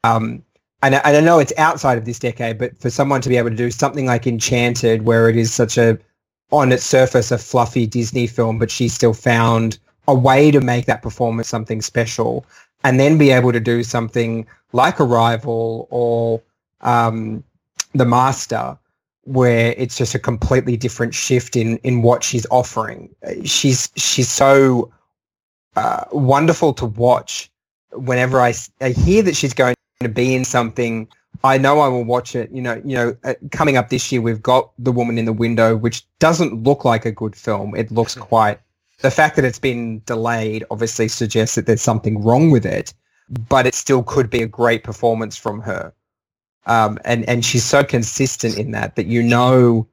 Um, 0.03 0.43
and, 0.81 0.95
I, 0.95 0.99
and 0.99 1.17
I 1.17 1.19
know 1.21 1.39
it's 1.39 1.53
outside 1.57 1.97
of 1.97 2.05
this 2.05 2.19
decade, 2.19 2.57
but 2.57 2.77
for 2.79 2.89
someone 2.89 3.21
to 3.21 3.29
be 3.29 3.37
able 3.37 3.49
to 3.49 3.55
do 3.55 3.71
something 3.71 4.05
like 4.05 4.27
Enchanted, 4.27 5.05
where 5.05 5.29
it 5.29 5.37
is 5.37 5.53
such 5.53 5.77
a 5.77 5.97
on 6.51 6.71
its 6.71 6.85
surface 6.85 7.31
a 7.31 7.37
fluffy 7.37 7.87
Disney 7.87 8.27
film, 8.27 8.59
but 8.59 8.69
she 8.69 8.87
still 8.87 9.13
found 9.13 9.79
a 10.07 10.13
way 10.13 10.51
to 10.51 10.61
make 10.61 10.85
that 10.85 11.01
performance 11.01 11.49
something 11.49 11.81
special 11.81 12.45
and 12.83 12.99
then 12.99 13.17
be 13.17 13.31
able 13.31 13.51
to 13.51 13.59
do 13.59 13.83
something 13.83 14.45
like 14.71 15.01
Arrival 15.01 15.87
or 15.89 16.41
um, 16.81 17.43
The 17.93 18.05
Master, 18.05 18.77
where 19.23 19.73
it's 19.75 19.97
just 19.97 20.13
a 20.13 20.19
completely 20.19 20.77
different 20.77 21.15
shift 21.15 21.55
in 21.55 21.77
in 21.77 22.03
what 22.03 22.23
she's 22.23 22.45
offering. 22.51 23.09
She's 23.43 23.89
she's 23.95 24.29
so 24.29 24.91
uh, 25.75 26.05
wonderful 26.11 26.73
to 26.73 26.85
watch. 26.85 27.49
Whenever 27.91 28.39
I, 28.39 28.53
I 28.81 28.89
hear 28.89 29.23
that 29.23 29.35
she's 29.35 29.53
going 29.53 29.73
to 30.01 30.09
be 30.09 30.35
in 30.35 30.45
something, 30.45 31.07
I 31.43 31.57
know 31.57 31.79
I 31.79 31.87
will 31.87 32.03
watch 32.03 32.35
it. 32.35 32.51
You 32.51 32.61
know, 32.61 32.81
you 32.85 32.95
know, 32.95 33.17
uh, 33.23 33.33
coming 33.51 33.77
up 33.77 33.89
this 33.89 34.11
year, 34.11 34.21
we've 34.21 34.41
got 34.41 34.71
The 34.79 34.91
Woman 34.91 35.17
in 35.17 35.25
the 35.25 35.33
Window, 35.33 35.75
which 35.75 36.05
doesn't 36.19 36.63
look 36.63 36.85
like 36.85 37.05
a 37.05 37.11
good 37.11 37.35
film. 37.35 37.75
It 37.75 37.91
looks 37.91 38.15
quite. 38.15 38.59
The 39.01 39.11
fact 39.11 39.35
that 39.35 39.45
it's 39.45 39.59
been 39.59 40.01
delayed 40.05 40.63
obviously 40.71 41.07
suggests 41.07 41.55
that 41.55 41.65
there's 41.65 41.81
something 41.81 42.23
wrong 42.23 42.49
with 42.49 42.65
it 42.65 42.93
but 43.49 43.65
it 43.65 43.75
still 43.75 44.03
could 44.03 44.29
be 44.29 44.41
a 44.41 44.47
great 44.47 44.83
performance 44.83 45.37
from 45.37 45.61
her. 45.61 45.93
Um, 46.67 46.97
and 47.05 47.27
and 47.29 47.45
she's 47.45 47.63
so 47.63 47.83
consistent 47.83 48.57
in 48.57 48.71
that 48.71 48.95
that 48.95 49.05
you 49.05 49.21
know 49.21 49.87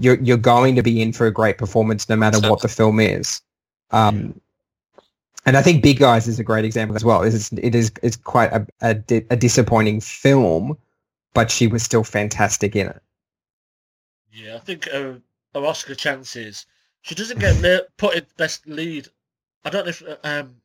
you're 0.00 0.18
you're 0.22 0.36
going 0.36 0.74
to 0.76 0.82
be 0.82 1.02
in 1.02 1.12
for 1.12 1.26
a 1.26 1.30
great 1.30 1.58
performance 1.58 2.08
no 2.08 2.16
matter 2.16 2.40
what 2.48 2.62
the 2.62 2.68
film 2.68 3.00
is. 3.00 3.40
Um, 3.90 4.40
and 5.46 5.56
I 5.56 5.62
think 5.62 5.82
Big 5.82 6.02
Eyes 6.02 6.26
is 6.26 6.40
a 6.40 6.44
great 6.44 6.64
example 6.64 6.96
as 6.96 7.04
well. 7.04 7.22
It 7.22 7.32
is 7.32 7.50
it 7.52 7.74
is 7.74 7.92
it's 8.02 8.16
quite 8.16 8.52
a, 8.52 8.66
a, 8.82 8.90
a 9.30 9.36
disappointing 9.36 10.00
film, 10.00 10.76
but 11.34 11.52
she 11.52 11.68
was 11.68 11.84
still 11.84 12.02
fantastic 12.02 12.74
in 12.74 12.88
it. 12.88 13.00
Yeah, 14.32 14.56
I 14.56 14.58
think 14.58 14.86
her, 14.86 15.20
her 15.54 15.64
Oscar 15.64 15.94
chances. 15.94 16.66
She 17.02 17.14
doesn't 17.14 17.38
get 17.38 17.88
put 17.96 18.16
in 18.16 18.26
best 18.36 18.66
lead. 18.66 19.08
I 19.64 19.70
don't 19.70 19.84
know 19.84 19.90
if 19.90 20.02
um, 20.24 20.56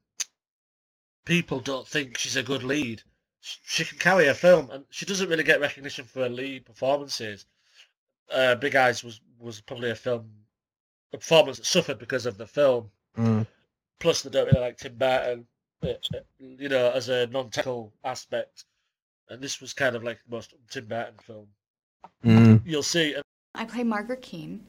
people 1.26 1.60
don't 1.60 1.88
think 1.88 2.18
she's 2.18 2.36
a 2.36 2.44
good 2.44 2.64
lead. 2.64 3.04
She 3.42 3.86
can 3.86 4.00
carry 4.00 4.28
a 4.28 4.34
film, 4.34 4.70
and 4.72 4.84
she 4.90 5.06
doesn't 5.06 5.30
really 5.30 5.44
get 5.44 5.62
recognition 5.62 6.06
for 6.06 6.22
her 6.22 6.30
lead 6.30 6.66
performances. 6.66 7.46
Uh, 8.32 8.56
Big 8.56 8.76
Eyes 8.76 9.04
was 9.04 9.22
was 9.40 9.62
probably 9.62 9.92
a 9.92 9.96
film, 9.96 10.28
a 11.14 11.18
performance 11.18 11.58
that 11.58 11.66
suffered 11.68 12.00
because 12.00 12.26
of 12.26 12.38
the 12.38 12.48
film. 12.48 12.90
Mm. 13.16 13.46
Plus, 14.02 14.22
they 14.22 14.30
don't 14.30 14.48
really 14.48 14.60
like 14.60 14.78
Tim 14.78 14.96
Burton, 14.98 15.46
uh, 15.84 15.88
uh, 15.90 16.20
you 16.40 16.68
know, 16.68 16.92
as 16.92 17.08
a 17.08 17.28
non-technical 17.28 17.94
aspect. 18.04 18.66
And 19.30 19.42
this 19.42 19.62
was 19.62 19.74
kind 19.74 19.96
of 19.96 20.04
like 20.04 20.20
the 20.28 20.36
most 20.36 20.54
Tim 20.70 20.86
Burton 20.86 21.16
film. 21.24 21.48
Mm. 22.26 22.62
You'll 22.66 22.84
see. 22.84 23.16
I 23.56 23.66
play 23.66 23.84
Margaret 23.84 24.22
Keane 24.22 24.66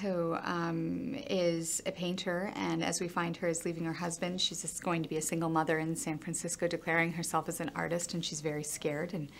who 0.00 0.36
um, 0.42 1.14
is 1.30 1.80
a 1.86 1.92
painter, 1.92 2.52
and 2.56 2.82
as 2.82 3.00
we 3.00 3.06
find 3.06 3.36
her 3.36 3.46
is 3.46 3.64
leaving 3.64 3.84
her 3.84 3.92
husband, 3.92 4.40
she's 4.40 4.62
just 4.62 4.82
going 4.82 5.02
to 5.02 5.08
be 5.08 5.16
a 5.16 5.22
single 5.22 5.48
mother 5.48 5.78
in 5.78 5.94
San 5.94 6.18
Francisco, 6.18 6.66
declaring 6.66 7.12
herself 7.12 7.48
as 7.48 7.60
an 7.60 7.70
artist, 7.76 8.14
and 8.14 8.24
she's 8.24 8.40
very 8.40 8.64
scared 8.64 9.14
and 9.14 9.30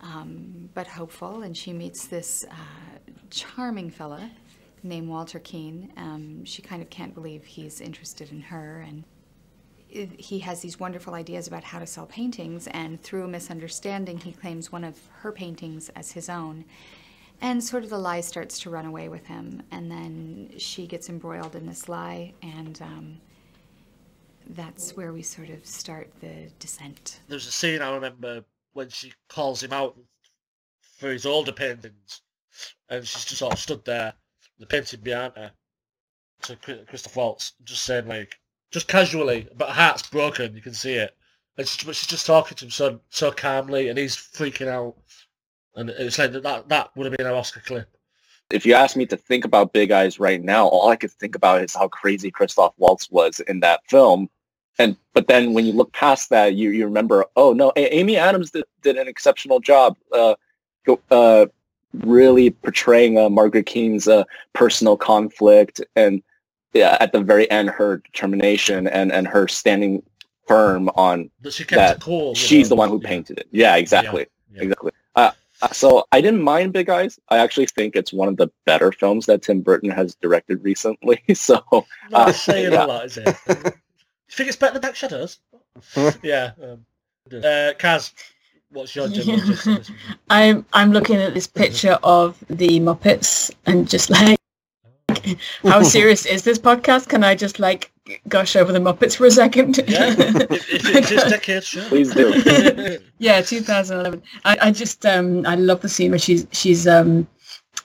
um, 0.00 0.68
but 0.74 0.86
hopeful. 0.86 1.42
And 1.42 1.56
she 1.56 1.72
meets 1.72 2.06
this 2.06 2.44
uh, 2.50 3.12
charming 3.30 3.90
fella 3.90 4.30
named 4.82 5.08
Walter 5.08 5.38
Keane. 5.38 5.92
Um, 5.96 6.44
she 6.44 6.62
kind 6.62 6.82
of 6.82 6.90
can't 6.90 7.14
believe 7.14 7.44
he's 7.44 7.80
interested 7.80 8.30
in 8.30 8.40
her, 8.42 8.84
and 8.86 9.04
he 9.88 10.38
has 10.40 10.60
these 10.60 10.80
wonderful 10.80 11.14
ideas 11.14 11.46
about 11.46 11.64
how 11.64 11.78
to 11.78 11.86
sell 11.86 12.06
paintings. 12.06 12.66
And 12.68 13.02
through 13.02 13.24
a 13.24 13.28
misunderstanding, 13.28 14.18
he 14.18 14.32
claims 14.32 14.72
one 14.72 14.84
of 14.84 14.98
her 15.20 15.32
paintings 15.32 15.88
as 15.90 16.12
his 16.12 16.28
own 16.28 16.64
and 17.42 17.62
sort 17.62 17.82
of 17.82 17.90
the 17.90 17.98
lie 17.98 18.20
starts 18.20 18.60
to 18.60 18.70
run 18.70 18.86
away 18.86 19.08
with 19.08 19.26
him, 19.26 19.62
and 19.72 19.90
then 19.90 20.48
she 20.58 20.86
gets 20.86 21.08
embroiled 21.10 21.56
in 21.56 21.66
this 21.66 21.88
lie, 21.88 22.32
and 22.40 22.80
um, 22.80 23.20
that's 24.50 24.96
where 24.96 25.12
we 25.12 25.22
sort 25.22 25.50
of 25.50 25.66
start 25.66 26.08
the 26.20 26.48
descent. 26.60 27.20
There's 27.26 27.48
a 27.48 27.52
scene 27.52 27.82
I 27.82 27.92
remember 27.92 28.44
when 28.74 28.88
she 28.88 29.12
calls 29.28 29.60
him 29.60 29.72
out 29.72 29.98
for 30.98 31.10
his 31.10 31.26
older 31.26 31.50
paintings, 31.50 32.22
and 32.88 33.04
she's 33.06 33.24
just 33.24 33.38
sort 33.38 33.54
of 33.54 33.58
stood 33.58 33.84
there, 33.84 34.14
the 34.62 34.66
painted 34.66 35.06
her, 35.06 35.52
to 36.42 36.56
Christoph 36.88 37.16
Waltz, 37.16 37.52
just 37.64 37.84
saying 37.84 38.06
like, 38.06 38.38
just 38.70 38.88
casually, 38.88 39.48
but 39.56 39.68
her 39.68 39.74
heart's 39.74 40.08
broken, 40.08 40.54
you 40.54 40.62
can 40.62 40.72
see 40.72 40.94
it. 40.94 41.14
And 41.58 41.66
but 41.84 41.94
she's 41.94 42.06
just 42.06 42.26
talking 42.26 42.56
to 42.56 42.64
him 42.64 42.70
so 42.70 43.00
so 43.10 43.30
calmly, 43.30 43.88
and 43.88 43.98
he's 43.98 44.16
freaking 44.16 44.68
out. 44.68 44.96
And 45.74 45.90
it's 45.90 46.18
like 46.18 46.32
that, 46.32 46.42
that, 46.42 46.68
that 46.68 46.90
would 46.96 47.06
have 47.06 47.16
been 47.16 47.26
an 47.26 47.34
Oscar 47.34 47.60
clip. 47.60 47.88
If 48.50 48.64
you 48.64 48.74
ask 48.74 48.96
me 48.96 49.06
to 49.06 49.16
think 49.16 49.44
about 49.44 49.72
Big 49.72 49.90
Eyes 49.90 50.18
right 50.18 50.42
now, 50.42 50.66
all 50.66 50.88
I 50.88 50.96
could 50.96 51.10
think 51.10 51.34
about 51.34 51.62
is 51.62 51.74
how 51.74 51.88
crazy 51.88 52.30
Christoph 52.30 52.74
Waltz 52.78 53.10
was 53.10 53.40
in 53.40 53.60
that 53.60 53.80
film. 53.88 54.30
And 54.78 54.96
but 55.12 55.28
then 55.28 55.52
when 55.52 55.66
you 55.66 55.72
look 55.72 55.92
past 55.92 56.30
that, 56.30 56.54
you, 56.54 56.70
you 56.70 56.86
remember, 56.86 57.26
oh 57.36 57.52
no, 57.52 57.72
Amy 57.76 58.16
Adams 58.16 58.50
did, 58.50 58.64
did 58.82 58.96
an 58.96 59.08
exceptional 59.08 59.60
job, 59.60 59.96
uh, 60.12 60.34
uh, 61.10 61.46
really 61.92 62.50
portraying 62.50 63.18
uh, 63.18 63.28
Margaret 63.28 63.66
Keane's 63.66 64.08
uh, 64.08 64.24
personal 64.52 64.96
conflict 64.96 65.80
and 65.96 66.22
yeah, 66.72 66.96
at 67.00 67.12
the 67.12 67.20
very 67.20 67.50
end, 67.50 67.68
her 67.70 67.98
determination 67.98 68.86
and, 68.86 69.12
and 69.12 69.26
her 69.28 69.46
standing 69.46 70.02
firm 70.46 70.88
on 70.96 71.30
she 71.50 71.64
that 71.64 72.00
cool, 72.00 72.34
she's 72.34 72.66
know? 72.66 72.70
the 72.70 72.74
one 72.76 72.88
who 72.88 72.98
painted 72.98 73.38
it. 73.38 73.48
Yeah, 73.50 73.76
exactly, 73.76 74.26
Yeah, 74.50 74.56
yeah. 74.56 74.62
exactly. 74.62 74.92
Uh, 75.14 75.30
so 75.72 76.06
I 76.10 76.20
didn't 76.20 76.42
mind 76.42 76.72
Big 76.72 76.88
Eyes. 76.88 77.20
I 77.28 77.38
actually 77.38 77.66
think 77.66 77.94
it's 77.94 78.12
one 78.12 78.28
of 78.28 78.36
the 78.36 78.48
better 78.64 78.90
films 78.90 79.26
that 79.26 79.42
Tim 79.42 79.60
Burton 79.60 79.90
has 79.90 80.14
directed 80.16 80.64
recently. 80.64 81.22
So 81.34 81.62
Not 82.10 82.28
uh, 82.28 82.32
saying 82.32 82.72
yeah. 82.72 82.84
a 82.84 82.86
lot, 82.86 83.04
is 83.06 83.18
it? 83.18 83.26
you 83.48 83.72
think 84.30 84.48
it's 84.48 84.56
better 84.56 84.74
than 84.74 84.82
Dark 84.82 84.96
Shadows? 84.96 85.38
yeah. 86.22 86.52
Um, 86.62 86.84
uh, 87.32 87.72
Caz, 87.78 88.12
what's 88.72 88.94
your 88.96 89.08
general 89.14 89.46
gist 89.46 89.66
on 89.66 89.74
this 89.74 89.90
one? 89.90 89.98
I'm 90.30 90.66
I'm 90.72 90.92
looking 90.92 91.16
at 91.16 91.34
this 91.34 91.46
picture 91.46 91.98
of 92.02 92.42
the 92.48 92.80
Muppets 92.80 93.50
and 93.66 93.88
just 93.88 94.10
like 94.10 94.38
how 95.64 95.82
serious 95.82 96.26
is 96.26 96.42
this 96.44 96.58
podcast? 96.58 97.08
Can 97.08 97.22
I 97.22 97.34
just 97.34 97.58
like 97.58 97.92
gush 98.28 98.56
over 98.56 98.72
the 98.72 98.78
Muppets 98.78 99.16
for 99.16 99.26
a 99.26 99.30
second? 99.30 99.78
Yeah, 99.86 100.06
if, 100.18 100.50
if 100.72 100.96
it's 100.96 101.08
this 101.10 101.30
decade, 101.30 101.64
sure. 101.64 101.84
Please 101.84 102.14
do. 102.14 102.98
yeah, 103.18 103.40
2011. 103.40 104.22
I, 104.44 104.56
I 104.62 104.70
just 104.70 105.04
um 105.06 105.46
I 105.46 105.54
love 105.54 105.80
the 105.80 105.88
scene 105.88 106.10
where 106.10 106.18
she's 106.18 106.46
she's 106.52 106.86
um 106.86 107.26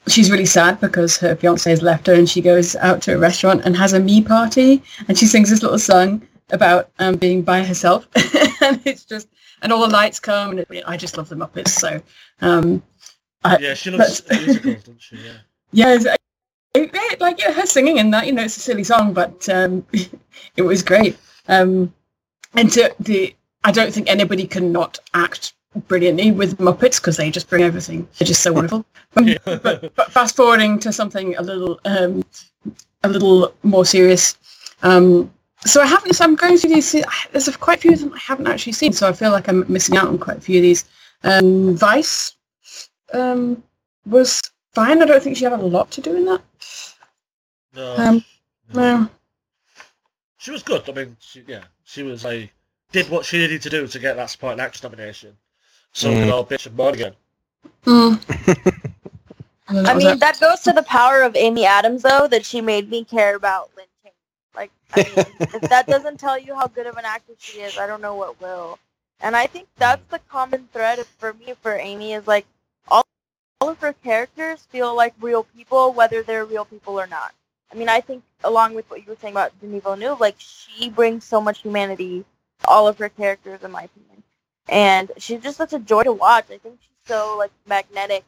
she's 0.08 0.32
really 0.32 0.46
sad 0.46 0.80
because 0.80 1.18
her 1.18 1.36
fiance 1.36 1.70
has 1.70 1.82
left 1.82 2.08
her 2.08 2.14
and 2.14 2.30
she 2.30 2.42
goes 2.42 2.76
out 2.78 3.02
to 3.04 3.16
a 3.16 3.18
restaurant 3.18 3.62
and 3.66 3.76
has 3.76 3.94
a 3.94 4.00
me 4.00 4.22
party 4.22 4.82
and 5.08 5.18
she 5.18 5.26
sings 5.26 5.50
this 5.50 5.62
little 5.62 5.80
song 5.80 6.26
about 6.52 6.90
um, 7.00 7.16
being 7.18 7.42
by 7.42 7.62
herself 7.62 8.08
and 8.62 8.80
it's 8.86 9.04
just 9.04 9.28
and 9.62 9.74
all 9.74 9.82
the 9.82 9.94
lights 9.94 10.20
come 10.20 10.52
and 10.52 10.60
it, 10.60 10.84
I 10.88 10.98
just 10.98 11.18
love 11.18 11.30
the 11.30 11.36
Muppets 11.36 11.70
so 11.70 12.02
um 12.42 12.82
I, 13.44 13.58
Yeah, 13.60 13.74
she 13.74 13.92
loves 13.92 14.22
musicals, 14.30 14.76
doesn't 14.84 15.02
she? 15.02 15.18
Yeah. 15.18 15.34
yeah, 15.72 15.94
it- 15.94 16.92
it- 16.94 17.22
like 17.22 17.40
yeah, 17.40 17.52
her 17.52 17.66
singing 17.66 17.98
in 17.98 18.12
that, 18.12 18.28
you 18.28 18.34
know, 18.34 18.44
it's 18.44 18.58
a 18.58 18.60
silly 18.60 18.84
song, 18.84 19.14
but 19.14 19.48
um, 19.50 19.86
it 20.56 20.62
was 20.62 20.84
great. 20.84 21.18
Um, 21.48 21.94
and 22.54 22.72
to 22.74 22.94
the, 23.00 23.36
I 23.64 23.72
don't 23.72 23.94
think 23.94 24.10
anybody 24.10 24.46
can 24.48 24.72
not 24.72 25.00
act 25.14 25.54
brilliantly 25.88 26.32
with 26.32 26.58
Muppets 26.58 27.00
because 27.00 27.18
they 27.18 27.30
just 27.32 27.50
bring 27.50 27.64
everything. 27.64 28.08
They're 28.18 28.28
just 28.28 28.42
so 28.44 28.54
wonderful. 28.54 28.86
Um, 29.16 29.36
but, 29.46 29.96
but, 29.96 30.12
fast 30.12 30.36
forwarding 30.36 30.78
to 30.80 30.94
something 30.94 31.36
a 31.38 31.42
little 31.42 31.80
um, 31.86 32.24
a 33.04 33.10
little 33.10 33.54
more 33.64 33.84
serious. 33.86 34.38
Um, 34.84 35.32
so 35.66 35.82
I 35.82 35.86
haven't. 35.86 36.14
So 36.14 36.24
I'm 36.24 36.36
going 36.36 36.58
through 36.58 36.72
these. 36.72 36.92
There's 37.32 37.56
quite 37.58 37.80
a 37.80 37.82
few 37.82 37.94
of 37.94 38.00
them 38.00 38.14
I 38.14 38.20
haven't 38.20 38.48
actually 38.48 38.74
seen. 38.74 38.94
So 38.94 39.08
I 39.08 39.14
feel 39.14 39.32
like 39.32 39.48
I'm 39.48 39.66
missing 39.72 39.98
out 39.98 40.08
on 40.08 40.18
quite 40.18 40.38
a 40.38 40.42
few 40.42 40.58
of 40.58 40.64
these. 40.64 40.86
Um, 41.24 41.76
Vice 41.76 42.36
um, 43.14 43.64
was 44.06 44.42
fine. 44.74 45.02
I 45.02 45.06
don't 45.06 45.22
think 45.22 45.38
she 45.38 45.44
had 45.44 45.54
a 45.54 45.58
lot 45.58 45.92
to 45.92 46.02
do 46.02 46.16
in 46.16 46.26
that. 46.26 46.42
No. 47.76 47.96
Um, 47.98 48.26
no. 48.74 49.10
She 50.38 50.52
was 50.52 50.64
good. 50.64 50.88
I 50.90 50.94
mean, 50.94 51.18
she, 51.20 51.44
yeah, 51.48 51.64
she 51.84 52.04
was 52.04 52.24
like 52.24 52.52
did 52.92 53.10
what 53.10 53.26
she 53.26 53.38
needed 53.38 53.62
to 53.64 53.70
do 53.70 53.88
to 53.88 54.00
get 54.00 54.16
that 54.16 54.30
supporting 54.30 54.60
actress 54.60 54.84
nomination. 54.84 55.36
So 55.92 56.10
Mm. 56.12 56.22
good 56.22 56.30
old 56.30 56.50
bitch 56.50 56.66
and 56.68 56.76
Morgan. 56.76 57.14
I 59.70 59.94
mean, 59.96 60.20
that 60.20 60.38
goes 60.40 60.62
to 60.62 60.72
the 60.72 60.84
power 60.84 61.22
of 61.22 61.36
Amy 61.36 61.66
Adams, 61.66 62.04
though, 62.04 62.28
that 62.28 62.46
she 62.46 62.62
made 62.62 62.90
me 62.90 63.04
care 63.04 63.36
about 63.36 63.70
Lynn 63.76 63.86
Cheney. 63.86 63.97
Like, 64.58 64.72
I 64.94 65.04
mean, 65.04 65.26
if 65.54 65.70
that 65.70 65.88
doesn't 65.88 66.20
tell 66.20 66.40
you 66.40 66.56
how 66.56 66.68
good 66.68 66.88
of 66.88 66.98
an 66.98 67.06
actress 67.06 67.38
she 67.40 67.60
is, 67.60 67.78
I 67.78 67.88
don't 67.88 68.02
know 68.02 68.16
what 68.16 68.42
will. 68.42 68.80
And 69.22 69.38
I 69.38 69.48
think 69.48 69.68
that's 69.78 70.06
the 70.10 70.20
common 70.30 70.70
thread 70.74 71.00
for 71.20 71.34
me 71.36 71.54
for 71.62 71.76
Amy 71.78 72.14
is 72.14 72.28
like 72.28 72.48
all, 72.90 73.04
all 73.62 73.70
of 73.70 73.80
her 73.80 73.94
characters 73.94 74.68
feel 74.72 74.96
like 74.96 75.16
real 75.22 75.44
people, 75.44 75.94
whether 75.94 76.24
they're 76.24 76.46
real 76.46 76.66
people 76.66 77.00
or 77.00 77.08
not. 77.08 77.34
I 77.72 77.76
mean, 77.78 77.90
I 77.90 78.02
think 78.02 78.24
along 78.46 78.76
with 78.76 78.90
what 78.90 79.02
you 79.02 79.08
were 79.10 79.18
saying 79.22 79.36
about 79.36 79.60
Denis 79.62 79.84
Villeneuve, 79.84 80.22
like 80.22 80.38
she 80.40 80.90
brings 80.90 81.26
so 81.26 81.42
much 81.42 81.62
humanity 81.62 82.26
to 82.62 82.70
all 82.70 82.88
of 82.88 83.00
her 83.00 83.10
characters, 83.10 83.64
in 83.64 83.72
my 83.72 83.84
opinion. 83.84 84.24
And 84.70 85.12
she's 85.18 85.42
just 85.42 85.58
such 85.58 85.74
a 85.74 85.80
joy 85.80 86.04
to 86.04 86.14
watch. 86.14 86.46
I 86.52 86.60
think 86.60 86.80
she's 86.82 87.08
so 87.08 87.38
like 87.38 87.52
magnetic 87.68 88.26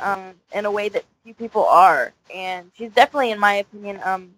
um, 0.00 0.34
in 0.54 0.66
a 0.66 0.72
way 0.72 0.90
that 0.90 1.04
few 1.24 1.34
people 1.34 1.66
are. 1.66 2.12
And 2.34 2.70
she's 2.76 2.92
definitely, 2.92 3.32
in 3.32 3.40
my 3.40 3.54
opinion, 3.54 4.00
um, 4.04 4.34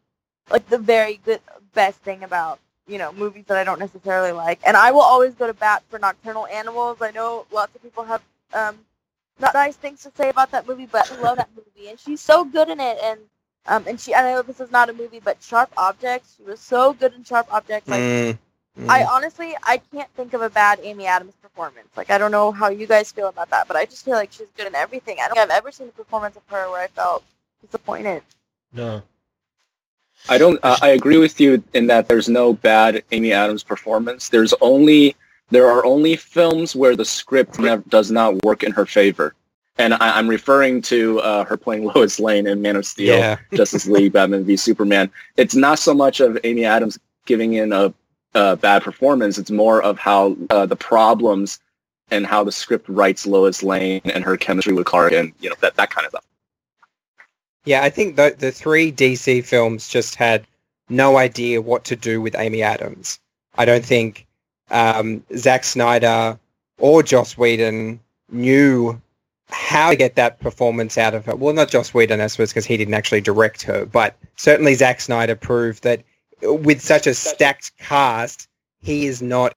like 0.51 0.69
the 0.69 0.79
very 0.79 1.21
good, 1.25 1.41
best 1.75 1.99
thing 2.01 2.23
about 2.25 2.59
you 2.87 2.99
know 2.99 3.13
movies 3.13 3.45
that 3.47 3.57
I 3.57 3.65
don't 3.65 3.79
necessarily 3.79 4.33
like. 4.33 4.61
And 4.67 4.77
I 4.77 4.91
will 4.93 5.03
always 5.03 5.35
go 5.35 5.47
to 5.47 5.55
bat 5.55 5.83
for 5.91 5.99
Nocturnal 5.99 6.47
Animals. 6.49 6.99
I 7.01 7.11
know 7.13 7.47
lots 7.53 7.75
of 7.75 7.83
people 7.83 8.05
have 8.05 8.23
um, 8.53 8.79
not 9.41 9.55
nice 9.55 9.77
things 9.77 10.03
to 10.03 10.13
say 10.17 10.31
about 10.31 10.51
that 10.53 10.69
movie, 10.69 10.87
but 10.87 11.11
I 11.11 11.17
love 11.21 11.37
that 11.39 11.51
movie, 11.57 11.89
and 11.91 11.99
she's 11.99 12.21
so 12.21 12.45
good 12.45 12.69
in 12.69 12.81
it. 12.81 12.99
And 13.03 13.21
um, 13.67 13.85
and 13.87 14.01
she, 14.01 14.15
I 14.15 14.23
know 14.23 14.43
this 14.43 14.61
is 14.61 14.71
not 14.71 14.91
a 14.91 14.93
movie, 14.93 15.21
but 15.21 15.43
Sharp 15.43 15.71
Objects, 15.77 16.35
she 16.37 16.45
was 16.45 16.61
so 16.61 16.93
good 16.95 17.15
in 17.15 17.25
Sharp 17.25 17.53
Objects. 17.53 17.89
Like, 17.89 18.01
Mm, 18.01 18.39
mm. 18.79 18.89
I 18.89 19.05
honestly, 19.05 19.57
I 19.63 19.79
can't 19.93 20.11
think 20.17 20.35
of 20.35 20.43
a 20.43 20.51
bad 20.51 20.81
Amy 20.83 21.07
Adams 21.07 21.35
performance. 21.43 21.89
Like, 21.97 22.11
I 22.11 22.19
don't 22.19 22.31
know 22.33 22.53
how 22.53 22.69
you 22.69 22.87
guys 22.87 23.13
feel 23.13 23.29
about 23.29 23.51
that, 23.51 23.69
but 23.69 23.77
I 23.77 23.85
just 23.87 24.05
feel 24.05 24.15
like 24.15 24.33
she's 24.33 24.49
good 24.57 24.67
in 24.67 24.75
everything. 24.75 25.19
I 25.21 25.29
don't 25.29 25.37
think 25.37 25.51
I've 25.51 25.57
ever 25.59 25.73
seen 25.73 25.89
a 25.89 25.93
performance 25.93 26.37
of 26.37 26.43
her 26.49 26.71
where 26.71 26.83
I 26.83 26.89
felt 26.89 27.25
disappointed. 27.63 28.23
No. 28.73 29.03
I 30.29 30.39
don't. 30.39 30.59
Uh, 30.63 30.77
I 30.81 30.91
agree 30.91 31.19
with 31.19 31.41
you 31.41 31.63
in 31.75 31.87
that 31.89 32.09
there's 32.09 32.29
no 32.29 32.55
bad 32.55 33.03
Amy 33.13 33.33
Adams 33.33 33.63
performance. 33.63 34.29
There's 34.29 34.55
only 34.61 35.17
there 35.51 35.69
are 35.69 35.85
only 35.85 36.17
films 36.17 36.75
where 36.75 36.97
the 36.97 37.05
script 37.05 37.59
never, 37.59 37.83
does 37.89 38.11
not 38.11 38.43
work 38.45 38.63
in 38.63 38.73
her 38.73 38.87
favor, 38.87 39.35
and 39.77 39.95
I, 39.95 40.19
I'm 40.19 40.29
referring 40.29 40.81
to 40.83 41.21
uh, 41.21 41.45
her 41.45 41.57
playing 41.57 41.85
Lois 41.95 42.19
Lane 42.19 42.47
in 42.47 42.63
Man 42.63 42.77
of 42.77 42.87
Steel, 42.87 43.19
Yeah. 43.19 43.39
Justice 43.55 43.87
League, 43.87 44.13
Batman 44.13 44.45
v 44.45 44.57
Superman. 44.57 45.11
It's 45.37 45.55
not 45.55 45.79
so 45.79 45.93
much 45.95 46.21
of 46.21 46.39
Amy 46.45 46.65
Adams 46.65 46.99
giving 47.27 47.55
in 47.55 47.73
a, 47.73 47.93
a 48.35 48.57
bad 48.57 48.83
performance. 48.83 49.39
It's 49.39 49.51
more 49.51 49.83
of 49.83 49.99
how 49.99 50.37
uh, 50.51 50.67
the 50.67 50.77
problems 50.77 51.61
and 52.11 52.27
how 52.27 52.45
the 52.45 52.53
script 52.53 52.89
writes 52.89 53.27
Lois 53.27 53.63
Lane 53.63 54.01
and 54.05 54.25
her 54.25 54.37
chemistry 54.37 54.73
with 54.73 54.87
Clark 54.87 55.13
and 55.13 55.33
you 55.41 55.49
know 55.51 55.57
that 55.61 55.77
that 55.77 55.91
kind 55.91 56.07
of 56.07 56.11
stuff. 56.11 56.25
Yeah, 57.65 57.83
I 57.83 57.91
think 57.91 58.17
the 58.17 58.35
the 58.39 58.53
three 58.53 58.93
DC 58.93 59.45
films 59.45 59.89
just 59.89 60.15
had 60.15 60.47
no 60.89 61.17
idea 61.17 61.63
what 61.63 61.85
to 61.85 61.97
do 61.97 62.21
with 62.21 62.37
Amy 62.39 62.63
Adams. 62.63 63.19
I 63.57 63.65
don't 63.65 63.85
think 63.85 64.27
um, 64.71 65.25
Zack 65.37 65.65
Snyder 65.65 66.39
or 66.79 67.03
Joss 67.03 67.39
Whedon 67.39 68.01
knew 68.31 69.01
how 69.49 69.91
to 69.91 69.97
get 69.97 70.17
that 70.17 70.41
performance 70.41 70.99
out 70.99 71.15
of 71.15 71.25
her. 71.27 71.37
Well, 71.37 71.55
not 71.55 71.71
Joss 71.71 71.95
Whedon, 71.95 72.21
I 72.21 72.27
suppose, 72.27 72.51
because 72.51 72.67
he 72.67 72.77
didn't 72.77 72.95
actually 72.95 73.21
direct 73.21 73.63
her, 73.63 73.87
but 73.87 74.17
certainly 74.37 74.75
Zack 74.75 75.01
Snyder 75.01 75.37
proved 75.37 75.83
that 75.85 76.03
with 76.43 76.81
such 76.81 77.07
a 77.07 77.15
stacked 77.15 77.73
cast, 77.79 78.49
he 78.81 79.07
is 79.07 79.23
not 79.23 79.55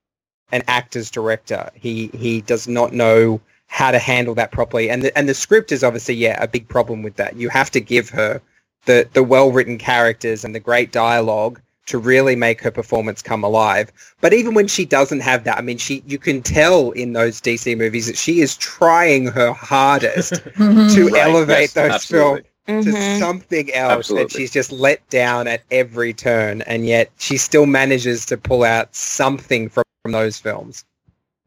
an 0.52 0.62
actor's 0.68 1.10
director. 1.10 1.70
He 1.74 2.08
he 2.14 2.40
does 2.42 2.66
not 2.66 2.92
know 2.92 3.40
how 3.68 3.90
to 3.90 3.98
handle 3.98 4.34
that 4.34 4.50
properly. 4.52 4.90
And 4.90 5.02
the, 5.04 5.16
and 5.16 5.28
the 5.28 5.34
script 5.34 5.72
is 5.72 5.84
obviously 5.84 6.14
yeah 6.14 6.42
a 6.42 6.48
big 6.48 6.68
problem 6.68 7.02
with 7.02 7.16
that. 7.16 7.36
You 7.36 7.48
have 7.50 7.70
to 7.72 7.80
give 7.80 8.08
her 8.10 8.40
the 8.86 9.08
the 9.12 9.22
well 9.22 9.52
written 9.52 9.78
characters 9.78 10.44
and 10.44 10.54
the 10.54 10.60
great 10.60 10.92
dialogue 10.92 11.60
to 11.86 11.98
really 11.98 12.36
make 12.36 12.60
her 12.60 12.70
performance 12.70 13.22
come 13.22 13.42
alive. 13.42 13.90
But 14.20 14.34
even 14.34 14.52
when 14.54 14.68
she 14.68 14.84
doesn't 14.84 15.20
have 15.20 15.44
that, 15.44 15.56
I 15.58 15.62
mean, 15.62 15.78
she 15.78 16.02
you 16.06 16.18
can 16.18 16.42
tell 16.42 16.90
in 16.92 17.12
those 17.14 17.40
DC 17.40 17.76
movies 17.78 18.06
that 18.06 18.16
she 18.18 18.40
is 18.40 18.56
trying 18.56 19.26
her 19.28 19.52
hardest 19.52 20.34
to 20.54 21.08
Right, 21.12 21.14
elevate 21.14 21.60
yes, 21.60 21.72
those 21.74 21.90
absolutely. 21.92 22.42
films 22.42 22.44
to 22.84 22.90
Mhm. 22.92 23.18
something 23.18 23.72
else, 23.72 23.90
and 23.92 23.92
Absolutely. 24.00 24.40
she's 24.40 24.50
just 24.50 24.70
let 24.70 25.08
down 25.08 25.48
at 25.48 25.62
every 25.70 26.12
turn, 26.12 26.60
and 26.62 26.86
yet 26.86 27.10
she 27.18 27.38
still 27.38 27.64
manages 27.64 28.26
to 28.26 28.36
pull 28.36 28.62
out 28.62 28.94
something 28.94 29.70
from, 29.70 29.84
from 30.02 30.12
those 30.12 30.38
films. 30.38 30.84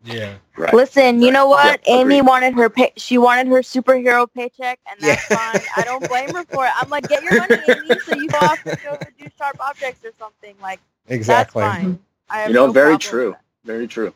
Yeah. 0.03 0.37
Right. 0.57 0.73
Listen, 0.73 1.21
you 1.21 1.31
know 1.31 1.47
what? 1.47 1.81
Yeah, 1.87 1.93
Amy 1.93 2.21
agreed. 2.21 2.21
wanted 2.21 2.53
her 2.55 2.69
pay- 2.69 2.93
she 2.97 3.17
wanted 3.17 3.47
her 3.47 3.61
superhero 3.61 4.27
paycheck, 4.33 4.79
and 4.89 4.99
that's 5.01 5.25
fine. 5.27 5.63
I 5.75 5.85
don't 5.85 6.05
blame 6.07 6.33
her 6.33 6.45
for 6.45 6.65
it. 6.65 6.71
I'm 6.75 6.89
like, 6.89 7.07
get 7.07 7.23
your 7.23 7.33
money, 7.33 7.61
Amy, 7.65 7.97
so 8.05 8.11
you 8.13 8.29
go 8.29 8.39
off 8.39 8.59
and 8.65 8.81
go 8.81 8.97
to 8.97 9.11
do 9.17 9.29
sharp 9.37 9.57
objects 9.59 10.05
or 10.05 10.11
something. 10.19 10.55
Like, 10.61 10.81
Exactly. 11.07 11.61
that's 11.61 11.75
fine. 11.75 11.99
I 12.29 12.39
have 12.41 12.49
You 12.49 12.55
know, 12.55 12.67
no 12.67 12.73
very 12.73 12.97
true. 12.97 13.35
Very 13.65 13.87
true. 13.87 14.13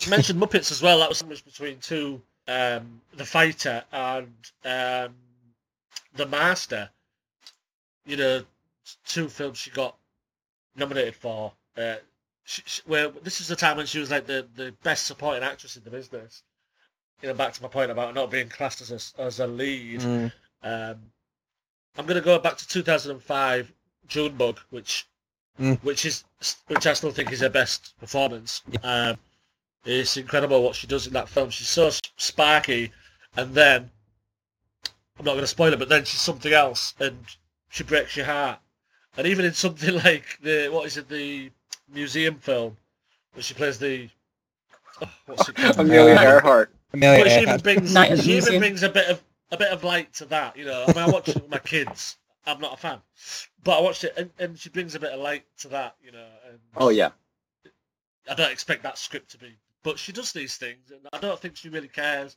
You 0.00 0.10
mentioned 0.10 0.40
Muppets 0.40 0.70
as 0.72 0.82
well. 0.82 0.98
That 1.00 1.08
was 1.08 1.18
sandwiched 1.18 1.44
between 1.44 1.78
two, 1.78 2.22
um, 2.48 3.00
The 3.14 3.24
Fighter 3.24 3.84
and 3.92 4.32
um, 4.64 5.14
The 6.14 6.26
Master. 6.26 6.90
You 8.06 8.16
know, 8.16 8.42
two 9.06 9.28
films 9.28 9.58
she 9.58 9.70
got 9.70 9.96
nominated 10.76 11.16
for. 11.16 11.52
Uh, 11.76 11.96
she, 12.44 12.62
she, 12.64 12.82
where 12.86 13.08
this 13.08 13.40
is 13.40 13.48
the 13.48 13.56
time 13.56 13.76
when 13.76 13.86
she 13.86 13.98
was 13.98 14.10
like 14.10 14.26
the, 14.26 14.46
the 14.56 14.74
best 14.82 15.06
supporting 15.06 15.42
actress 15.42 15.76
in 15.76 15.84
the 15.84 15.90
business. 15.90 16.42
You 17.20 17.28
know, 17.28 17.34
back 17.34 17.52
to 17.52 17.62
my 17.62 17.68
point 17.68 17.90
about 17.90 18.14
not 18.14 18.30
being 18.30 18.48
classed 18.48 18.80
as 18.80 18.90
a, 18.90 19.22
as 19.22 19.38
a 19.40 19.46
lead. 19.46 20.00
Mm. 20.00 20.32
Um, 20.62 20.96
I'm 21.96 22.06
going 22.06 22.20
to 22.20 22.24
go 22.24 22.38
back 22.38 22.56
to 22.56 22.66
2005 22.66 23.72
Junebug, 24.08 24.58
which 24.70 25.06
Mm. 25.60 25.78
which 25.82 26.06
is 26.06 26.24
which 26.68 26.86
I 26.86 26.94
still 26.94 27.10
think 27.10 27.30
is 27.30 27.40
her 27.40 27.50
best 27.50 27.94
performance. 28.00 28.62
Um, 28.82 29.18
it's 29.84 30.16
incredible 30.16 30.62
what 30.62 30.74
she 30.74 30.86
does 30.86 31.06
in 31.06 31.12
that 31.12 31.28
film. 31.28 31.50
She's 31.50 31.68
so 31.68 31.90
sparky, 32.16 32.90
and 33.36 33.54
then 33.54 33.90
I'm 35.18 35.24
not 35.26 35.32
going 35.32 35.42
to 35.42 35.46
spoil 35.46 35.72
it, 35.74 35.78
but 35.78 35.90
then 35.90 36.04
she's 36.04 36.20
something 36.20 36.52
else, 36.52 36.94
and 36.98 37.18
she 37.68 37.84
breaks 37.84 38.16
your 38.16 38.26
heart. 38.26 38.60
And 39.16 39.26
even 39.26 39.44
in 39.44 39.52
something 39.52 39.94
like 40.04 40.38
the 40.42 40.68
what 40.68 40.86
is 40.86 40.96
it, 40.96 41.08
the 41.08 41.50
museum 41.88 42.36
film, 42.36 42.76
where 43.32 43.42
she 43.42 43.54
plays 43.54 43.78
the 43.78 44.08
oh, 45.02 45.10
what's 45.26 45.48
it 45.48 45.54
called? 45.56 45.78
Amelia 45.78 46.14
Uh, 46.16 46.22
Earhart. 46.22 46.74
Amelia 46.92 47.24
But 47.24 47.30
she 47.30 47.42
even 47.42 47.48
Earhart. 47.48 47.62
brings 47.62 47.94
Night 47.94 48.10
at 48.12 48.18
the 48.18 48.22
she 48.22 48.30
even 48.32 48.54
Museum. 48.54 48.60
brings 48.60 48.82
a 48.82 48.88
bit 48.88 49.08
of 49.08 49.22
a 49.50 49.56
bit 49.56 49.70
of 49.72 49.84
light 49.84 50.12
to 50.14 50.24
that. 50.26 50.56
You 50.56 50.64
know, 50.64 50.84
I 50.84 50.92
mean, 50.92 50.98
I 51.04 51.10
watch 51.10 51.28
it 51.28 51.36
with 51.36 51.48
my 51.50 51.58
kids. 51.58 52.16
I'm 52.46 52.60
not 52.60 52.74
a 52.74 52.76
fan, 52.76 53.00
but 53.62 53.78
I 53.78 53.80
watched 53.82 54.04
it, 54.04 54.14
and, 54.16 54.30
and 54.38 54.58
she 54.58 54.68
brings 54.68 54.94
a 54.96 55.00
bit 55.00 55.12
of 55.12 55.20
light 55.20 55.44
to 55.58 55.68
that. 55.68 55.96
You 56.02 56.12
know, 56.12 56.26
and 56.48 56.58
Oh 56.76 56.88
yeah. 56.88 57.10
I 58.30 58.34
don't 58.34 58.52
expect 58.52 58.82
that 58.84 58.98
script 58.98 59.30
to 59.32 59.38
be, 59.38 59.56
but 59.82 59.98
she 59.98 60.12
does 60.12 60.32
these 60.32 60.56
things, 60.56 60.90
and 60.90 61.00
I 61.12 61.18
don't 61.18 61.38
think 61.40 61.56
she 61.56 61.68
really 61.68 61.88
cares 61.88 62.36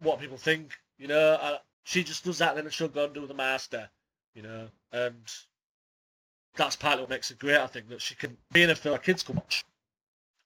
what 0.00 0.20
people 0.20 0.36
think. 0.38 0.72
You 0.98 1.08
know, 1.08 1.38
I, 1.40 1.58
she 1.84 2.02
just 2.04 2.24
does 2.24 2.38
that, 2.38 2.56
and 2.56 2.64
then 2.66 2.70
she'll 2.70 2.88
go 2.88 3.04
and 3.04 3.14
do 3.14 3.26
the 3.26 3.34
master. 3.34 3.88
You 4.34 4.42
know, 4.42 4.68
and 4.92 5.16
that's 6.56 6.76
partly 6.76 7.02
what 7.02 7.10
makes 7.10 7.30
it 7.30 7.38
great. 7.38 7.56
I 7.56 7.66
think 7.66 7.88
that 7.88 8.00
she 8.00 8.14
can 8.14 8.36
be 8.52 8.62
in 8.62 8.70
a 8.70 8.74
film 8.74 8.94
our 8.94 8.98
kids 8.98 9.22
can 9.22 9.36
watch, 9.36 9.64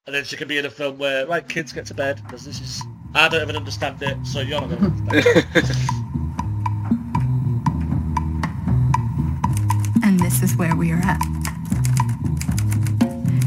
and 0.07 0.15
then 0.15 0.25
she 0.25 0.37
can 0.37 0.49
be 0.49 0.59
in 0.59 0.67
a 0.67 0.71
film 0.71 0.99
where 0.99 1.27
right 1.27 1.49
kids 1.49 1.73
get 1.73 1.87
to 1.87 1.95
bed 1.95 2.21
because 2.25 2.45
this 2.45 2.61
is 2.61 2.83
I 3.15 3.29
don't 3.29 3.43
even 3.43 3.57
understand 3.57 4.03
it, 4.03 4.17
so 4.27 4.41
you're 4.41 4.61
not 4.61 4.69
going 4.69 4.81
to 4.81 4.87
understand. 4.87 5.47
And 10.05 10.21
this 10.21 10.43
is 10.43 10.57
where 10.57 10.77
we 10.77 10.93
are 10.93 11.01
at. 11.03 11.21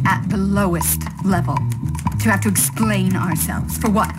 At 0.06 0.28
the 0.28 0.38
lowest 0.38 1.04
level. 1.24 1.56
To 1.56 2.30
have 2.30 2.42
to 2.42 2.50
explain 2.50 3.16
ourselves. 3.16 3.78
For 3.78 3.90
what? 3.90 4.12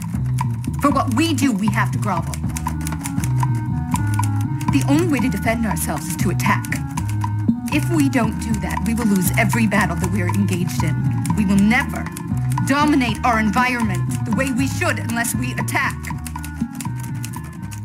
For 0.80 0.90
what 0.90 1.14
we 1.14 1.34
do, 1.34 1.52
we 1.52 1.66
have 1.72 1.90
to 1.90 1.98
grovel. 1.98 2.32
The 4.72 4.84
only 4.88 5.08
way 5.08 5.18
to 5.18 5.28
defend 5.28 5.66
ourselves 5.66 6.06
is 6.06 6.16
to 6.16 6.30
attack. 6.30 6.64
If 7.72 7.88
we 7.90 8.08
don't 8.08 8.36
do 8.40 8.52
that, 8.60 8.82
we 8.84 8.94
will 8.94 9.06
lose 9.06 9.30
every 9.38 9.68
battle 9.68 9.94
that 9.94 10.10
we 10.10 10.22
are 10.22 10.28
engaged 10.28 10.82
in. 10.82 11.24
We 11.36 11.44
will 11.44 11.62
never 11.62 12.04
dominate 12.66 13.24
our 13.24 13.38
environment 13.38 14.10
the 14.24 14.34
way 14.34 14.50
we 14.50 14.66
should 14.66 14.98
unless 14.98 15.36
we 15.36 15.52
attack. 15.52 15.94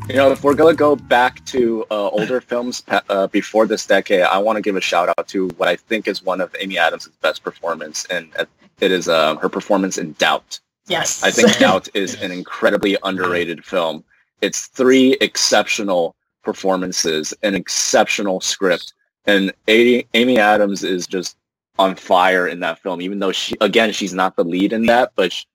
You 0.09 0.15
know, 0.15 0.31
if 0.31 0.43
we're 0.43 0.55
gonna 0.55 0.73
go 0.73 0.95
back 0.95 1.43
to 1.45 1.85
uh, 1.91 2.09
older 2.09 2.41
films 2.51 2.83
uh, 2.87 3.27
before 3.27 3.67
this 3.67 3.85
decade, 3.85 4.21
I 4.21 4.39
want 4.39 4.57
to 4.57 4.61
give 4.61 4.75
a 4.75 4.81
shout 4.81 5.09
out 5.17 5.27
to 5.27 5.49
what 5.57 5.69
I 5.69 5.75
think 5.75 6.07
is 6.07 6.23
one 6.23 6.41
of 6.41 6.55
Amy 6.59 6.79
Adams' 6.79 7.07
best 7.21 7.43
performance, 7.43 8.05
and 8.05 8.31
it 8.79 8.91
is 8.91 9.07
uh, 9.07 9.35
her 9.35 9.49
performance 9.49 9.99
in 9.99 10.13
Doubt. 10.13 10.59
Yes, 10.87 11.23
I 11.23 11.29
think 11.29 11.57
Doubt 11.59 11.89
is 11.93 12.19
an 12.21 12.31
incredibly 12.31 12.97
underrated 13.03 13.63
film. 13.63 14.03
It's 14.41 14.65
three 14.65 15.13
exceptional 15.21 16.15
performances, 16.43 17.33
an 17.43 17.53
exceptional 17.55 18.41
script, 18.41 18.93
and 19.27 19.53
Amy 19.67 20.39
Adams 20.39 20.83
is 20.83 21.07
just 21.07 21.37
on 21.77 21.95
fire 21.95 22.47
in 22.47 22.59
that 22.61 22.79
film. 22.79 23.01
Even 23.01 23.19
though 23.19 23.31
she, 23.31 23.55
again, 23.61 23.91
she's 23.91 24.13
not 24.13 24.35
the 24.35 24.43
lead 24.43 24.73
in 24.73 24.85
that, 24.85 25.11
but 25.15 25.31
she, 25.33 25.45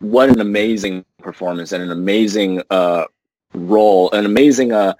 what 0.00 0.28
an 0.28 0.40
amazing 0.40 1.04
performance 1.18 1.72
and 1.72 1.82
an 1.82 1.90
amazing 1.90 2.62
uh, 2.70 3.04
role, 3.54 4.10
an 4.12 4.26
amazing 4.26 4.72
uh, 4.72 4.94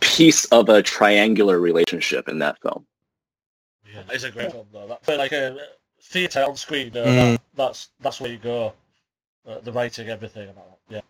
piece 0.00 0.44
of 0.46 0.68
a 0.68 0.82
triangular 0.82 1.60
relationship 1.60 2.28
in 2.28 2.38
that 2.40 2.60
film. 2.60 2.84
Yeah, 3.92 4.02
it's 4.10 4.24
a 4.24 4.30
great 4.30 4.50
film 4.50 4.66
though. 4.72 4.88
That, 4.88 5.00
but 5.06 5.18
like 5.18 5.32
a 5.32 5.56
theatre 6.00 6.44
on 6.44 6.56
screen, 6.56 6.96
uh, 6.96 7.04
Mm. 7.04 7.16
that, 7.16 7.40
that's 7.54 7.88
that's 8.00 8.20
where 8.20 8.30
you 8.30 8.38
go. 8.38 8.72
Uh, 9.46 9.58
the 9.60 9.72
writing, 9.72 10.08
everything, 10.08 10.48
and 10.48 10.56
all 10.58 10.78
that. 10.88 10.94
Yeah. 10.96 11.00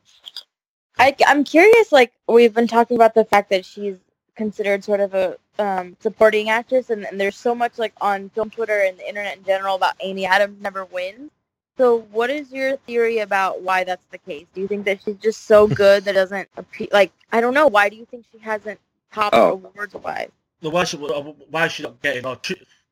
I, 0.99 1.15
I'm 1.27 1.45
curious. 1.45 1.93
Like 1.93 2.13
we've 2.29 2.55
been 2.55 2.67
talking 2.67 2.97
about 2.97 3.15
the 3.15 3.25
fact 3.25 3.51
that 3.51 3.65
she's 3.65 3.97
considered 4.37 4.85
sort 4.85 5.01
of 5.01 5.15
a 5.15 5.37
um, 5.59 5.97
supporting 6.01 6.51
actress, 6.51 6.91
and, 6.91 7.07
and 7.07 7.21
there's 7.21 7.37
so 7.37 7.55
much 7.55 7.79
like 7.79 7.93
on 8.01 8.31
film 8.31 8.51
Twitter 8.51 8.81
and 8.83 8.99
the 8.99 9.09
internet 9.09 9.39
in 9.39 9.45
general 9.45 9.77
about 9.77 9.95
Amy 10.01 10.27
Adams 10.27 10.61
never 10.63 10.85
wins. 10.87 11.31
So, 11.79 12.01
what 12.13 12.31
is 12.31 12.53
your 12.53 12.77
theory 12.79 13.19
about 13.19 13.63
why 13.63 13.85
that's 13.85 14.05
the 14.11 14.19
case? 14.19 14.47
Do 14.55 14.61
you 14.61 14.69
think 14.69 14.85
that 14.85 15.03
she's 15.03 15.17
just 15.17 15.47
so 15.47 15.67
good 15.85 16.05
that 16.05 16.15
doesn't 16.15 16.49
appeal? 16.57 16.89
Like, 16.93 17.13
I 17.33 17.41
don't 17.41 17.55
know. 17.55 17.67
Why 17.69 17.89
do 17.89 17.97
you 17.97 18.07
think 18.07 18.25
she 18.33 18.39
hasn't 18.39 18.81
topped 19.13 19.35
Oh. 19.37 19.53
awards 19.53 19.95
wise? 19.95 20.31
No, 20.63 20.71
why 20.71 20.85
should 20.85 21.01
why 21.01 21.67
is 21.67 21.73
she 21.73 21.83
not 21.83 22.01
getting? 22.03 22.27
Or, 22.27 22.39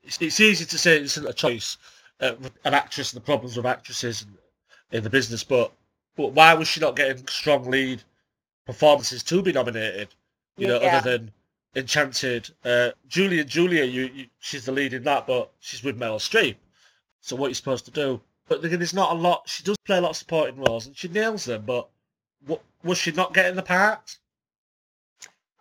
it's, 0.02 0.20
it's 0.20 0.40
easy 0.40 0.64
to 0.64 0.78
say 0.78 0.98
it's 0.98 1.16
a 1.16 1.32
choice, 1.32 1.76
uh, 2.20 2.34
an 2.64 2.74
actress 2.74 3.12
and 3.12 3.20
the 3.22 3.24
problems 3.24 3.56
of 3.56 3.66
actresses 3.66 4.22
in, 4.22 4.98
in 4.98 5.04
the 5.04 5.10
business, 5.10 5.44
but 5.44 5.72
but 6.16 6.32
why 6.32 6.54
was 6.54 6.68
she 6.68 6.80
not 6.80 6.96
getting 6.96 7.26
strong 7.28 7.70
lead 7.70 8.02
performances 8.66 9.22
to 9.24 9.42
be 9.42 9.52
nominated? 9.52 10.08
You 10.60 10.68
know, 10.68 10.80
Yeah. 10.80 10.98
other 10.98 11.10
than 11.18 11.32
Enchanted, 11.74 12.50
uh, 12.64 12.90
Julia, 13.08 13.44
Julia, 13.44 13.84
you, 13.84 14.10
you 14.14 14.26
she's 14.40 14.64
the 14.64 14.72
lead 14.72 14.92
in 14.92 15.04
that, 15.04 15.26
but 15.26 15.50
she's 15.60 15.82
with 15.82 15.98
Meryl 15.98 16.16
Streep. 16.18 16.56
So 17.20 17.36
what 17.36 17.46
are 17.46 17.50
you 17.50 17.54
supposed 17.54 17.84
to 17.86 17.90
do? 17.90 18.20
But 18.48 18.64
again, 18.64 18.78
there's 18.78 18.94
not 18.94 19.12
a 19.12 19.14
lot. 19.14 19.48
She 19.48 19.62
does 19.62 19.76
play 19.86 19.98
a 19.98 20.00
lot 20.00 20.10
of 20.10 20.16
supporting 20.16 20.56
roles, 20.56 20.86
and 20.86 20.96
she 20.96 21.08
nails 21.08 21.44
them. 21.44 21.62
But 21.64 21.88
what, 22.46 22.60
was 22.82 22.98
she 22.98 23.12
not 23.12 23.32
getting 23.34 23.54
the 23.54 23.62
part? 23.62 24.16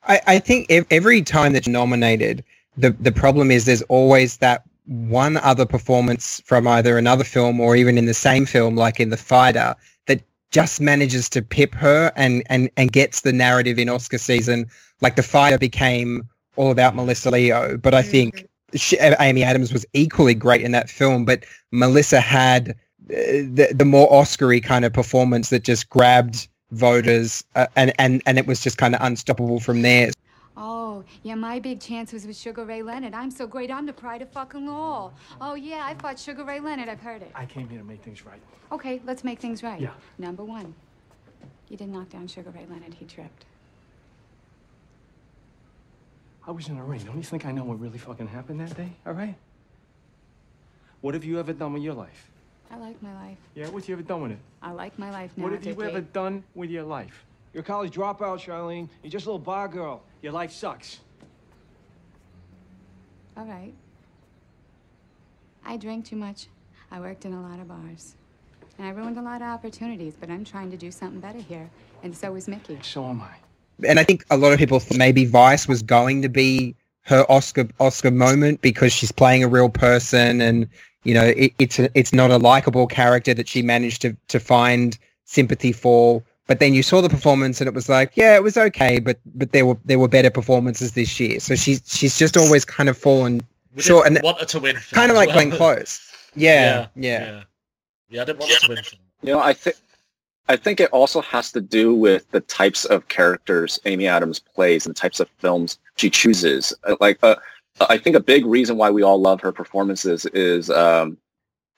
I, 0.08 0.22
I 0.26 0.39
think 0.39 0.68
ev- 0.72 0.88
every 0.89 1.22
time 1.22 1.54
that 1.54 1.68
you're 1.68 1.74
nominated, 1.74 2.43
the 2.78 2.91
the 2.91 3.12
problem 3.12 3.52
is 3.52 3.66
there's 3.66 3.84
always 3.84 4.38
that 4.38 4.64
one 4.86 5.38
other 5.38 5.66
performance 5.66 6.41
from 6.45 6.68
either 6.68 6.97
another 6.97 7.24
film 7.24 7.60
or 7.60 7.76
even 7.76 7.97
in 7.97 8.06
the 8.06 8.14
same 8.14 8.45
film, 8.47 8.76
like 8.76 9.00
in 9.00 9.10
The 9.10 9.18
Fighter, 9.18 9.60
that 9.60 9.76
just 10.52 10.82
manages 10.82 11.30
to 11.30 11.41
pip 11.41 11.74
her 11.76 12.12
and 12.16 12.43
and 12.47 12.70
and 12.78 12.91
gets 12.91 13.22
the 13.22 13.34
narrative 13.34 13.80
in 13.80 13.89
Oscar 13.89 14.18
season. 14.18 14.68
Like 15.02 15.16
The 15.16 15.24
Fighter 15.24 15.58
became 15.58 16.28
all 16.56 16.72
about 16.72 16.95
Melissa 16.95 17.32
Leo, 17.32 17.78
but 17.78 17.93
I 17.93 18.02
think 18.02 18.47
she, 18.76 18.97
Amy 18.97 19.43
Adams 19.43 19.72
was 19.72 19.86
equally 19.93 20.34
great 20.34 20.62
in 20.62 20.72
that 20.72 20.89
film. 20.89 21.26
But 21.26 21.45
Melissa 21.72 22.20
had 22.20 22.70
uh, 22.70 22.76
the 23.10 23.74
the 23.74 23.86
more 23.86 24.10
Oscary 24.10 24.64
kind 24.64 24.86
of 24.86 24.93
performance 24.93 25.50
that 25.50 25.64
just 25.64 25.89
grabbed 25.89 26.47
voters, 26.72 27.43
uh, 27.56 27.68
and 27.76 27.93
and 28.00 28.22
and 28.26 28.38
it 28.38 28.47
was 28.47 28.62
just 28.62 28.78
kind 28.78 28.95
of 28.95 29.02
unstoppable 29.02 29.60
from 29.60 29.82
there. 29.82 30.12
Oh, 30.62 31.05
yeah, 31.24 31.36
my 31.36 31.57
big 31.57 31.80
chance 31.80 32.12
was 32.12 32.28
with 32.28 32.36
Sugar 32.36 32.66
Ray 32.66 32.82
Leonard. 32.82 33.14
I'm 33.14 33.32
so 33.32 33.47
great, 33.47 33.72
I'm 33.72 33.86
the 33.86 33.93
pride 33.93 34.22
of 34.22 34.30
fucking 34.30 34.68
all. 34.68 35.14
Oh, 35.39 35.53
yeah, 35.53 35.86
I 35.86 35.93
fought 35.93 36.20
Sugar 36.20 36.43
Ray 36.43 36.60
Leonard. 36.60 36.89
I've 36.89 36.99
heard 36.99 37.22
it. 37.22 37.32
I 37.34 37.45
came 37.45 37.70
here 37.70 37.80
to 37.80 37.86
make 37.86 38.03
things 38.03 38.26
right. 38.26 38.41
Okay, 38.70 39.01
let's 39.05 39.24
make 39.24 39.39
things 39.39 39.64
right. 39.64 39.80
Yeah. 39.80 39.93
Number 40.18 40.43
one, 40.43 40.76
you 41.70 41.78
didn't 41.78 41.93
knock 41.93 42.10
down 42.10 42.28
Sugar 42.28 42.49
Ray 42.49 42.66
Leonard. 42.70 42.93
He 42.93 43.05
tripped. 43.05 43.45
I 46.45 46.51
was 46.51 46.68
in 46.68 46.78
a 46.78 46.84
ring. 46.84 47.05
Don't 47.05 47.16
you 47.16 47.24
think 47.24 47.45
I 47.45 47.53
know 47.53 47.64
what 47.64 47.80
really 47.80 47.97
fucking 47.97 48.28
happened 48.28 48.60
that 48.60 48.76
day? 48.76 48.91
All 49.05 49.14
right? 49.14 49.36
What 50.99 51.14
have 51.14 51.24
you 51.24 51.39
ever 51.39 51.53
done 51.53 51.72
with 51.72 51.84
your 51.84 51.93
life? 51.93 52.30
I 52.70 52.76
like 52.76 53.01
my 53.01 53.14
life. 53.14 53.38
Yeah, 53.55 53.68
what 53.70 53.84
have 53.84 53.88
you 53.88 53.95
ever 53.95 54.03
done 54.03 54.24
with 54.24 54.32
it? 54.32 54.39
I 54.62 54.72
like 54.72 54.99
my 54.99 55.10
life 55.10 55.32
now, 55.38 55.43
what 55.43 55.53
have 55.53 55.66
you 55.66 55.82
ever 55.82 56.01
done 56.01 56.43
with 56.53 56.70
your 56.70 56.84
life? 56.84 57.24
You're 57.54 57.62
a 57.62 57.66
college 57.66 57.93
dropout, 57.93 58.39
Charlene. 58.39 58.89
You're 59.04 59.12
just 59.12 59.26
a 59.26 59.30
little 59.30 59.39
bar 59.39 59.68
girl. 59.68 60.04
Your 60.22 60.32
life 60.32 60.52
sucks. 60.52 61.00
All 63.38 63.45
right. 63.45 63.74
I 65.66 65.78
drank 65.78 66.06
too 66.06 66.16
much. 66.16 66.47
I 66.91 67.00
worked 67.00 67.26
in 67.26 67.34
a 67.34 67.41
lot 67.41 67.60
of 67.60 67.68
bars. 67.68 68.16
And 68.78 68.88
I 68.88 68.91
ruined 68.91 69.18
a 69.18 69.22
lot 69.22 69.41
of 69.41 69.47
opportunities, 69.47 70.16
but 70.20 70.30
I'm 70.30 70.45
trying 70.45 70.72
to 70.72 70.78
do 70.78 70.91
something 70.91 71.20
better 71.20 71.39
here. 71.39 71.70
And 72.04 72.16
so 72.16 72.36
is 72.36 72.47
Mickey. 72.47 72.80
So 72.82 73.06
am 73.06 73.22
I. 73.22 73.36
and 73.88 74.00
I 74.00 74.04
think 74.04 74.26
a 74.30 74.38
lot 74.38 74.54
of 74.54 74.60
people 74.60 74.80
thought 74.80 74.97
maybe 74.97 75.26
Vice 75.26 75.68
was 75.68 75.82
going 75.82 76.22
to 76.22 76.30
be 76.30 76.76
her 77.04 77.26
Oscar 77.30 77.68
Oscar 77.80 78.12
moment 78.12 78.62
because 78.62 78.93
she's 78.93 79.12
playing 79.12 79.43
a 79.43 79.47
real 79.47 79.70
person, 79.70 80.41
and 80.41 80.68
you 81.04 81.14
know 81.14 81.26
it, 81.26 81.54
it's 81.60 81.80
a, 81.80 81.89
it's 81.97 82.14
not 82.14 82.30
a 82.32 82.38
likable 82.38 82.88
character 82.88 83.34
that 83.34 83.47
she 83.47 83.62
managed 83.62 84.02
to 84.04 84.16
to 84.28 84.39
find 84.39 84.97
sympathy 85.26 85.72
for. 85.72 86.24
But 86.50 86.58
then 86.60 86.74
you 86.74 86.82
saw 86.82 87.00
the 87.00 87.10
performance, 87.10 87.62
and 87.62 87.68
it 87.68 87.76
was 87.76 87.89
like, 87.89 88.14
yeah, 88.16 88.34
it 88.36 88.41
was 88.41 88.58
okay, 88.58 88.97
but 89.00 89.20
but 89.36 89.52
there 89.52 89.68
were 89.68 89.78
there 89.86 90.00
were 90.00 90.08
better 90.08 90.32
performances 90.32 90.93
this 90.93 91.20
year. 91.20 91.39
So 91.39 91.54
she's 91.56 91.80
she's 91.86 92.18
just 92.18 92.36
always 92.36 92.66
kind 92.66 92.89
of 92.89 92.97
fallen 92.97 93.41
We 93.76 93.84
short, 93.84 94.06
didn't 94.06 94.18
and 94.18 94.24
want 94.24 94.39
her 94.39 94.47
to 94.47 94.60
win. 94.60 94.76
kind 94.91 95.12
of 95.12 95.16
like 95.16 95.28
well. 95.30 95.36
Glenn 95.47 95.52
Close. 95.52 96.02
Yeah, 96.36 96.88
yeah. 96.95 97.20
yeah. 97.26 97.43
Yeah, 98.10 98.22
I 98.22 98.26
didn't 98.26 98.39
want 98.39 98.52
her 98.52 98.60
to 98.62 98.70
win. 98.74 98.84
You 99.22 99.34
know, 99.34 99.39
I 99.39 99.54
think 99.54 99.76
I 100.47 100.56
think 100.56 100.80
it 100.80 100.89
also 100.91 101.22
has 101.22 101.52
to 101.52 101.62
do 101.62 101.93
with 101.93 102.30
the 102.32 102.39
types 102.41 102.86
of 102.86 103.08
characters 103.10 103.80
Amy 103.86 104.08
Adams 104.08 104.39
plays 104.39 104.88
and 104.88 104.95
the 104.95 105.00
types 105.00 105.20
of 105.20 105.30
films 105.38 105.78
she 105.97 106.10
chooses. 106.10 106.74
Uh, 106.84 106.95
Like, 107.00 107.20
uh, 107.22 107.36
I 107.89 108.00
think 108.00 108.16
a 108.16 108.20
big 108.20 108.47
reason 108.47 108.76
why 108.78 108.89
we 108.89 109.04
all 109.04 109.22
love 109.22 109.39
her 109.41 109.52
performances 109.52 110.26
is, 110.34 110.72
um, 110.72 111.18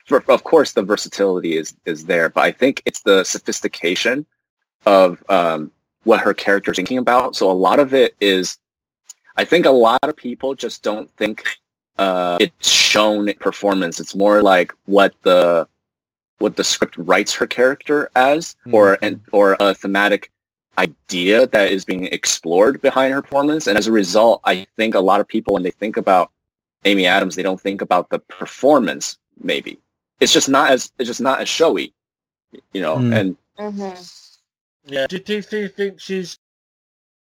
for, 0.05 0.23
of 0.29 0.43
course, 0.45 0.71
the 0.73 0.83
versatility 0.83 1.57
is 1.57 1.75
is 1.85 2.05
there, 2.05 2.29
but 2.29 2.41
I 2.45 2.51
think 2.53 2.81
it's 2.85 3.01
the 3.01 3.25
sophistication 3.25 4.25
of 4.85 5.23
um, 5.29 5.71
what 6.03 6.19
her 6.19 6.33
character 6.33 6.71
is 6.71 6.75
thinking 6.75 6.97
about. 6.97 7.35
So 7.35 7.49
a 7.49 7.53
lot 7.53 7.79
of 7.79 7.93
it 7.93 8.15
is, 8.19 8.57
I 9.37 9.45
think 9.45 9.65
a 9.65 9.71
lot 9.71 10.03
of 10.03 10.15
people 10.15 10.55
just 10.55 10.83
don't 10.83 11.09
think 11.17 11.45
uh, 11.97 12.37
it's 12.39 12.69
shown 12.69 13.29
in 13.29 13.35
performance. 13.35 13.99
It's 13.99 14.15
more 14.15 14.41
like 14.41 14.73
what 14.85 15.13
the 15.23 15.67
what 16.39 16.55
the 16.55 16.63
script 16.63 16.97
writes 16.97 17.33
her 17.35 17.45
character 17.45 18.09
as, 18.15 18.55
or 18.71 18.97
an 19.03 19.21
or 19.31 19.55
a 19.59 19.75
thematic 19.75 20.31
idea 20.77 21.45
that 21.47 21.71
is 21.71 21.85
being 21.85 22.05
explored 22.05 22.81
behind 22.81 23.13
her 23.13 23.21
performance. 23.21 23.67
And 23.67 23.77
as 23.77 23.85
a 23.85 23.91
result, 23.91 24.41
I 24.45 24.65
think 24.77 24.95
a 24.95 24.99
lot 24.99 25.19
of 25.19 25.27
people 25.27 25.53
when 25.53 25.63
they 25.63 25.71
think 25.71 25.97
about 25.97 26.31
Amy 26.85 27.05
Adams, 27.05 27.35
they 27.35 27.43
don't 27.43 27.61
think 27.61 27.81
about 27.81 28.09
the 28.09 28.19
performance. 28.19 29.19
Maybe 29.43 29.77
it's 30.19 30.33
just 30.33 30.49
not 30.49 30.71
as 30.71 30.91
it's 30.97 31.07
just 31.07 31.21
not 31.21 31.41
as 31.41 31.49
showy, 31.49 31.93
you 32.73 32.81
know. 32.81 32.97
Mm. 32.97 33.19
And 33.19 33.37
Yeah. 34.85 35.07
Do, 35.07 35.19
do, 35.19 35.41
do 35.41 35.57
you 35.59 35.67
think 35.67 35.99
she's 35.99 36.37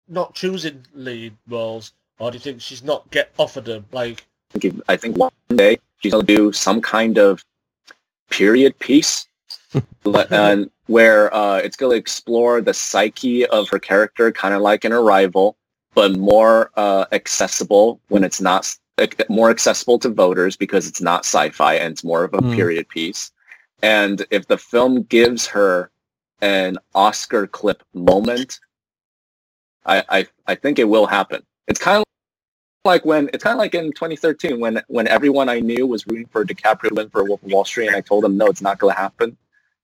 not 0.07 0.33
choosing 0.35 0.85
lead 0.93 1.35
roles, 1.47 1.93
or 2.19 2.31
do 2.31 2.35
you 2.35 2.41
think 2.41 2.61
she's 2.61 2.83
not 2.83 3.09
get 3.11 3.31
offered 3.37 3.65
them? 3.65 3.85
Like, 3.91 4.25
I 4.87 4.95
think- 4.95 5.17
one 5.17 5.31
day 5.49 5.77
she's 5.99 6.11
going 6.11 6.25
to 6.25 6.35
do 6.35 6.51
some 6.51 6.81
kind 6.81 7.17
of 7.17 7.43
period 8.29 8.77
piece, 8.79 9.27
and 10.31 10.69
where 10.87 11.33
uh, 11.33 11.57
it's 11.57 11.75
going 11.77 11.91
to 11.91 11.97
explore 11.97 12.61
the 12.61 12.73
psyche 12.73 13.45
of 13.47 13.69
her 13.69 13.79
character, 13.79 14.31
kind 14.31 14.53
of 14.53 14.61
like 14.61 14.85
an 14.85 14.93
Arrival, 14.93 15.57
but 15.93 16.17
more 16.17 16.71
uh, 16.75 17.05
accessible 17.11 17.99
when 18.09 18.23
it's 18.23 18.41
not 18.41 18.75
more 19.27 19.49
accessible 19.49 19.99
to 19.99 20.09
voters 20.09 20.55
because 20.55 20.87
it's 20.87 21.01
not 21.01 21.25
sci-fi 21.25 21.75
and 21.75 21.91
it's 21.91 22.03
more 22.03 22.23
of 22.23 22.33
a 22.33 22.37
Mm. 22.37 22.55
period 22.55 22.87
piece. 22.87 23.31
And 23.83 24.25
if 24.31 24.47
the 24.47 24.57
film 24.57 25.03
gives 25.03 25.45
her 25.47 25.91
an 26.41 26.77
Oscar 26.93 27.47
clip 27.47 27.83
moment, 27.93 28.59
I, 29.85 30.03
I 30.09 30.27
I 30.47 30.55
think 30.55 30.79
it 30.79 30.85
will 30.85 31.05
happen. 31.05 31.43
It's 31.67 31.79
kind 31.79 31.97
of 31.97 32.05
like 32.83 33.05
when 33.05 33.29
it's 33.33 33.43
kind 33.43 33.53
of 33.53 33.59
like 33.59 33.75
in 33.75 33.91
2013 33.91 34.59
when 34.59 34.81
when 34.87 35.07
everyone 35.07 35.49
I 35.49 35.59
knew 35.59 35.87
was 35.87 36.05
rooting 36.07 36.27
for 36.27 36.45
DiCaprio 36.45 36.89
to 36.89 36.95
win 36.95 37.09
for 37.09 37.23
Wolf 37.23 37.43
of 37.43 37.51
Wall 37.51 37.65
Street, 37.65 37.87
and 37.87 37.95
I 37.95 38.01
told 38.01 38.23
them 38.23 38.37
no, 38.37 38.47
it's 38.47 38.61
not 38.61 38.79
going 38.79 38.93
to 38.93 38.99
happen. 38.99 39.37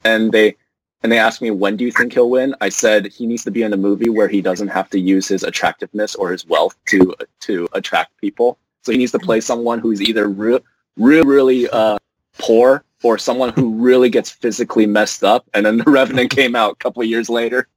And 0.04 0.32
they 0.32 0.56
and 1.04 1.12
they 1.12 1.18
asked 1.18 1.42
me 1.42 1.52
when 1.52 1.78
do 1.78 1.86
you 1.86 1.92
think 1.92 2.14
he'll 2.14 2.30
win? 2.30 2.56
I 2.62 2.70
said 2.70 3.08
he 3.08 3.26
needs 3.26 3.44
to 3.46 3.52
be 3.52 3.64
in 3.64 3.74
a 3.74 3.78
movie 3.78 4.10
where 4.10 4.28
he 4.28 4.42
doesn't 4.42 4.70
have 4.70 4.90
to 4.92 5.00
use 5.00 5.28
his 5.28 5.44
attractiveness 5.44 6.16
or 6.16 6.32
his 6.32 6.46
wealth 6.46 6.76
to 6.88 7.16
to 7.42 7.68
attract 7.74 8.18
people. 8.18 8.58
So 8.84 8.92
he 8.92 8.98
needs 8.98 9.12
to 9.12 9.20
play 9.20 9.42
someone 9.42 9.80
who's 9.80 10.02
either 10.02 10.28
real, 10.28 10.60
real, 10.98 11.24
really 11.24 11.70
uh, 11.70 12.00
poor 12.40 12.84
or 13.04 13.18
someone 13.18 13.50
who 13.54 13.74
really 13.76 14.10
gets 14.10 14.30
physically 14.30 14.86
messed 14.86 15.24
up, 15.24 15.46
and 15.54 15.66
then 15.66 15.78
The 15.78 15.84
Revenant 15.86 16.30
came 16.36 16.56
out 16.56 16.74
a 16.74 16.76
couple 16.76 17.02
of 17.02 17.08
years 17.08 17.30
later. 17.30 17.68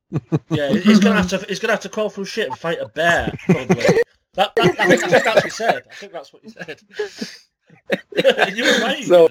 Yeah, 0.51 0.71
he's 0.75 1.01
gonna 1.01 1.17
have 1.17 1.29
to 1.31 1.39
he's 1.49 1.59
gonna 1.59 1.73
have 1.73 1.81
to 1.81 1.89
crawl 1.89 2.09
through 2.11 2.27
shit 2.27 2.49
and 2.49 2.59
fight 2.59 2.79
a 2.81 2.89
bear. 2.89 3.33
Probably. 3.47 4.01
That, 4.35 4.53
that, 4.57 4.81
I 4.81 4.97
think 4.97 5.01
that's 5.11 5.25
what 5.27 5.45
you 5.45 5.51
said. 5.51 5.83
I 5.91 5.95
think 5.95 6.13
that's 6.13 6.33
what 6.33 6.43
he 6.43 6.49
said. 6.51 6.81
you 8.57 8.65
were 8.65 8.79
right. 8.85 9.05
So, 9.05 9.29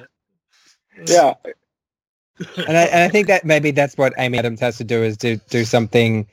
yeah. 1.07 1.33
and, 2.67 2.77
I, 2.77 2.83
and 2.83 3.03
I 3.03 3.09
think 3.09 3.27
that 3.27 3.45
maybe 3.45 3.71
that's 3.71 3.97
what 3.97 4.13
Amy 4.17 4.37
Adams 4.39 4.59
has 4.61 4.77
to 4.77 4.83
do 4.83 5.03
is 5.03 5.17
do 5.17 5.37
do 5.49 5.65
something 5.65 6.25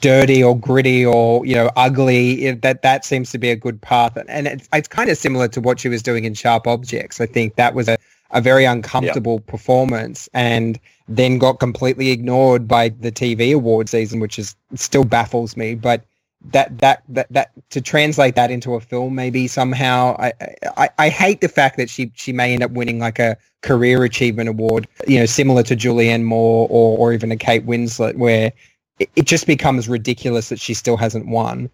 dirty 0.00 0.42
or 0.42 0.58
gritty 0.58 1.04
or 1.06 1.44
you 1.46 1.54
know 1.54 1.70
ugly. 1.76 2.46
It- 2.46 2.62
That 2.62 2.82
that 2.82 3.04
seems 3.04 3.30
to 3.32 3.38
be 3.38 3.50
a 3.50 3.56
good 3.56 3.80
path, 3.80 4.16
and 4.28 4.46
it's 4.46 4.68
it's 4.72 4.88
kind 4.88 5.10
of 5.10 5.16
similar 5.16 5.48
to 5.48 5.60
what 5.60 5.78
she 5.80 5.88
was 5.88 6.02
doing 6.02 6.24
in 6.24 6.34
Sharp 6.34 6.66
Objects. 6.66 7.20
I 7.20 7.26
think 7.26 7.54
that 7.56 7.74
was 7.74 7.88
a 7.88 7.96
a 8.32 8.40
very 8.40 8.64
uncomfortable 8.64 9.40
performance, 9.40 10.28
and 10.34 10.78
then 11.08 11.38
got 11.38 11.54
completely 11.54 12.10
ignored 12.10 12.68
by 12.68 12.88
the 12.88 13.10
TV 13.10 13.54
award 13.54 13.88
season, 13.88 14.20
which 14.20 14.38
is 14.38 14.54
still 14.74 15.04
baffles 15.04 15.56
me. 15.56 15.74
But 15.74 16.04
that 16.52 16.78
that 16.78 17.02
that 17.08 17.26
that 17.30 17.50
to 17.70 17.80
translate 17.80 18.34
that 18.34 18.50
into 18.50 18.74
a 18.74 18.80
film 18.80 19.14
maybe 19.14 19.46
somehow 19.46 20.16
I, 20.18 20.32
I 20.78 20.88
I 20.98 21.08
hate 21.10 21.42
the 21.42 21.50
fact 21.50 21.76
that 21.76 21.90
she 21.90 22.10
she 22.14 22.32
may 22.32 22.54
end 22.54 22.62
up 22.62 22.70
winning 22.70 22.98
like 22.98 23.18
a 23.18 23.36
career 23.60 24.04
achievement 24.04 24.48
award 24.48 24.88
you 25.06 25.18
know 25.18 25.26
similar 25.26 25.62
to 25.64 25.76
Julianne 25.76 26.22
Moore 26.22 26.66
or 26.70 26.96
or 26.96 27.12
even 27.12 27.30
a 27.30 27.36
Kate 27.36 27.66
Winslet 27.66 28.16
where 28.16 28.52
it, 29.00 29.10
it 29.16 29.26
just 29.26 29.46
becomes 29.46 29.88
ridiculous 29.88 30.50
that 30.50 30.60
she 30.60 30.74
still 30.74 30.96
hasn't 30.96 31.26
won. 31.26 31.68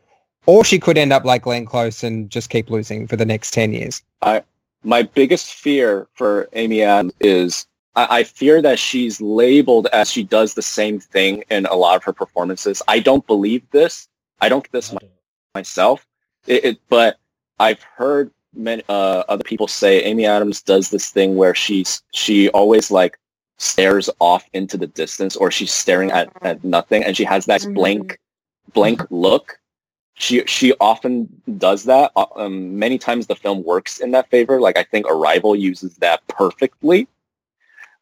Or 0.46 0.64
she 0.64 0.78
could 0.78 0.96
end 0.96 1.12
up 1.12 1.24
like 1.24 1.42
Glenn 1.42 1.66
Close 1.66 2.04
and 2.04 2.30
just 2.30 2.50
keep 2.50 2.70
losing 2.70 3.06
for 3.08 3.16
the 3.16 3.26
next 3.26 3.50
10 3.52 3.72
years. 3.72 4.00
I 4.22 4.42
my 4.86 5.02
biggest 5.02 5.52
fear 5.52 6.06
for 6.14 6.48
Amy 6.52 6.80
Adams 6.82 7.12
is 7.20 7.66
I, 7.96 8.18
I 8.18 8.24
fear 8.24 8.62
that 8.62 8.78
she's 8.78 9.20
labeled 9.20 9.88
as 9.92 10.10
she 10.10 10.22
does 10.22 10.54
the 10.54 10.62
same 10.62 11.00
thing 11.00 11.42
in 11.50 11.66
a 11.66 11.74
lot 11.74 11.96
of 11.96 12.04
her 12.04 12.12
performances. 12.12 12.82
I 12.86 13.00
don't 13.00 13.26
believe 13.26 13.68
this. 13.72 14.08
I 14.40 14.48
don't 14.48 14.62
think 14.62 14.72
this 14.72 14.92
my, 14.92 15.00
myself. 15.56 16.06
It, 16.46 16.64
it, 16.64 16.78
but 16.88 17.18
I've 17.58 17.82
heard 17.82 18.30
many 18.54 18.84
uh, 18.88 19.24
other 19.28 19.42
people 19.42 19.66
say 19.66 20.02
Amy 20.04 20.24
Adams 20.24 20.62
does 20.62 20.90
this 20.90 21.10
thing 21.10 21.34
where 21.34 21.54
she's 21.54 22.02
she 22.14 22.48
always 22.50 22.90
like 22.90 23.18
stares 23.58 24.08
off 24.20 24.48
into 24.52 24.76
the 24.76 24.86
distance 24.86 25.34
or 25.34 25.50
she's 25.50 25.72
staring 25.72 26.12
at, 26.12 26.30
at 26.42 26.62
nothing 26.62 27.02
and 27.02 27.16
she 27.16 27.24
has 27.24 27.46
that 27.46 27.66
blank 27.74 28.20
blank 28.72 29.02
look 29.10 29.58
she 30.16 30.44
she 30.46 30.74
often 30.80 31.28
does 31.58 31.84
that. 31.84 32.10
Uh, 32.16 32.26
Um, 32.36 32.78
many 32.78 32.98
times 32.98 33.26
the 33.26 33.36
film 33.36 33.62
works 33.62 34.00
in 34.00 34.10
that 34.12 34.28
favor. 34.30 34.60
Like 34.60 34.78
I 34.78 34.82
think 34.82 35.06
Arrival 35.08 35.54
uses 35.54 35.96
that 35.96 36.26
perfectly. 36.26 37.06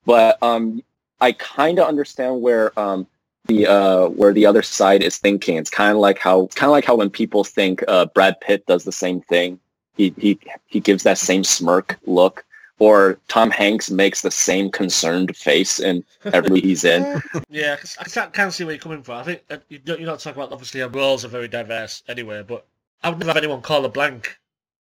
But 0.06 0.42
um, 0.42 0.82
I 1.20 1.32
kind 1.32 1.78
of 1.78 1.88
understand 1.88 2.40
where 2.40 2.78
um, 2.78 3.06
the 3.46 3.66
uh, 3.66 4.06
where 4.08 4.32
the 4.32 4.46
other 4.46 4.62
side 4.62 5.02
is 5.02 5.18
thinking. 5.18 5.56
It's 5.56 5.70
kind 5.70 5.92
of 5.92 5.98
like 5.98 6.18
how 6.18 6.46
kind 6.54 6.68
of 6.68 6.72
like 6.72 6.84
how 6.84 6.96
when 6.96 7.10
people 7.10 7.44
think 7.44 7.82
uh, 7.88 8.06
Brad 8.06 8.40
Pitt 8.40 8.66
does 8.66 8.84
the 8.84 8.92
same 8.92 9.20
thing. 9.20 9.58
He 9.96 10.14
he 10.16 10.38
he 10.66 10.80
gives 10.80 11.02
that 11.02 11.18
same 11.18 11.44
smirk 11.44 11.98
look. 12.06 12.44
Or 12.80 13.20
Tom 13.28 13.50
Hanks 13.50 13.90
makes 13.90 14.22
the 14.22 14.30
same 14.30 14.70
concerned 14.70 15.36
face 15.36 15.78
in 15.78 16.04
every 16.24 16.60
he's 16.60 16.84
in. 16.84 17.22
yeah, 17.48 17.76
I 18.00 18.04
can't, 18.04 18.32
can't 18.32 18.52
see 18.52 18.64
where 18.64 18.74
you're 18.74 18.82
coming 18.82 19.02
from. 19.02 19.18
I 19.18 19.22
think 19.22 19.42
uh, 19.48 19.58
you 19.68 19.78
don't, 19.78 20.00
you're 20.00 20.10
not 20.10 20.18
talking 20.18 20.42
about 20.42 20.52
obviously 20.52 20.82
our 20.82 20.88
roles 20.88 21.24
are 21.24 21.28
very 21.28 21.46
diverse 21.46 22.02
anyway, 22.08 22.42
but 22.42 22.66
I 23.02 23.10
would 23.10 23.18
never 23.18 23.30
have 23.30 23.36
anyone 23.36 23.62
call 23.62 23.84
a 23.84 23.88
blank, 23.88 24.36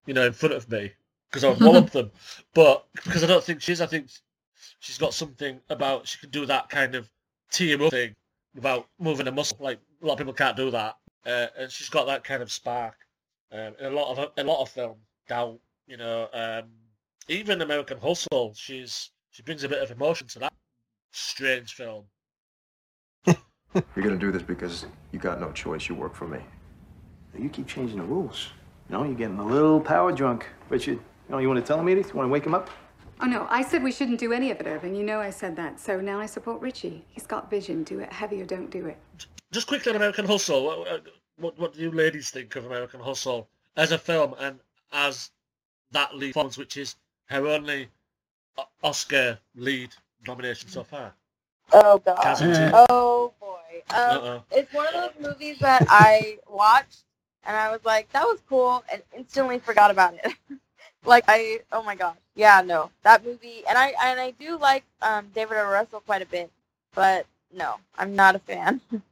you 0.07 0.15
know, 0.15 0.27
in 0.27 0.33
front 0.33 0.55
of 0.55 0.71
me 0.71 0.93
because 1.29 1.45
I 1.45 1.51
would 1.51 1.61
wallop 1.61 1.91
them. 1.91 2.11
But 2.55 2.87
because 3.05 3.25
I 3.25 3.27
don't 3.27 3.45
think 3.45 3.61
she's, 3.61 3.81
I 3.81 3.87
think 3.87 4.09
she's 4.81 4.99
got 4.99 5.15
something 5.15 5.61
about 5.71 6.07
she 6.07 6.19
can 6.19 6.31
do 6.31 6.47
that 6.47 6.69
kind 6.69 6.95
of 6.95 7.09
team 7.51 7.83
up 7.83 7.91
thing 7.91 8.15
without 8.55 8.89
moving 8.99 9.27
a 9.27 9.33
muscle. 9.33 9.57
Like 9.61 9.79
a 10.03 10.07
lot 10.07 10.15
of 10.15 10.19
people 10.19 10.35
can't 10.35 10.57
do 10.57 10.71
that, 10.71 10.97
uh, 11.27 11.47
and 11.59 11.71
she's 11.71 11.89
got 11.89 12.07
that 12.07 12.25
kind 12.25 12.43
of 12.43 12.53
spark 12.53 12.95
um, 13.53 13.75
in 13.79 13.87
a 13.87 13.91
lot 13.91 14.17
of 14.17 14.31
a 14.37 14.45
lot 14.45 14.63
of 14.63 14.69
film. 14.69 14.97
Doubt, 15.29 15.59
you 15.87 15.97
know, 15.97 16.29
um, 16.33 16.65
even 17.29 17.63
American 17.63 17.99
Hustle, 17.99 18.53
she's 18.55 19.11
she 19.31 19.43
brings 19.43 19.65
a 19.65 19.69
bit 19.69 19.83
of 19.83 19.91
emotion 19.91 20.27
to 20.29 20.39
that 20.41 20.53
strange 21.13 21.75
film. 21.75 22.05
You're 23.27 23.35
gonna 23.97 24.17
do 24.17 24.33
this 24.33 24.43
because 24.43 24.87
you 25.13 25.19
got 25.19 25.41
no 25.41 25.53
choice. 25.53 25.89
You 25.89 25.95
work 25.95 26.15
for 26.15 26.27
me. 26.27 26.39
You 27.39 27.49
keep 27.49 27.67
changing 27.67 27.99
the 27.99 28.05
rules. 28.05 28.49
You 28.89 28.97
know, 28.97 29.05
you're 29.05 29.15
getting 29.15 29.39
a 29.39 29.47
little 29.47 29.81
power 29.81 30.13
drunk. 30.13 30.47
Richard, 30.69 30.99
you 30.99 31.01
know, 31.31 31.39
you 31.39 31.49
want 31.49 31.61
to 31.61 31.67
tell 31.67 31.81
him, 31.81 31.89
Edith? 31.89 32.09
You 32.09 32.15
want 32.15 32.29
to 32.29 32.33
wake 32.33 32.45
him 32.45 32.55
up? 32.55 32.69
Oh 33.21 33.27
no, 33.27 33.47
I 33.49 33.63
said 33.63 33.83
we 33.83 33.93
shouldn't 33.93 34.19
do 34.19 34.33
any 34.33 34.51
of 34.51 34.61
it, 34.61 34.67
Irving. 34.67 34.95
You 34.95 35.05
know 35.05 35.21
I 35.21 35.31
said 35.31 35.57
that. 35.57 35.81
So 35.81 36.01
now 36.01 36.21
I 36.21 36.27
support 36.27 36.61
Richie. 36.61 37.05
He's 37.09 37.27
got 37.27 37.49
vision. 37.49 37.85
Do 37.85 38.01
it 38.01 38.13
heavy 38.13 38.43
or 38.43 38.45
don't 38.45 38.71
do 38.71 38.87
it. 38.87 38.99
Just 39.53 39.67
quickly 39.67 39.91
on 39.91 39.97
American 39.97 40.27
Hustle, 40.27 40.65
what, 40.65 40.89
uh, 40.89 40.99
what, 41.37 41.59
what 41.59 41.75
do 41.75 41.81
you 41.81 41.91
ladies 41.91 42.31
think 42.31 42.57
of 42.57 42.67
American 42.67 43.01
Hustle 43.01 43.49
as 43.77 43.93
a 43.93 43.99
film 43.99 44.35
and 44.41 44.59
as 44.93 45.31
that 45.93 46.15
lead 46.17 46.31
performance, 46.33 46.59
which 46.59 46.77
is 46.77 46.97
her 47.27 47.47
only 47.47 47.89
Oscar 48.83 49.39
lead 49.55 49.91
nomination 50.27 50.69
so 50.69 50.85
far? 50.85 51.15
Oh 51.73 51.99
god. 51.99 52.23
Casualty. 52.23 52.71
Oh 52.91 53.33
boy. 53.41 53.83
Um, 53.95 54.41
it's 54.51 54.73
one 54.73 54.87
of 54.95 54.95
those 54.95 55.31
movies 55.31 55.59
that 55.61 55.87
I 55.89 56.39
watched 56.49 57.05
and 57.45 57.57
I 57.57 57.71
was 57.71 57.81
like, 57.85 58.11
that 58.13 58.25
was 58.25 58.41
cool, 58.49 58.85
and 58.93 59.03
instantly 59.17 59.59
forgot 59.59 59.91
about 59.91 60.15
it. 60.15 60.35
like 61.05 61.25
I, 61.29 61.61
oh 61.73 61.83
my 61.83 61.95
god, 61.95 62.17
yeah, 62.35 62.63
no, 62.65 62.91
that 63.03 63.25
movie, 63.25 63.65
and 63.69 63.77
I 63.77 63.95
and 64.05 64.21
I 64.21 64.33
do 64.33 64.57
like 64.59 64.85
um, 65.01 65.27
David 65.35 65.59
O. 65.59 65.69
Russell 65.69 66.01
quite 66.01 66.23
a 66.23 66.27
bit, 66.27 66.51
but 66.95 67.27
no, 67.55 67.77
I'm 67.99 68.15
not 68.15 68.37
a 68.37 68.39
fan. 68.39 68.81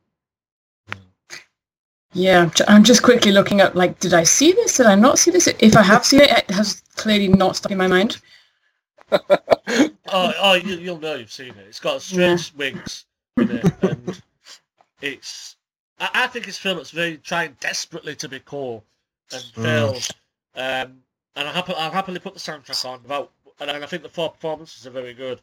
Yeah, 2.13 2.51
I'm 2.67 2.83
just 2.83 3.03
quickly 3.03 3.31
looking 3.31 3.61
at 3.61 3.77
like, 3.77 4.01
did 4.01 4.15
I 4.15 4.25
see 4.25 4.53
this? 4.53 4.77
Did 4.77 4.87
I 4.87 4.97
not 4.97 5.19
see 5.19 5.31
this? 5.31 5.47
If 5.47 5.77
I 5.77 5.83
have 5.83 6.05
seen 6.05 6.21
it, 6.21 6.31
it 6.31 6.51
has 6.51 6.83
clearly 6.97 7.29
not 7.29 7.57
stuck 7.57 7.73
in 7.73 7.79
my 7.79 7.87
mind. 7.87 8.21
Oh, 10.13 10.33
oh 10.41 10.55
you, 10.55 10.75
you'll 10.77 10.99
know 10.99 11.15
you've 11.15 11.31
seen 11.31 11.51
it. 11.51 11.67
It's 11.69 11.79
got 11.79 12.03
strange 12.03 12.53
wings 12.55 13.05
in 13.39 13.49
it, 13.51 13.65
and 13.83 14.21
it's. 15.01 15.57
I, 16.01 16.11
I 16.15 16.27
think 16.27 16.49
it's 16.49 16.59
a 16.59 16.61
film 16.61 16.79
that's 16.79 16.91
very 16.91 17.17
trying 17.19 17.57
desperately 17.61 18.17
to 18.17 18.29
be 18.29 18.41
cool 18.41 18.85
and 19.33 19.43
Mm. 19.43 19.63
fails. 19.63 20.11
Um, 20.57 21.03
and 21.37 21.47
I'll, 21.47 21.53
happy, 21.53 21.75
I'll 21.75 21.93
happily 21.93 22.19
put 22.19 22.35
the 22.35 22.41
soundtrack 22.41 22.85
on 22.85 23.03
without. 23.03 23.31
And 23.61 23.71
I 23.71 23.87
think 23.87 24.03
the 24.03 24.09
four 24.09 24.31
performances 24.31 24.85
are 24.87 24.91
very 24.91 25.15
good. 25.15 25.41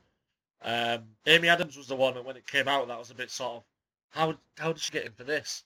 Um, 0.63 1.03
Amy 1.27 1.47
Adams 1.47 1.77
was 1.77 1.87
the 1.87 1.95
one 1.95 2.15
that 2.15 2.25
when 2.25 2.35
it 2.35 2.45
came 2.45 2.67
out 2.67 2.87
that 2.89 2.99
was 2.99 3.11
a 3.11 3.15
bit 3.15 3.31
sort 3.31 3.57
of 3.57 3.63
how 4.09 4.35
how 4.57 4.73
did 4.73 4.81
she 4.81 4.91
get 4.91 5.05
in 5.05 5.13
for 5.13 5.23
this? 5.23 5.63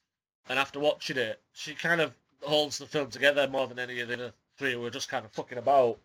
And 0.49 0.59
after 0.59 0.79
watching 0.79 1.17
it, 1.17 1.39
she 1.53 1.73
kind 1.73 2.01
of 2.01 2.13
holds 2.41 2.77
the 2.77 2.85
film 2.85 3.09
together 3.09 3.47
more 3.47 3.67
than 3.67 3.79
any 3.79 3.99
of 3.99 4.07
the 4.07 4.15
other 4.15 4.33
three 4.57 4.73
who 4.73 4.81
were 4.81 4.89
just 4.89 5.09
kind 5.09 5.25
of 5.25 5.31
fucking 5.31 5.57
about. 5.57 5.99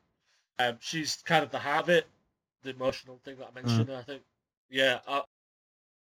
Um, 0.58 0.76
she's 0.80 1.16
kind 1.24 1.42
of 1.44 1.50
the 1.50 1.58
heart 1.58 1.84
of 1.84 1.88
it, 1.90 2.06
the 2.62 2.70
emotional 2.70 3.18
thing 3.24 3.36
that 3.38 3.48
I 3.48 3.60
mentioned. 3.60 3.90
I 3.90 4.02
think, 4.02 4.22
yeah, 4.70 4.98
I, 5.06 5.22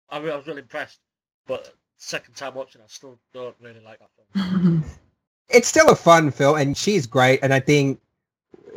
I, 0.09 0.17
I 0.17 0.35
was 0.35 0.47
really 0.47 0.61
impressed. 0.61 0.99
But 1.47 1.73
second 1.97 2.35
time 2.35 2.53
watching, 2.53 2.81
I 2.81 2.87
still 2.87 3.17
don't 3.33 3.55
really 3.61 3.81
like 3.81 3.99
that 3.99 4.09
film. 4.33 4.83
it's 5.49 5.67
still 5.67 5.89
a 5.89 5.95
fun 5.95 6.31
film 6.31 6.57
and 6.57 6.77
she's 6.77 7.07
great 7.07 7.39
and 7.41 7.53
i 7.53 7.59
think 7.59 7.99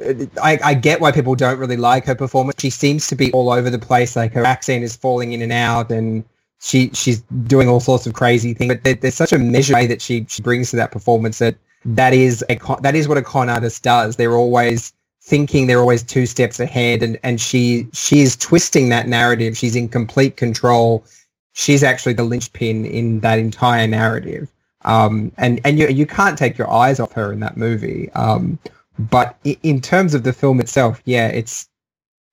uh, 0.04 0.14
I, 0.42 0.58
I 0.64 0.74
get 0.74 1.00
why 1.00 1.12
people 1.12 1.34
don't 1.34 1.58
really 1.58 1.76
like 1.76 2.04
her 2.06 2.14
performance 2.14 2.60
she 2.60 2.70
seems 2.70 3.06
to 3.08 3.16
be 3.16 3.30
all 3.32 3.50
over 3.50 3.70
the 3.70 3.78
place 3.78 4.16
like 4.16 4.32
her 4.32 4.44
accent 4.44 4.84
is 4.84 4.96
falling 4.96 5.32
in 5.32 5.42
and 5.42 5.52
out 5.52 5.90
and 5.90 6.24
she 6.62 6.90
she's 6.94 7.22
doing 7.46 7.68
all 7.68 7.80
sorts 7.80 8.06
of 8.06 8.14
crazy 8.14 8.54
things 8.54 8.74
but 8.74 8.84
there, 8.84 8.94
there's 8.94 9.14
such 9.14 9.32
a 9.32 9.38
measured 9.38 9.74
way 9.74 9.86
that 9.86 10.02
she, 10.02 10.26
she 10.28 10.42
brings 10.42 10.70
to 10.70 10.76
that 10.76 10.92
performance 10.92 11.38
that 11.38 11.56
that 11.84 12.14
is 12.14 12.44
a 12.50 12.56
con, 12.56 12.80
that 12.82 12.94
is 12.94 13.08
what 13.08 13.18
a 13.18 13.22
con 13.22 13.50
artist 13.50 13.82
does 13.82 14.16
they're 14.16 14.36
always 14.36 14.92
thinking 15.22 15.66
they're 15.66 15.80
always 15.80 16.02
two 16.02 16.26
steps 16.26 16.60
ahead 16.60 17.02
and 17.02 17.18
and 17.24 17.40
she 17.40 17.88
she 17.92 18.20
is 18.22 18.36
twisting 18.36 18.88
that 18.90 19.08
narrative 19.08 19.56
she's 19.56 19.76
in 19.76 19.88
complete 19.88 20.36
control 20.36 21.04
she's 21.54 21.82
actually 21.84 22.14
the 22.14 22.24
linchpin 22.24 22.86
in 22.86 23.20
that 23.20 23.38
entire 23.38 23.86
narrative 23.86 24.48
um, 24.84 25.32
and 25.38 25.60
and 25.64 25.78
you 25.78 25.88
you 25.88 26.06
can't 26.06 26.38
take 26.38 26.58
your 26.58 26.70
eyes 26.70 27.00
off 27.00 27.12
her 27.12 27.32
in 27.32 27.40
that 27.40 27.56
movie. 27.56 28.10
Um, 28.12 28.58
but 28.98 29.36
in 29.62 29.80
terms 29.80 30.14
of 30.14 30.24
the 30.24 30.32
film 30.32 30.60
itself, 30.60 31.00
yeah, 31.04 31.28
it's 31.28 31.68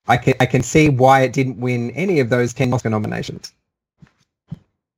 I 0.07 0.17
can 0.17 0.35
I 0.39 0.45
can 0.45 0.63
see 0.63 0.89
why 0.89 1.21
it 1.21 1.33
didn't 1.33 1.59
win 1.59 1.91
any 1.91 2.19
of 2.19 2.29
those 2.29 2.53
ten 2.53 2.73
Oscar 2.73 2.89
nominations. 2.89 3.53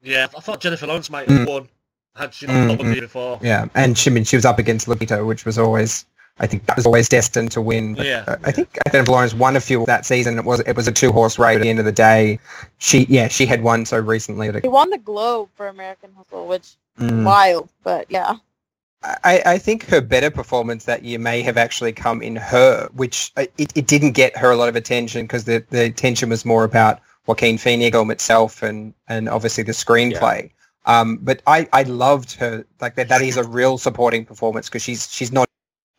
Yeah, 0.02 0.28
I 0.36 0.40
thought 0.42 0.62
Jennifer 0.62 0.88
Lawrence 0.88 1.10
might 1.10 1.30
have 1.30 1.42
Mm. 1.42 1.50
won 1.50 1.70
had 2.16 2.34
she 2.34 2.46
not 2.48 2.68
won 2.68 2.78
mm. 2.78 2.94
the 2.94 3.00
before. 3.02 3.40
Yeah, 3.42 3.68
and 3.76 3.98
she 3.98 4.10
I 4.10 4.14
mean 4.14 4.24
she 4.24 4.36
was 4.36 4.46
up 4.46 4.60
against 4.60 4.88
Lupita, 4.88 5.26
which 5.26 5.46
was 5.46 5.58
always 5.58 6.06
I 6.40 6.48
think 6.48 6.66
that 6.66 6.76
was 6.76 6.86
always 6.86 7.08
destined 7.08 7.52
to 7.52 7.62
win. 7.62 7.94
But, 7.96 8.06
Yeah, 8.06 8.24
uh, 8.28 8.38
I 8.44 8.52
think 8.52 8.78
Jennifer 8.92 9.12
Lawrence 9.12 9.34
won 9.34 9.56
a 9.56 9.62
few 9.62 9.86
that 9.86 10.06
season. 10.06 10.38
It 10.38 10.46
was 10.46 10.60
it 10.62 10.76
was 10.76 10.88
a 10.88 10.92
two 10.92 11.12
horse 11.12 11.38
race 11.38 11.58
at 11.58 11.62
the 11.62 11.70
end 11.70 11.80
of 11.80 11.86
the 11.86 11.92
day. 11.92 12.40
She 12.80 13.06
yeah 13.10 13.28
she 13.28 13.46
had 13.46 13.62
won 13.64 13.86
so 13.86 14.00
recently. 14.00 14.48
he 14.48 14.52
That, 14.52 14.72
won 14.72 14.90
the 14.90 14.98
Globe 14.98 15.50
for 15.56 15.68
American 15.68 16.12
Hustle, 16.18 16.48
which 16.48 16.76
Mm. 17.00 17.24
wild, 17.24 17.70
but 17.84 18.06
yeah. 18.10 18.36
I, 19.04 19.42
I 19.46 19.58
think 19.58 19.86
her 19.88 20.02
better 20.02 20.30
performance 20.30 20.86
that 20.86 21.04
year 21.04 21.18
may 21.18 21.42
have 21.42 21.58
actually 21.58 21.94
come 21.94 22.22
in 22.22 22.36
her, 22.36 22.88
which 22.94 23.32
uh, 23.38 23.46
it, 23.58 23.72
it 23.76 23.88
didn't 23.88 24.12
get 24.12 24.38
her 24.38 24.52
a 24.52 24.56
lot 24.56 24.70
of 24.70 24.76
attention 24.76 25.24
because 25.24 25.46
the, 25.46 25.64
the 25.72 25.86
attention 25.86 26.30
was 26.30 26.46
more 26.46 26.64
about 26.64 27.00
Joaquin 27.28 27.58
Phoenix 27.58 27.94
film 27.94 28.12
itself 28.12 28.64
and, 28.64 28.94
and 29.08 29.30
obviously 29.30 29.64
the 29.64 29.72
screenplay. 29.72 30.44
Yeah. 30.44 30.50
Um, 30.86 31.18
but 31.18 31.42
I, 31.46 31.68
I 31.74 31.84
loved 31.84 32.34
her 32.34 32.66
like 32.80 32.96
that. 32.96 33.08
That 33.10 33.22
is 33.22 33.38
a 33.38 33.44
real 33.44 33.78
supporting 33.78 34.26
performance 34.26 34.68
because 34.68 34.82
she's 34.82 35.12
she's 35.12 35.32
not 35.32 35.48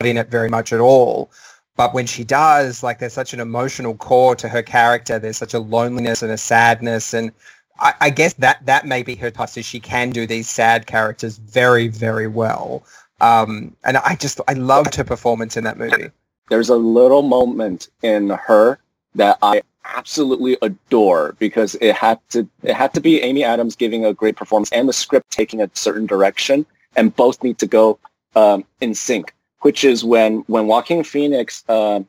in 0.05 0.17
it 0.17 0.29
very 0.29 0.49
much 0.49 0.73
at 0.73 0.81
all. 0.81 1.31
But 1.77 1.95
when 1.95 2.07
she 2.07 2.25
does, 2.25 2.83
like 2.83 2.99
there's 2.99 3.13
such 3.13 3.33
an 3.33 3.41
emotional 3.41 3.95
core 3.95 4.35
to 4.37 4.49
her 4.49 4.63
character. 4.63 5.19
There's 5.19 5.37
such 5.37 5.55
a 5.55 5.59
loneliness 5.59 6.23
and 6.23 6.33
a 6.33 6.37
sadness, 6.37 7.15
and 7.15 7.33
I, 7.79 7.95
I 8.01 8.11
guess 8.11 8.35
that 8.35 8.67
that 8.67 8.87
may 8.87 9.03
be 9.03 9.15
her 9.17 9.31
plus 9.31 9.57
is 9.57 9.65
she 9.65 9.81
can 9.81 10.11
do 10.11 10.27
these 10.27 10.51
sad 10.51 10.87
characters 10.87 11.39
very 11.39 11.89
very 11.89 12.27
well. 12.27 12.83
Um, 13.21 13.77
and 13.85 13.97
I 13.99 14.17
just 14.17 14.41
I 14.49 14.55
loved 14.55 14.97
her 14.97 15.05
performance 15.05 15.57
in 15.57 15.63
that 15.65 15.79
movie. 15.79 16.11
There's 16.51 16.69
a 16.69 16.77
little 16.77 17.23
moment 17.23 17.89
in 18.03 18.31
her 18.31 18.81
that 19.15 19.39
I 19.43 19.63
absolutely 19.85 20.57
adore 20.63 21.35
because 21.39 21.75
it 21.77 21.95
had 21.95 22.19
to 22.31 22.49
it 22.63 22.75
had 22.75 22.95
to 22.95 23.01
be 23.01 23.21
Amy 23.21 23.45
Adams 23.45 23.77
giving 23.77 24.05
a 24.05 24.15
great 24.15 24.37
performance 24.37 24.71
and 24.73 24.89
the 24.89 24.93
script 24.93 25.31
taking 25.31 25.61
a 25.61 25.71
certain 25.75 26.07
direction, 26.07 26.67
and 26.97 27.15
both 27.17 27.43
need 27.43 27.59
to 27.59 27.67
go 27.67 27.99
um, 28.35 28.65
in 28.81 28.95
sync 28.95 29.35
which 29.63 29.85
is 29.85 30.05
when 30.05 30.41
when 30.47 30.67
Joaquin 30.67 31.03
Phoenix 31.03 31.65
uh, 31.69 32.01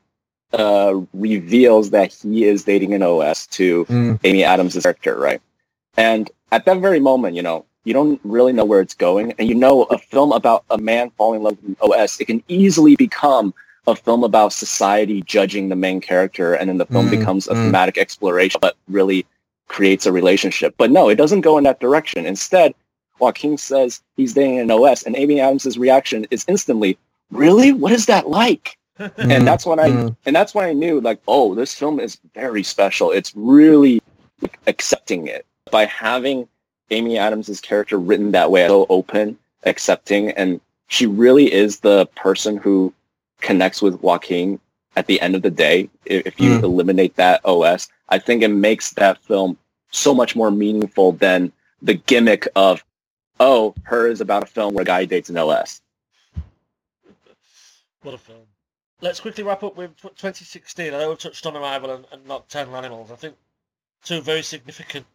uh, 0.52 1.00
reveals 1.14 1.90
that 1.90 2.12
he 2.12 2.44
is 2.44 2.64
dating 2.64 2.94
an 2.94 3.02
OS 3.02 3.46
to 3.48 3.84
mm. 3.86 4.20
Amy 4.22 4.44
Adams' 4.44 4.80
character, 4.82 5.16
right? 5.16 5.40
And 5.96 6.30
at 6.52 6.64
that 6.66 6.78
very 6.78 7.00
moment, 7.00 7.34
you 7.34 7.42
know, 7.42 7.64
you 7.84 7.92
don't 7.92 8.20
really 8.24 8.52
know 8.52 8.64
where 8.64 8.80
it's 8.80 8.94
going, 8.94 9.32
and 9.38 9.48
you 9.48 9.54
know, 9.54 9.84
a 9.84 9.98
film 9.98 10.32
about 10.32 10.64
a 10.70 10.78
man 10.78 11.10
falling 11.16 11.40
in 11.40 11.44
love 11.44 11.58
with 11.62 11.70
an 11.70 11.76
OS, 11.80 12.20
it 12.20 12.26
can 12.26 12.42
easily 12.48 12.96
become 12.96 13.54
a 13.86 13.94
film 13.94 14.24
about 14.24 14.52
society 14.52 15.22
judging 15.22 15.68
the 15.68 15.76
main 15.76 16.00
character, 16.00 16.54
and 16.54 16.68
then 16.68 16.78
the 16.78 16.86
film 16.86 17.08
mm. 17.08 17.18
becomes 17.18 17.48
a 17.48 17.54
mm. 17.54 17.64
thematic 17.64 17.98
exploration, 17.98 18.58
but 18.60 18.76
really 18.88 19.26
creates 19.68 20.06
a 20.06 20.12
relationship. 20.12 20.74
But 20.76 20.90
no, 20.90 21.08
it 21.08 21.16
doesn't 21.16 21.42
go 21.42 21.58
in 21.58 21.64
that 21.64 21.80
direction. 21.80 22.26
Instead, 22.26 22.74
Joaquin 23.18 23.58
says 23.58 24.02
he's 24.16 24.34
dating 24.34 24.58
an 24.58 24.70
OS, 24.70 25.02
and 25.02 25.16
Amy 25.16 25.40
Adams' 25.40 25.78
reaction 25.78 26.26
is 26.30 26.44
instantly, 26.48 26.98
really? 27.30 27.72
What 27.72 27.92
is 27.92 28.06
that 28.06 28.28
like? 28.28 28.78
and 28.98 29.46
that's 29.46 29.66
when 29.66 29.80
I 29.80 29.88
mm-hmm. 29.88 30.08
and 30.24 30.36
that's 30.36 30.54
when 30.54 30.64
I 30.64 30.72
knew 30.72 31.00
like, 31.00 31.18
oh, 31.26 31.54
this 31.54 31.74
film 31.74 31.98
is 31.98 32.18
very 32.34 32.62
special. 32.62 33.10
It's 33.10 33.32
really 33.34 34.00
accepting 34.68 35.26
it 35.26 35.44
by 35.72 35.84
having 35.86 36.48
Amy 36.90 37.18
Adams' 37.18 37.60
character 37.60 37.98
written 37.98 38.30
that 38.32 38.52
way, 38.52 38.68
so 38.68 38.86
open, 38.88 39.36
accepting, 39.64 40.30
and 40.30 40.60
she 40.86 41.06
really 41.06 41.52
is 41.52 41.80
the 41.80 42.06
person 42.14 42.56
who 42.56 42.92
connects 43.44 43.80
with 43.80 44.02
Joaquin 44.02 44.58
at 44.96 45.06
the 45.06 45.20
end 45.20 45.36
of 45.36 45.42
the 45.42 45.50
day. 45.50 45.88
If 46.04 46.40
you 46.40 46.58
mm. 46.58 46.62
eliminate 46.62 47.14
that 47.16 47.40
OS, 47.44 47.88
I 48.08 48.18
think 48.18 48.42
it 48.42 48.48
makes 48.48 48.94
that 48.94 49.22
film 49.22 49.56
so 49.90 50.12
much 50.14 50.34
more 50.34 50.50
meaningful 50.50 51.12
than 51.12 51.52
the 51.82 51.94
gimmick 51.94 52.48
of, 52.56 52.84
oh, 53.38 53.74
her 53.84 54.08
is 54.08 54.20
about 54.20 54.42
a 54.42 54.46
film 54.46 54.74
where 54.74 54.82
a 54.82 54.86
guy 54.86 55.04
dates 55.04 55.30
an 55.30 55.36
OS. 55.36 55.80
What 58.02 58.14
a 58.14 58.18
film. 58.18 58.40
Let's 59.00 59.20
quickly 59.20 59.44
wrap 59.44 59.62
up 59.62 59.76
with 59.76 59.96
2016. 60.00 60.94
I 60.94 60.98
know 60.98 61.10
we've 61.10 61.18
touched 61.18 61.46
on 61.46 61.56
Arrival 61.56 61.90
and, 61.90 62.06
and 62.10 62.26
Nocturnal 62.26 62.76
Animals. 62.76 63.10
I 63.10 63.16
think 63.16 63.36
two 64.02 64.20
very 64.20 64.42
significant 64.42 65.06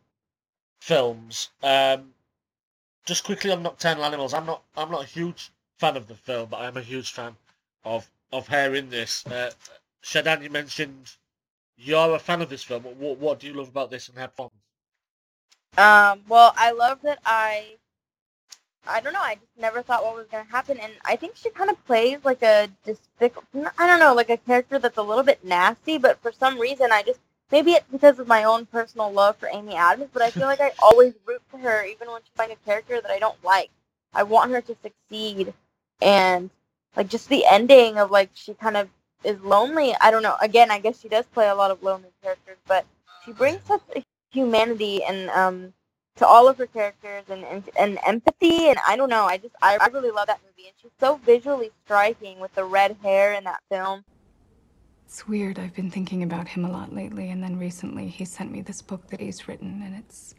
films. 0.79 1.49
Um, 1.63 2.11
just 3.05 3.23
quickly 3.23 3.51
on 3.51 3.63
Nocturnal 3.63 4.05
Animals, 4.05 4.33
I'm 4.33 4.45
not 4.45 4.63
I'm 4.77 4.91
not 4.91 5.03
a 5.03 5.07
huge 5.07 5.51
fan 5.77 5.97
of 5.97 6.07
the 6.07 6.15
film, 6.15 6.49
but 6.49 6.61
I'm 6.61 6.77
a 6.77 6.81
huge 6.81 7.11
fan 7.11 7.35
of 7.83 8.09
of 8.31 8.47
her 8.47 8.75
in 8.75 8.89
this. 8.89 9.25
Uh, 9.25 9.51
Shadan, 10.03 10.43
you 10.43 10.49
mentioned 10.49 11.11
you're 11.77 12.15
a 12.15 12.19
fan 12.19 12.41
of 12.41 12.49
this 12.49 12.63
film. 12.63 12.83
What 12.83 13.17
what 13.17 13.39
do 13.39 13.47
you 13.47 13.53
love 13.53 13.69
about 13.69 13.89
this 13.89 14.09
and 14.09 14.17
her 14.17 14.27
performance? 14.27 14.55
Um, 15.77 16.21
well, 16.27 16.53
I 16.57 16.71
love 16.71 16.99
that 17.03 17.19
I 17.25 17.77
I 18.87 19.01
don't 19.01 19.13
know. 19.13 19.21
I 19.21 19.35
just 19.35 19.57
never 19.59 19.81
thought 19.81 20.03
what 20.03 20.15
was 20.15 20.27
going 20.27 20.45
to 20.45 20.51
happen, 20.51 20.79
and 20.79 20.93
I 21.05 21.15
think 21.15 21.35
she 21.35 21.49
kind 21.49 21.69
of 21.69 21.85
plays 21.85 22.19
like 22.23 22.41
a 22.41 22.69
despicable. 22.85 23.71
I 23.77 23.87
don't 23.87 23.99
know, 23.99 24.13
like 24.13 24.29
a 24.29 24.37
character 24.37 24.79
that's 24.79 24.97
a 24.97 25.01
little 25.03 25.23
bit 25.23 25.43
nasty, 25.43 25.97
but 25.97 26.21
for 26.21 26.31
some 26.31 26.59
reason, 26.59 26.91
I 26.91 27.03
just 27.03 27.19
maybe 27.51 27.71
it's 27.73 27.85
because 27.91 28.19
of 28.19 28.27
my 28.27 28.45
own 28.45 28.65
personal 28.65 29.11
love 29.11 29.37
for 29.37 29.49
Amy 29.51 29.75
Adams, 29.75 30.09
but 30.13 30.21
I 30.21 30.31
feel 30.31 30.47
like 30.47 30.61
I 30.61 30.71
always 30.83 31.13
root 31.25 31.41
for 31.49 31.57
her, 31.59 31.83
even 31.85 32.09
when 32.09 32.21
she's 32.21 32.31
playing 32.35 32.51
a 32.51 32.65
character 32.65 33.01
that 33.01 33.11
I 33.11 33.19
don't 33.19 33.41
like. 33.43 33.69
I 34.13 34.23
want 34.23 34.51
her 34.51 34.61
to 34.61 34.75
succeed, 34.81 35.53
and 36.01 36.49
like 36.95 37.07
just 37.07 37.29
the 37.29 37.45
ending 37.45 37.97
of 37.97 38.11
like 38.11 38.29
she 38.33 38.53
kind 38.53 38.77
of 38.77 38.89
is 39.23 39.39
lonely. 39.41 39.95
I 39.99 40.11
don't 40.11 40.23
know. 40.23 40.35
Again, 40.41 40.71
I 40.71 40.79
guess 40.79 40.99
she 40.99 41.09
does 41.09 41.25
play 41.27 41.49
a 41.49 41.55
lot 41.55 41.71
of 41.71 41.83
lonely 41.83 42.09
characters, 42.23 42.57
but 42.67 42.85
she 43.25 43.31
brings 43.31 43.61
such 43.65 43.81
humanity 44.31 45.03
and 45.03 45.29
um 45.31 45.73
to 46.15 46.27
all 46.27 46.47
of 46.47 46.57
her 46.57 46.67
characters 46.67 47.23
and, 47.29 47.43
and, 47.45 47.63
and 47.79 47.97
empathy 48.05 48.67
and 48.67 48.77
I 48.85 48.95
don't 48.95 49.09
know 49.09 49.23
I 49.23 49.37
just 49.37 49.55
I, 49.61 49.77
I 49.79 49.87
really 49.87 50.11
love 50.11 50.27
that 50.27 50.39
movie 50.45 50.67
and 50.67 50.75
she's 50.81 50.91
so 50.99 51.15
visually 51.25 51.71
striking 51.85 52.39
with 52.39 52.53
the 52.55 52.65
red 52.65 52.97
hair 53.01 53.33
in 53.33 53.45
that 53.45 53.61
film. 53.71 54.03
It's 55.05 55.27
weird. 55.27 55.57
I've 55.57 55.73
been 55.73 55.89
thinking 55.89 56.21
about 56.21 56.47
him 56.47 56.65
a 56.65 56.71
lot 56.71 56.93
lately 56.93 57.31
and 57.31 57.41
then 57.41 57.57
recently 57.57 58.07
he 58.07 58.25
sent 58.25 58.51
me 58.51 58.61
this 58.61 58.81
book 58.81 59.07
that 59.09 59.19
he's 59.19 59.47
written 59.47 59.81
and 59.83 59.95
it's 59.95 60.35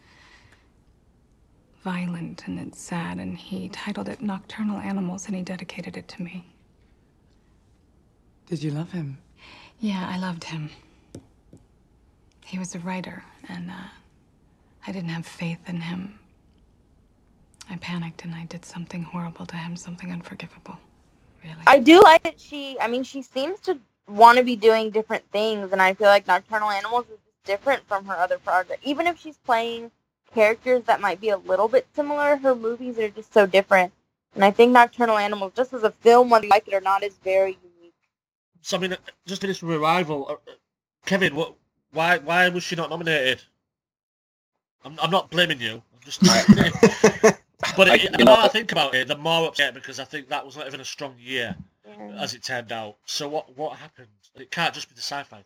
violent 1.82 2.46
and 2.46 2.58
it's 2.58 2.80
sad 2.80 3.18
and 3.18 3.36
he 3.36 3.68
titled 3.68 4.08
it 4.08 4.20
Nocturnal 4.20 4.78
Animals 4.78 5.26
and 5.26 5.34
he 5.34 5.42
dedicated 5.42 5.96
it 5.96 6.08
to 6.08 6.22
me. 6.22 6.44
Did 8.46 8.62
you 8.62 8.70
love 8.70 8.92
him? 8.92 9.18
Yeah, 9.78 10.08
I 10.12 10.18
loved 10.18 10.44
him. 10.44 10.70
He 12.44 12.58
was 12.58 12.74
a 12.74 12.80
writer 12.80 13.24
and 13.48 13.70
uh 13.70 13.88
I 14.86 14.92
didn't 14.92 15.10
have 15.10 15.26
faith 15.26 15.68
in 15.68 15.80
him. 15.80 16.18
I 17.68 17.76
panicked 17.76 18.24
and 18.24 18.34
I 18.34 18.44
did 18.46 18.64
something 18.64 19.02
horrible 19.02 19.46
to 19.46 19.56
him, 19.56 19.76
something 19.76 20.10
unforgivable. 20.10 20.78
Really. 21.42 21.56
I 21.66 21.78
do 21.78 22.00
like 22.02 22.22
that 22.24 22.40
she, 22.40 22.76
I 22.80 22.88
mean, 22.88 23.02
she 23.02 23.22
seems 23.22 23.60
to 23.60 23.78
want 24.08 24.38
to 24.38 24.44
be 24.44 24.56
doing 24.56 24.90
different 24.90 25.24
things, 25.30 25.72
and 25.72 25.80
I 25.80 25.94
feel 25.94 26.08
like 26.08 26.26
Nocturnal 26.26 26.70
Animals 26.70 27.04
is 27.04 27.18
just 27.24 27.44
different 27.44 27.86
from 27.86 28.04
her 28.06 28.14
other 28.14 28.38
projects. 28.38 28.80
Even 28.84 29.06
if 29.06 29.18
she's 29.18 29.38
playing 29.38 29.90
characters 30.34 30.84
that 30.84 31.00
might 31.00 31.20
be 31.20 31.30
a 31.30 31.36
little 31.38 31.68
bit 31.68 31.86
similar, 31.94 32.36
her 32.36 32.54
movies 32.54 32.98
are 32.98 33.08
just 33.10 33.32
so 33.32 33.46
different. 33.46 33.92
And 34.34 34.44
I 34.44 34.50
think 34.50 34.72
Nocturnal 34.72 35.18
Animals, 35.18 35.52
just 35.56 35.72
as 35.72 35.82
a 35.82 35.90
film, 35.90 36.30
whether 36.30 36.44
you 36.46 36.50
like 36.50 36.68
it 36.68 36.74
or 36.74 36.80
not, 36.80 37.02
is 37.02 37.16
very 37.24 37.58
unique. 37.62 37.94
So, 38.62 38.76
I 38.76 38.80
mean, 38.80 38.96
just 39.26 39.42
in 39.42 39.48
this 39.48 39.62
revival, 39.62 40.26
uh, 40.30 40.52
Kevin, 41.06 41.34
what, 41.34 41.54
why, 41.92 42.18
why 42.18 42.48
was 42.48 42.62
she 42.62 42.76
not 42.76 42.90
nominated? 42.90 43.42
I'm, 44.84 44.98
I'm 45.02 45.10
not 45.10 45.30
blaming 45.30 45.60
you. 45.60 45.82
I'm 45.92 46.00
just. 46.04 46.20
but 47.76 47.88
it, 47.88 48.14
I, 48.14 48.16
the 48.16 48.24
more 48.24 48.38
I 48.38 48.48
think 48.48 48.72
about 48.72 48.94
it, 48.94 49.08
the 49.08 49.16
more 49.16 49.48
upset 49.48 49.74
because 49.74 49.98
I 50.00 50.04
think 50.04 50.28
that 50.28 50.44
was 50.44 50.56
not 50.56 50.66
even 50.66 50.80
a 50.80 50.84
strong 50.84 51.14
year, 51.18 51.54
yeah. 51.86 52.12
as 52.18 52.34
it 52.34 52.42
turned 52.42 52.72
out. 52.72 52.96
So 53.04 53.28
what 53.28 53.56
what 53.56 53.76
happened? 53.76 54.08
It 54.36 54.50
can't 54.50 54.72
just 54.72 54.88
be 54.88 54.94
the 54.94 55.02
sci-fi 55.02 55.36
thing. 55.36 55.44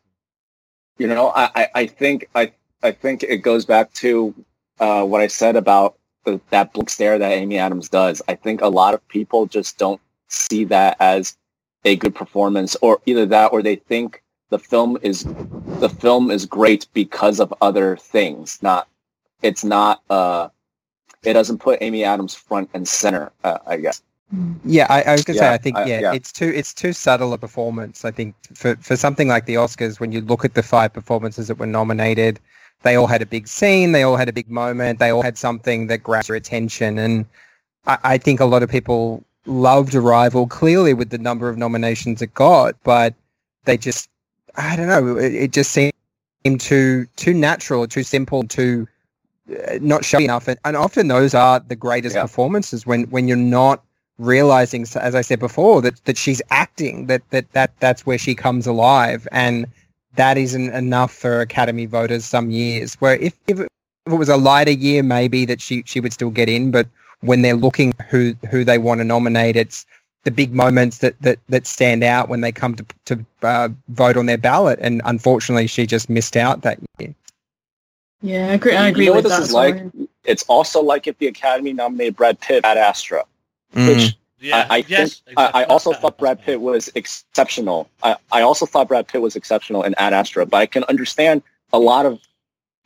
You 0.99 1.09
know, 1.09 1.33
I, 1.35 1.69
I 1.75 1.87
think 1.87 2.29
I 2.35 2.53
I 2.83 2.93
think 2.93 3.23
it 3.25 3.39
goes 3.39 3.65
back 3.65 3.93
to 3.95 4.35
uh, 4.81 5.05
what 5.05 5.21
I 5.21 5.27
said 5.27 5.57
about 5.57 5.97
the, 6.25 6.41
that 6.51 6.73
blank 6.73 6.91
stare 6.91 7.19
that 7.19 7.33
Amy 7.33 7.59
Adams 7.59 7.89
does. 7.89 8.23
I 8.29 8.35
think 8.35 8.61
a 8.61 8.69
lot 8.69 8.95
of 8.95 9.07
people 9.09 9.47
just 9.47 9.79
don't 9.79 10.01
see 10.29 10.65
that 10.65 10.97
as 11.01 11.37
a 11.85 11.97
good 11.97 12.15
performance, 12.15 12.77
or 12.81 13.01
either 13.07 13.27
that, 13.27 13.53
or 13.53 13.63
they 13.63 13.77
think 13.77 14.23
the 14.51 14.59
film 14.59 14.99
is 15.03 15.25
the 15.81 15.89
film 15.89 16.31
is 16.31 16.47
great 16.47 16.87
because 16.93 17.41
of 17.41 17.53
other 17.61 17.97
things, 17.97 18.59
not 18.63 18.89
it's 19.43 19.65
not 19.65 20.03
uh 20.11 20.49
it 21.25 21.33
doesn't 21.33 21.59
put 21.59 21.81
Amy 21.83 22.05
Adams 22.05 22.35
front 22.35 22.71
and 22.75 22.87
center, 22.87 23.33
uh, 23.45 23.59
I 23.67 23.79
guess. 23.79 24.03
Yeah, 24.65 24.87
I, 24.89 25.03
I 25.03 25.13
was 25.13 25.25
gonna 25.25 25.37
yeah, 25.37 25.43
say 25.43 25.55
I 25.55 25.59
think 25.59 25.77
yeah, 25.79 26.01
yeah, 26.01 26.13
it's 26.13 26.33
too 26.33 26.53
it's 26.55 26.75
too 26.75 26.93
subtle 26.93 27.33
a 27.33 27.39
performance. 27.39 28.05
I 28.05 28.11
think 28.11 28.35
for 28.55 28.77
for 28.77 28.97
something 28.97 29.29
like 29.29 29.47
the 29.47 29.55
Oscars, 29.55 30.01
when 30.01 30.13
you 30.13 30.21
look 30.21 30.45
at 30.45 30.55
the 30.55 30.63
five 30.63 30.93
performances 30.93 31.49
that 31.49 31.59
were 31.59 31.67
nominated, 31.67 32.41
they 32.85 32.95
all 32.95 33.07
had 33.07 33.23
a 33.23 33.27
big 33.27 33.49
scene, 33.49 33.93
they 33.93 34.03
all 34.03 34.17
had 34.17 34.29
a 34.29 34.33
big 34.33 34.49
moment, 34.49 34.99
they 35.01 35.11
all 35.11 35.23
had 35.23 35.37
something 35.37 35.89
that 35.89 35.99
grabbed 35.99 36.29
your 36.29 36.37
attention, 36.37 36.99
and 36.99 37.27
I, 37.87 37.99
I 38.05 38.19
think 38.19 38.41
a 38.41 38.45
lot 38.45 38.63
of 38.63 38.71
people 38.71 39.25
loved 39.47 39.95
Arrival 39.95 40.47
clearly 40.47 40.95
with 40.95 41.11
the 41.11 41.19
number 41.19 41.49
of 41.49 41.59
nominations 41.59 42.23
it 42.23 42.33
got, 42.35 42.77
but 42.85 43.15
they 43.65 43.77
just 43.77 44.09
I 44.57 44.77
don't 44.77 44.89
know, 44.89 45.17
it, 45.17 45.35
it 45.35 45.53
just 45.53 45.73
seemed 45.73 45.93
too 46.61 47.07
too 47.17 47.35
natural, 47.35 47.87
too 47.87 48.03
simple, 48.03 48.45
too 48.45 48.87
uh, 49.51 49.79
not 49.81 50.05
showing 50.05 50.25
enough. 50.25 50.49
And, 50.49 50.59
and, 50.65 50.77
often 50.77 51.09
those 51.09 51.35
are 51.35 51.61
the 51.61 51.77
greatest 51.77 52.17
yeah. 52.17 52.23
performances 52.23 52.87
when 52.87 53.05
when 53.05 53.29
you're 53.29 53.37
not 53.37 53.83
realizing 54.19 54.87
as 54.95 55.17
i 55.17 55.21
said 55.21 55.41
before 55.41 55.83
that 55.83 56.03
that 56.05 56.17
she's 56.17 56.41
acting 56.51 57.07
that 57.07 57.21
that 57.31 57.51
that 57.51 57.73
that's 57.81 58.07
where 58.07 58.19
she 58.19 58.35
comes 58.35 58.67
alive. 58.67 59.27
And 59.33 59.67
that 60.17 60.39
isn't 60.39 60.73
enough 60.75 61.13
for 61.13 61.41
academy 61.41 61.87
voters 61.87 62.25
some 62.25 62.51
years 62.51 62.95
where 62.95 63.17
if, 63.17 63.35
if 63.47 63.61
it 63.61 63.69
was 64.07 64.29
a 64.29 64.37
lighter 64.37 64.71
year 64.71 65.03
maybe 65.03 65.45
that 65.45 65.61
she 65.61 65.83
she 65.87 66.01
would 66.01 66.13
still 66.13 66.31
get 66.31 66.49
in 66.49 66.71
but 66.71 66.87
when 67.25 67.43
they're 67.43 67.55
looking 67.57 67.93
who 68.11 68.35
who 68.51 68.65
they 68.65 68.79
want 68.79 69.01
to 69.01 69.05
nominate. 69.05 69.57
It's 69.57 69.87
the 70.25 70.31
big 70.31 70.55
moments 70.55 70.99
that 70.99 71.21
that, 71.23 71.39
that 71.49 71.67
stand 71.67 72.05
out 72.05 72.29
when 72.29 72.41
they 72.43 72.53
come 72.53 72.75
to 72.77 72.85
to 73.07 73.27
uh, 73.43 73.69
vote 73.89 74.17
on 74.17 74.27
their 74.27 74.39
ballot. 74.39 74.79
And 74.83 75.01
unfortunately, 75.05 75.67
she 75.67 75.87
just 75.87 76.09
missed 76.11 76.37
out 76.37 76.63
that 76.63 76.79
year. 76.99 77.15
Yeah, 78.23 78.49
I 78.49 78.55
agree. 78.55 78.77
I 78.77 78.89
agree 78.89 79.05
you 79.07 79.11
know 79.11 79.17
with 79.17 79.25
what 79.27 79.31
this 79.31 79.39
that. 79.39 79.43
is 79.45 79.49
as 79.49 79.55
well. 79.55 79.91
like? 79.93 80.09
It's 80.25 80.43
also 80.45 80.83
like 80.83 81.07
if 81.07 81.19
the 81.19 81.27
Academy 81.27 81.73
nominated 81.73 82.17
Brad 82.17 82.41
Pitt 82.41 82.65
Ad 82.65 82.79
Astra, 82.79 83.25
Mm. 83.75 83.89
which 83.89 84.17
Yeah, 84.41 84.67
I, 84.69 84.77
I 84.77 84.85
yes, 84.89 85.23
think 85.27 85.39
I, 85.39 85.63
I 85.63 85.65
also 85.65 85.93
thought 85.93 86.19
Brad 86.19 86.41
Pitt 86.43 86.61
was 86.61 86.91
exceptional. 86.95 87.89
I, 88.03 88.17
I 88.33 88.43
also 88.43 88.67
thought 88.67 88.89
Brad 88.89 89.09
Pitt 89.09 89.23
was 89.23 89.37
exceptional 89.37 89.83
in 89.85 89.95
Ad 89.97 90.13
Astra, 90.13 90.45
but 90.47 90.59
I 90.59 90.67
can 90.67 90.85
understand 90.85 91.43
a 91.73 91.79
lot 91.79 92.05
of 92.07 92.21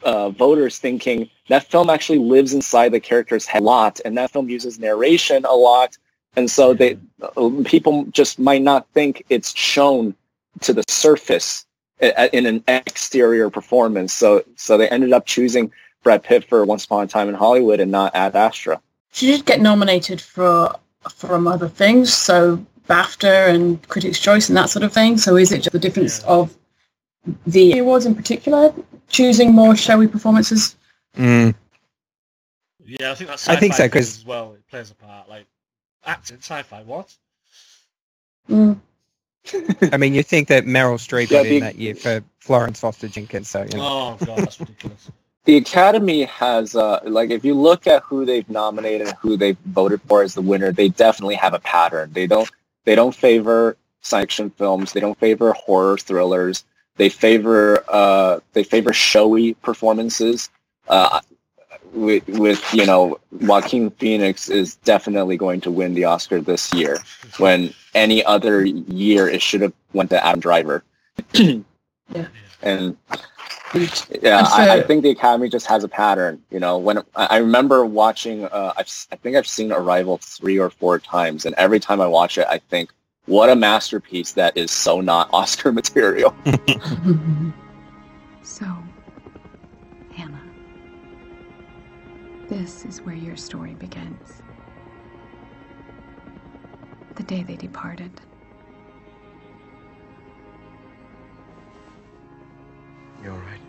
uh, 0.04 0.30
voters 0.30 0.78
thinking 0.78 1.28
that 1.48 1.64
film 1.64 1.90
actually 1.90 2.18
lives 2.20 2.52
inside 2.54 2.92
the 2.92 3.00
character's 3.00 3.46
head 3.46 3.62
a 3.62 3.64
lot, 3.64 4.00
and 4.04 4.16
that 4.16 4.30
film 4.30 4.48
uses 4.48 4.78
narration 4.78 5.44
a 5.44 5.54
lot, 5.54 5.96
and 6.36 6.50
so 6.50 6.74
they 6.74 6.96
uh, 7.36 7.50
people 7.64 8.04
just 8.12 8.38
might 8.38 8.62
not 8.62 8.86
think 8.94 9.24
it's 9.28 9.56
shown 9.56 10.14
to 10.60 10.72
the 10.72 10.84
surface 10.88 11.66
i- 12.00 12.30
in 12.32 12.46
an 12.46 12.62
exterior 12.68 13.50
performance. 13.50 14.12
So 14.12 14.44
so 14.56 14.78
they 14.78 14.88
ended 14.88 15.12
up 15.12 15.26
choosing 15.26 15.72
Brad 16.04 16.22
Pitt 16.22 16.44
for 16.44 16.64
Once 16.64 16.84
Upon 16.84 17.04
a 17.04 17.08
Time 17.08 17.28
in 17.28 17.34
Hollywood 17.34 17.80
and 17.80 17.90
not 17.90 18.14
Ad 18.14 18.36
Astra. 18.36 18.80
She 19.12 19.26
did 19.26 19.44
get 19.46 19.60
nominated 19.60 20.20
for 20.20 20.78
from 21.12 21.46
other 21.46 21.68
things, 21.68 22.12
so 22.12 22.64
BAFTA 22.88 23.48
and 23.54 23.86
Critics' 23.88 24.18
Choice 24.18 24.48
and 24.48 24.56
that 24.56 24.70
sort 24.70 24.82
of 24.82 24.92
thing. 24.92 25.18
So 25.18 25.36
is 25.36 25.52
it 25.52 25.58
just 25.58 25.72
the 25.72 25.78
difference 25.78 26.20
of 26.24 26.56
the 27.46 27.78
awards 27.78 28.06
in 28.06 28.14
particular 28.14 28.72
choosing 29.08 29.52
more 29.52 29.76
showy 29.76 30.08
performances? 30.08 30.76
Mm. 31.16 31.54
Yeah, 32.84 33.10
I 33.10 33.14
think 33.14 33.28
that's 33.30 33.48
I 33.48 33.56
think 33.56 33.74
so, 33.74 33.84
sci-fi 33.84 33.88
'cause- 33.98 34.18
as 34.18 34.24
well. 34.24 34.54
It 34.54 34.66
plays 34.70 34.90
a 34.90 34.94
part. 34.94 35.28
Like 35.28 35.46
acting 36.04 36.38
sci-fi. 36.38 36.82
What? 36.84 37.14
Mm. 38.48 38.80
I 39.92 39.96
mean, 39.96 40.14
you 40.14 40.22
think 40.22 40.48
that 40.48 40.64
Meryl 40.64 40.98
Streep 40.98 41.30
Yeah, 41.30 41.42
got 41.42 41.46
in 41.46 41.60
that 41.60 41.76
year 41.76 41.94
for 41.94 42.22
Florence 42.40 42.80
Foster 42.80 43.08
Jenkins, 43.08 43.48
so 43.48 43.62
you 43.62 43.76
know. 43.76 44.16
Oh 44.20 44.24
god, 44.24 44.38
that's 44.38 44.58
ridiculous. 44.60 45.10
The 45.48 45.56
Academy 45.56 46.24
has 46.24 46.76
uh, 46.76 47.00
like 47.04 47.30
if 47.30 47.42
you 47.42 47.54
look 47.54 47.86
at 47.86 48.02
who 48.02 48.26
they've 48.26 48.48
nominated 48.50 49.06
and 49.06 49.16
who 49.16 49.34
they've 49.34 49.56
voted 49.64 50.02
for 50.02 50.20
as 50.20 50.34
the 50.34 50.42
winner, 50.42 50.72
they 50.72 50.90
definitely 50.90 51.36
have 51.36 51.54
a 51.54 51.58
pattern. 51.60 52.12
They 52.12 52.26
don't 52.26 52.50
they 52.84 52.94
don't 52.94 53.14
favor 53.14 53.78
science 54.02 54.38
films. 54.58 54.92
They 54.92 55.00
don't 55.00 55.18
favor 55.18 55.54
horror 55.54 55.96
thrillers. 55.96 56.64
They 56.96 57.08
favor 57.08 57.82
uh, 57.88 58.40
they 58.52 58.62
favor 58.62 58.92
showy 58.92 59.54
performances. 59.54 60.50
Uh, 60.86 61.20
with, 61.94 62.28
with 62.28 62.62
you 62.74 62.84
know 62.84 63.18
Joaquin 63.40 63.88
Phoenix 63.92 64.50
is 64.50 64.76
definitely 64.76 65.38
going 65.38 65.62
to 65.62 65.70
win 65.70 65.94
the 65.94 66.04
Oscar 66.04 66.42
this 66.42 66.74
year. 66.74 66.98
When 67.38 67.72
any 67.94 68.22
other 68.22 68.66
year 68.66 69.26
it 69.26 69.40
should 69.40 69.62
have 69.62 69.72
went 69.94 70.10
to 70.10 70.22
Adam 70.22 70.40
Driver. 70.40 70.84
yeah. 71.32 72.26
And 72.60 72.98
yeah, 74.22 74.48
I, 74.50 74.66
I 74.76 74.80
think 74.82 75.02
the 75.02 75.10
Academy 75.10 75.48
just 75.48 75.66
has 75.66 75.84
a 75.84 75.88
pattern. 75.88 76.42
You 76.50 76.60
know, 76.60 76.78
when 76.78 76.98
I 77.14 77.26
I 77.26 77.36
remember 77.38 77.84
watching, 77.84 78.44
uh, 78.44 78.72
I've, 78.76 78.86
s- 78.86 79.06
I 79.12 79.16
think 79.16 79.36
I've 79.36 79.46
seen 79.46 79.72
Arrival 79.72 80.18
three 80.22 80.58
or 80.58 80.70
four 80.70 80.98
times, 80.98 81.44
and 81.46 81.54
every 81.56 81.78
time 81.80 82.00
I 82.00 82.06
watch 82.06 82.38
it, 82.38 82.46
I 82.48 82.58
think, 82.58 82.90
what 83.26 83.50
a 83.50 83.56
masterpiece 83.56 84.32
that 84.32 84.56
is 84.56 84.70
so 84.70 85.00
not 85.00 85.28
Oscar 85.32 85.72
material. 85.72 86.34
So, 88.42 88.64
Hannah, 90.14 90.42
this 92.48 92.86
is 92.86 93.02
where 93.02 93.14
your 93.14 93.36
story 93.36 93.74
begins. 93.74 94.40
The 97.16 97.22
day 97.24 97.42
they 97.42 97.56
departed. 97.56 98.10
You 103.22 103.30
all 103.32 103.38
right? 103.38 103.60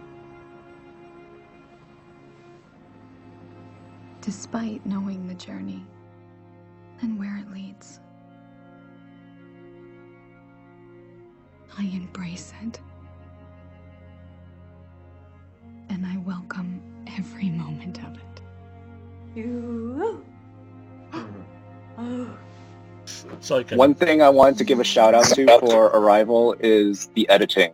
Despite 4.22 4.86
knowing 4.86 5.28
the 5.28 5.34
journey 5.34 5.86
and 7.02 7.18
where 7.18 7.38
it 7.38 7.52
leads, 7.52 8.00
I 11.78 11.84
embrace 11.84 12.54
it. 12.64 12.80
And 15.90 16.06
I 16.06 16.18
welcome 16.18 16.82
every 17.18 17.50
moment 17.50 18.00
of 18.04 18.16
it. 18.16 18.42
You. 19.36 20.26
Oh. 22.02 22.30
Sorry, 23.42 23.66
One 23.72 23.94
thing 23.94 24.22
I 24.22 24.30
wanted 24.30 24.58
to 24.60 24.64
give 24.64 24.80
a 24.80 24.86
shout 24.86 25.14
out 25.14 25.26
to 25.26 25.60
for 25.60 25.88
Arrival 25.88 26.56
is 26.62 27.08
the 27.14 27.28
editing. 27.28 27.74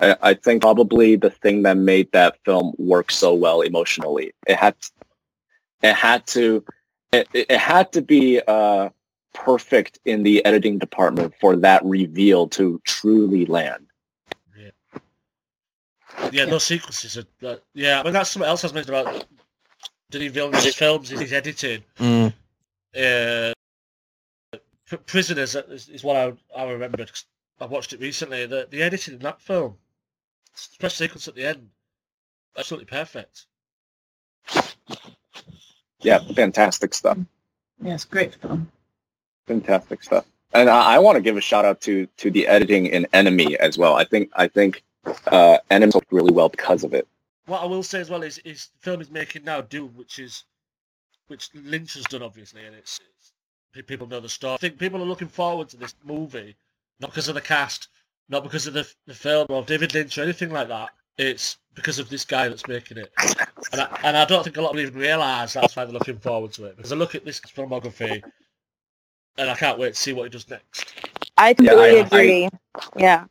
I, 0.00 0.16
I 0.22 0.34
think 0.34 0.62
probably 0.62 1.16
the 1.16 1.30
thing 1.30 1.62
that 1.62 1.76
made 1.76 2.10
that 2.12 2.36
film 2.44 2.74
work 2.78 3.10
so 3.10 3.34
well 3.34 3.60
emotionally. 3.62 4.32
It 4.46 4.56
had, 4.56 4.74
it 5.82 5.94
had 5.94 6.26
to, 6.28 6.64
it, 7.12 7.28
it 7.32 7.46
it 7.50 7.58
had 7.58 7.92
to 7.92 8.02
be 8.02 8.40
uh, 8.46 8.90
perfect 9.34 9.98
in 10.04 10.22
the 10.22 10.44
editing 10.44 10.78
department 10.78 11.34
for 11.40 11.56
that 11.56 11.84
reveal 11.84 12.48
to 12.48 12.80
truly 12.84 13.46
land. 13.46 13.86
Yeah, 16.32 16.46
those 16.46 16.64
sequences 16.64 17.16
are. 17.16 17.46
Uh, 17.46 17.56
yeah, 17.74 18.00
I 18.00 18.02
mean 18.02 18.12
that's 18.12 18.30
something 18.30 18.48
else 18.48 18.64
I 18.64 18.66
was 18.66 18.74
mentioned 18.74 18.96
about 18.96 19.24
Denis 20.10 20.32
Villeneuve's 20.32 20.74
films. 20.74 21.08
His 21.10 21.32
editing. 21.32 21.84
Mm. 21.98 22.32
Uh, 22.96 23.52
P- 24.90 24.96
Prisoners 25.06 25.54
is, 25.54 25.88
is 25.88 26.02
what 26.02 26.16
I 26.16 26.32
I 26.56 26.64
remembered. 26.70 27.08
'cause 27.08 27.24
I 27.60 27.66
watched 27.66 27.92
it 27.92 28.00
recently. 28.00 28.46
The 28.46 28.66
the 28.70 28.82
editing 28.82 29.14
in 29.14 29.20
that 29.20 29.40
film, 29.40 29.76
especially 30.58 31.06
sequence 31.06 31.28
at 31.28 31.34
the 31.34 31.44
end, 31.44 31.68
absolutely 32.56 32.86
perfect. 32.86 33.46
Yeah, 36.00 36.18
fantastic 36.34 36.94
stuff. 36.94 37.18
Yeah, 37.82 37.94
it's 37.94 38.04
great 38.04 38.34
film. 38.36 38.70
Fantastic 39.46 40.02
stuff. 40.02 40.24
And 40.54 40.68
I, 40.68 40.94
I 40.94 40.98
want 40.98 41.16
to 41.16 41.22
give 41.22 41.36
a 41.36 41.40
shout 41.40 41.64
out 41.64 41.80
to 41.82 42.06
to 42.18 42.30
the 42.30 42.46
editing 42.46 42.86
in 42.86 43.06
Enemy 43.12 43.56
as 43.58 43.76
well. 43.78 43.94
I 43.94 44.04
think 44.04 44.30
I 44.34 44.48
think 44.48 44.82
uh, 45.26 45.58
Enemy 45.70 45.92
worked 45.94 46.12
really 46.12 46.32
well 46.32 46.48
because 46.48 46.84
of 46.84 46.94
it. 46.94 47.06
What 47.46 47.62
I 47.62 47.66
will 47.66 47.82
say 47.82 48.00
as 48.00 48.10
well 48.10 48.22
is, 48.22 48.38
is 48.38 48.68
the 48.74 48.84
film 48.84 49.00
is 49.00 49.10
making 49.10 49.44
now 49.44 49.60
Dune, 49.60 49.92
which 49.96 50.18
is 50.18 50.44
which 51.28 51.50
Lynch 51.54 51.94
has 51.94 52.04
done 52.04 52.22
obviously, 52.22 52.64
and 52.64 52.74
it's, 52.74 53.00
it's 53.74 53.86
people 53.86 54.06
know 54.06 54.20
the 54.20 54.28
story. 54.28 54.54
I 54.54 54.58
think 54.58 54.78
people 54.78 55.02
are 55.02 55.06
looking 55.06 55.28
forward 55.28 55.68
to 55.70 55.76
this 55.76 55.94
movie, 56.04 56.56
not 57.00 57.10
because 57.10 57.28
of 57.28 57.34
the 57.34 57.40
cast, 57.40 57.88
not 58.28 58.42
because 58.42 58.66
of 58.66 58.74
the 58.74 58.86
the 59.06 59.14
film 59.14 59.46
or 59.50 59.62
David 59.62 59.94
Lynch 59.94 60.18
or 60.18 60.22
anything 60.22 60.50
like 60.50 60.68
that. 60.68 60.90
It's 61.16 61.58
because 61.74 61.98
of 61.98 62.08
this 62.08 62.24
guy 62.24 62.48
that's 62.48 62.66
making 62.68 62.98
it, 62.98 63.12
and 63.72 63.80
I, 63.80 64.00
and 64.04 64.16
I 64.16 64.24
don't 64.24 64.44
think 64.44 64.56
a 64.56 64.60
lot 64.60 64.70
of 64.70 64.76
people 64.76 64.90
even 64.90 65.00
realise 65.00 65.52
that's 65.52 65.74
why 65.74 65.84
they're 65.84 65.92
looking 65.92 66.18
forward 66.18 66.52
to 66.52 66.66
it. 66.66 66.76
Because 66.76 66.92
I 66.92 66.96
look 66.96 67.16
at 67.16 67.24
this 67.24 67.40
filmography, 67.40 68.22
and 69.36 69.50
I 69.50 69.54
can't 69.54 69.78
wait 69.78 69.94
to 69.94 70.00
see 70.00 70.12
what 70.12 70.24
he 70.24 70.28
does 70.30 70.48
next. 70.48 70.94
I 71.36 71.54
completely 71.54 72.00
agree. 72.00 72.48
yeah. 72.96 73.24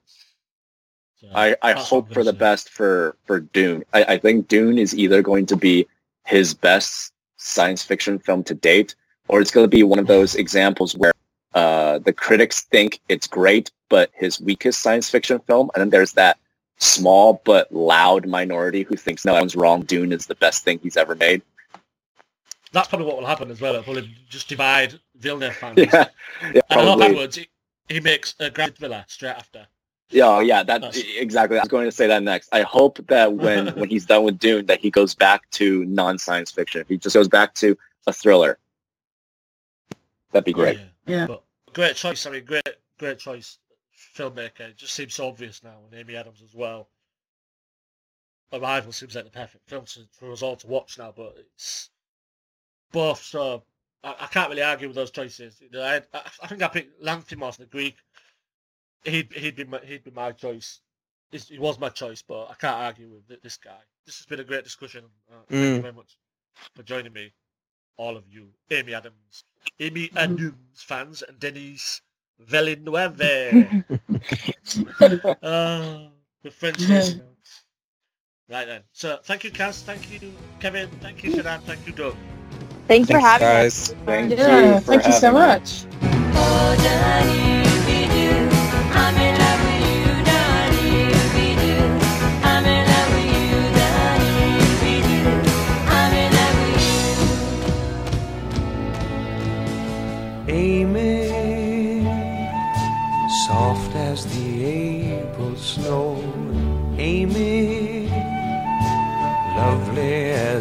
I, 1.33 1.55
I 1.61 1.73
hope 1.73 2.13
for 2.13 2.23
the 2.23 2.33
best 2.33 2.69
for 2.69 3.17
for 3.25 3.39
Dune. 3.39 3.83
I, 3.93 4.03
I 4.03 4.17
think 4.17 4.47
Dune 4.47 4.77
is 4.77 4.95
either 4.95 5.21
going 5.21 5.45
to 5.47 5.55
be 5.55 5.87
his 6.25 6.53
best 6.53 7.13
science 7.37 7.83
fiction 7.83 8.19
film 8.19 8.43
to 8.45 8.53
date, 8.53 8.95
or 9.27 9.41
it's 9.41 9.51
going 9.51 9.63
to 9.63 9.75
be 9.75 9.83
one 9.83 9.99
of 9.99 10.07
those 10.07 10.35
examples 10.35 10.95
where 10.95 11.13
uh, 11.57 11.97
the 11.97 12.13
critics 12.13 12.61
think 12.61 12.99
it's 13.09 13.25
great, 13.25 13.71
but 13.89 14.11
his 14.13 14.39
weakest 14.39 14.79
science 14.79 15.09
fiction 15.09 15.39
film, 15.39 15.71
and 15.73 15.81
then 15.81 15.89
there's 15.89 16.13
that 16.13 16.37
small 16.77 17.41
but 17.45 17.71
loud 17.71 18.27
minority 18.27 18.83
who 18.83 18.95
thinks 18.95 19.25
no, 19.25 19.33
that 19.33 19.39
one's 19.39 19.55
wrong. 19.55 19.81
Dune 19.81 20.11
is 20.11 20.27
the 20.27 20.35
best 20.35 20.63
thing 20.63 20.77
he's 20.83 20.97
ever 20.97 21.15
made. 21.15 21.41
That's 22.73 22.87
probably 22.87 23.07
what 23.07 23.17
will 23.17 23.25
happen 23.25 23.49
as 23.49 23.59
well. 23.59 23.73
It'll 23.73 23.85
probably 23.85 24.15
just 24.29 24.47
divide 24.47 24.99
Villeneuve 25.15 25.55
fans. 25.55 25.77
Yeah, 25.91 26.05
yeah, 26.53 26.61
and 26.69 26.79
I 26.79 26.83
hope 26.83 26.99
probably. 26.99 27.05
afterwards 27.05 27.35
he, 27.37 27.49
he 27.89 27.99
makes 28.01 28.35
a 28.39 28.51
Grand 28.51 28.77
Villa 28.77 29.03
straight 29.07 29.31
after. 29.31 29.65
Yeah, 30.11 30.27
oh, 30.27 30.39
yeah, 30.41 30.61
that 30.61 30.95
exactly. 31.17 31.57
I 31.57 31.61
was 31.61 31.69
going 31.69 31.85
to 31.85 31.91
say 31.91 32.05
that 32.05 32.21
next. 32.21 32.49
I 32.53 32.61
hope 32.61 32.99
that 33.07 33.33
when 33.33 33.67
when 33.79 33.89
he's 33.89 34.05
done 34.05 34.23
with 34.25 34.37
Dune, 34.37 34.67
that 34.67 34.79
he 34.79 34.91
goes 34.91 35.15
back 35.15 35.49
to 35.53 35.85
non-science 35.85 36.51
fiction. 36.51 36.85
He 36.87 36.97
just 36.97 37.15
goes 37.15 37.27
back 37.27 37.55
to 37.55 37.75
a 38.05 38.13
thriller. 38.13 38.59
That'd 40.31 40.45
be 40.45 40.53
great. 40.53 40.79
Yeah. 41.07 41.25
But 41.25 41.43
great 41.77 41.95
choice. 41.95 42.25
I 42.25 42.31
mean, 42.31 42.43
great, 42.43 42.67
great 42.97 43.19
choice. 43.19 43.59
Filmmaker. 44.15 44.61
It 44.61 44.77
just 44.77 44.93
seems 44.95 45.13
so 45.13 45.27
obvious 45.27 45.63
now, 45.63 45.77
and 45.85 45.99
Amy 45.99 46.15
Adams 46.15 46.41
as 46.43 46.55
well. 46.55 46.89
Arrival 48.51 48.91
seems 48.91 49.13
like 49.15 49.25
the 49.25 49.29
perfect 49.31 49.69
film 49.69 49.85
to, 49.85 49.99
for 50.11 50.31
us 50.31 50.41
all 50.41 50.55
to 50.55 50.67
watch 50.67 50.97
now, 50.97 51.13
but 51.15 51.35
it's 51.37 51.91
both 52.91 53.21
so. 53.21 53.63
I, 54.03 54.15
I 54.21 54.25
can't 54.27 54.49
really 54.49 54.63
argue 54.63 54.87
with 54.87 54.95
those 54.95 55.11
choices. 55.11 55.61
I, 55.75 56.01
I, 56.13 56.21
I 56.43 56.47
think 56.47 56.63
I 56.63 56.67
picked 56.67 57.03
Lanthimos, 57.03 57.57
the 57.57 57.65
Greek. 57.67 57.97
He'd 59.03 59.31
he'd 59.33 59.55
be 59.55 59.65
my, 59.65 59.79
he'd 59.85 60.03
be 60.03 60.11
my 60.11 60.31
choice. 60.31 60.79
He's- 61.31 61.47
He 61.49 61.59
was 61.59 61.77
my 61.79 61.89
choice, 61.89 62.23
but 62.23 62.45
I 62.49 62.55
can't 62.55 62.75
argue 62.87 63.09
with 63.09 63.27
th- 63.27 63.41
this 63.41 63.57
guy. 63.57 63.79
This 64.05 64.17
has 64.17 64.25
been 64.25 64.39
a 64.39 64.43
great 64.45 64.63
discussion. 64.63 65.03
Uh, 65.31 65.35
Thank 65.49 65.61
you 65.61 65.79
Mm. 65.79 65.81
very 65.81 65.93
much 65.93 66.17
for 66.75 66.81
joining 66.83 67.13
me. 67.13 67.33
All 67.97 68.17
of 68.17 68.25
you 68.29 68.53
Amy 68.71 68.93
Adams, 68.93 69.43
Amy 69.79 70.11
Adams 70.15 70.83
fans, 70.83 71.23
and 71.23 71.39
Denis 71.39 72.01
Villeneuve. 72.39 73.21
uh, 75.41 76.09
the 76.43 76.51
French 76.51 76.89
listeners. 76.89 77.65
Right 78.49 78.65
then. 78.65 78.83
So 78.93 79.19
thank 79.23 79.43
you, 79.43 79.51
Caz. 79.51 79.83
Thank 79.83 80.11
you, 80.11 80.33
Kevin. 80.59 80.89
Thank 81.01 81.23
you, 81.23 81.31
Shadan. 81.31 81.61
Thank 81.63 81.85
you, 81.87 81.93
Doug. 81.93 82.15
Thanks, 82.87 83.09
for 83.09 83.19
having 83.19 83.51
guys. 83.51 83.73
us. 83.73 83.93
Thank 84.05 84.37
Yeah, 84.37 84.75
you 84.75 84.79
for 84.81 84.99
thank 84.99 85.05
you 85.05 85.13
so 85.13 85.31
having 85.31 85.37
us. 85.37 85.87
much. 85.87 85.87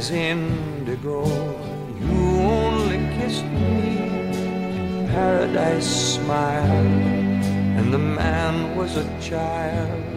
As 0.07 0.13
indigo. 0.13 1.25
You 2.01 2.19
only 2.39 2.99
kissed 3.17 3.45
me, 3.45 5.09
paradise 5.09 6.15
smiled, 6.15 6.87
and 7.79 7.93
the 7.93 7.99
man 7.99 8.77
was 8.77 8.97
a 8.97 9.07
child, 9.21 10.16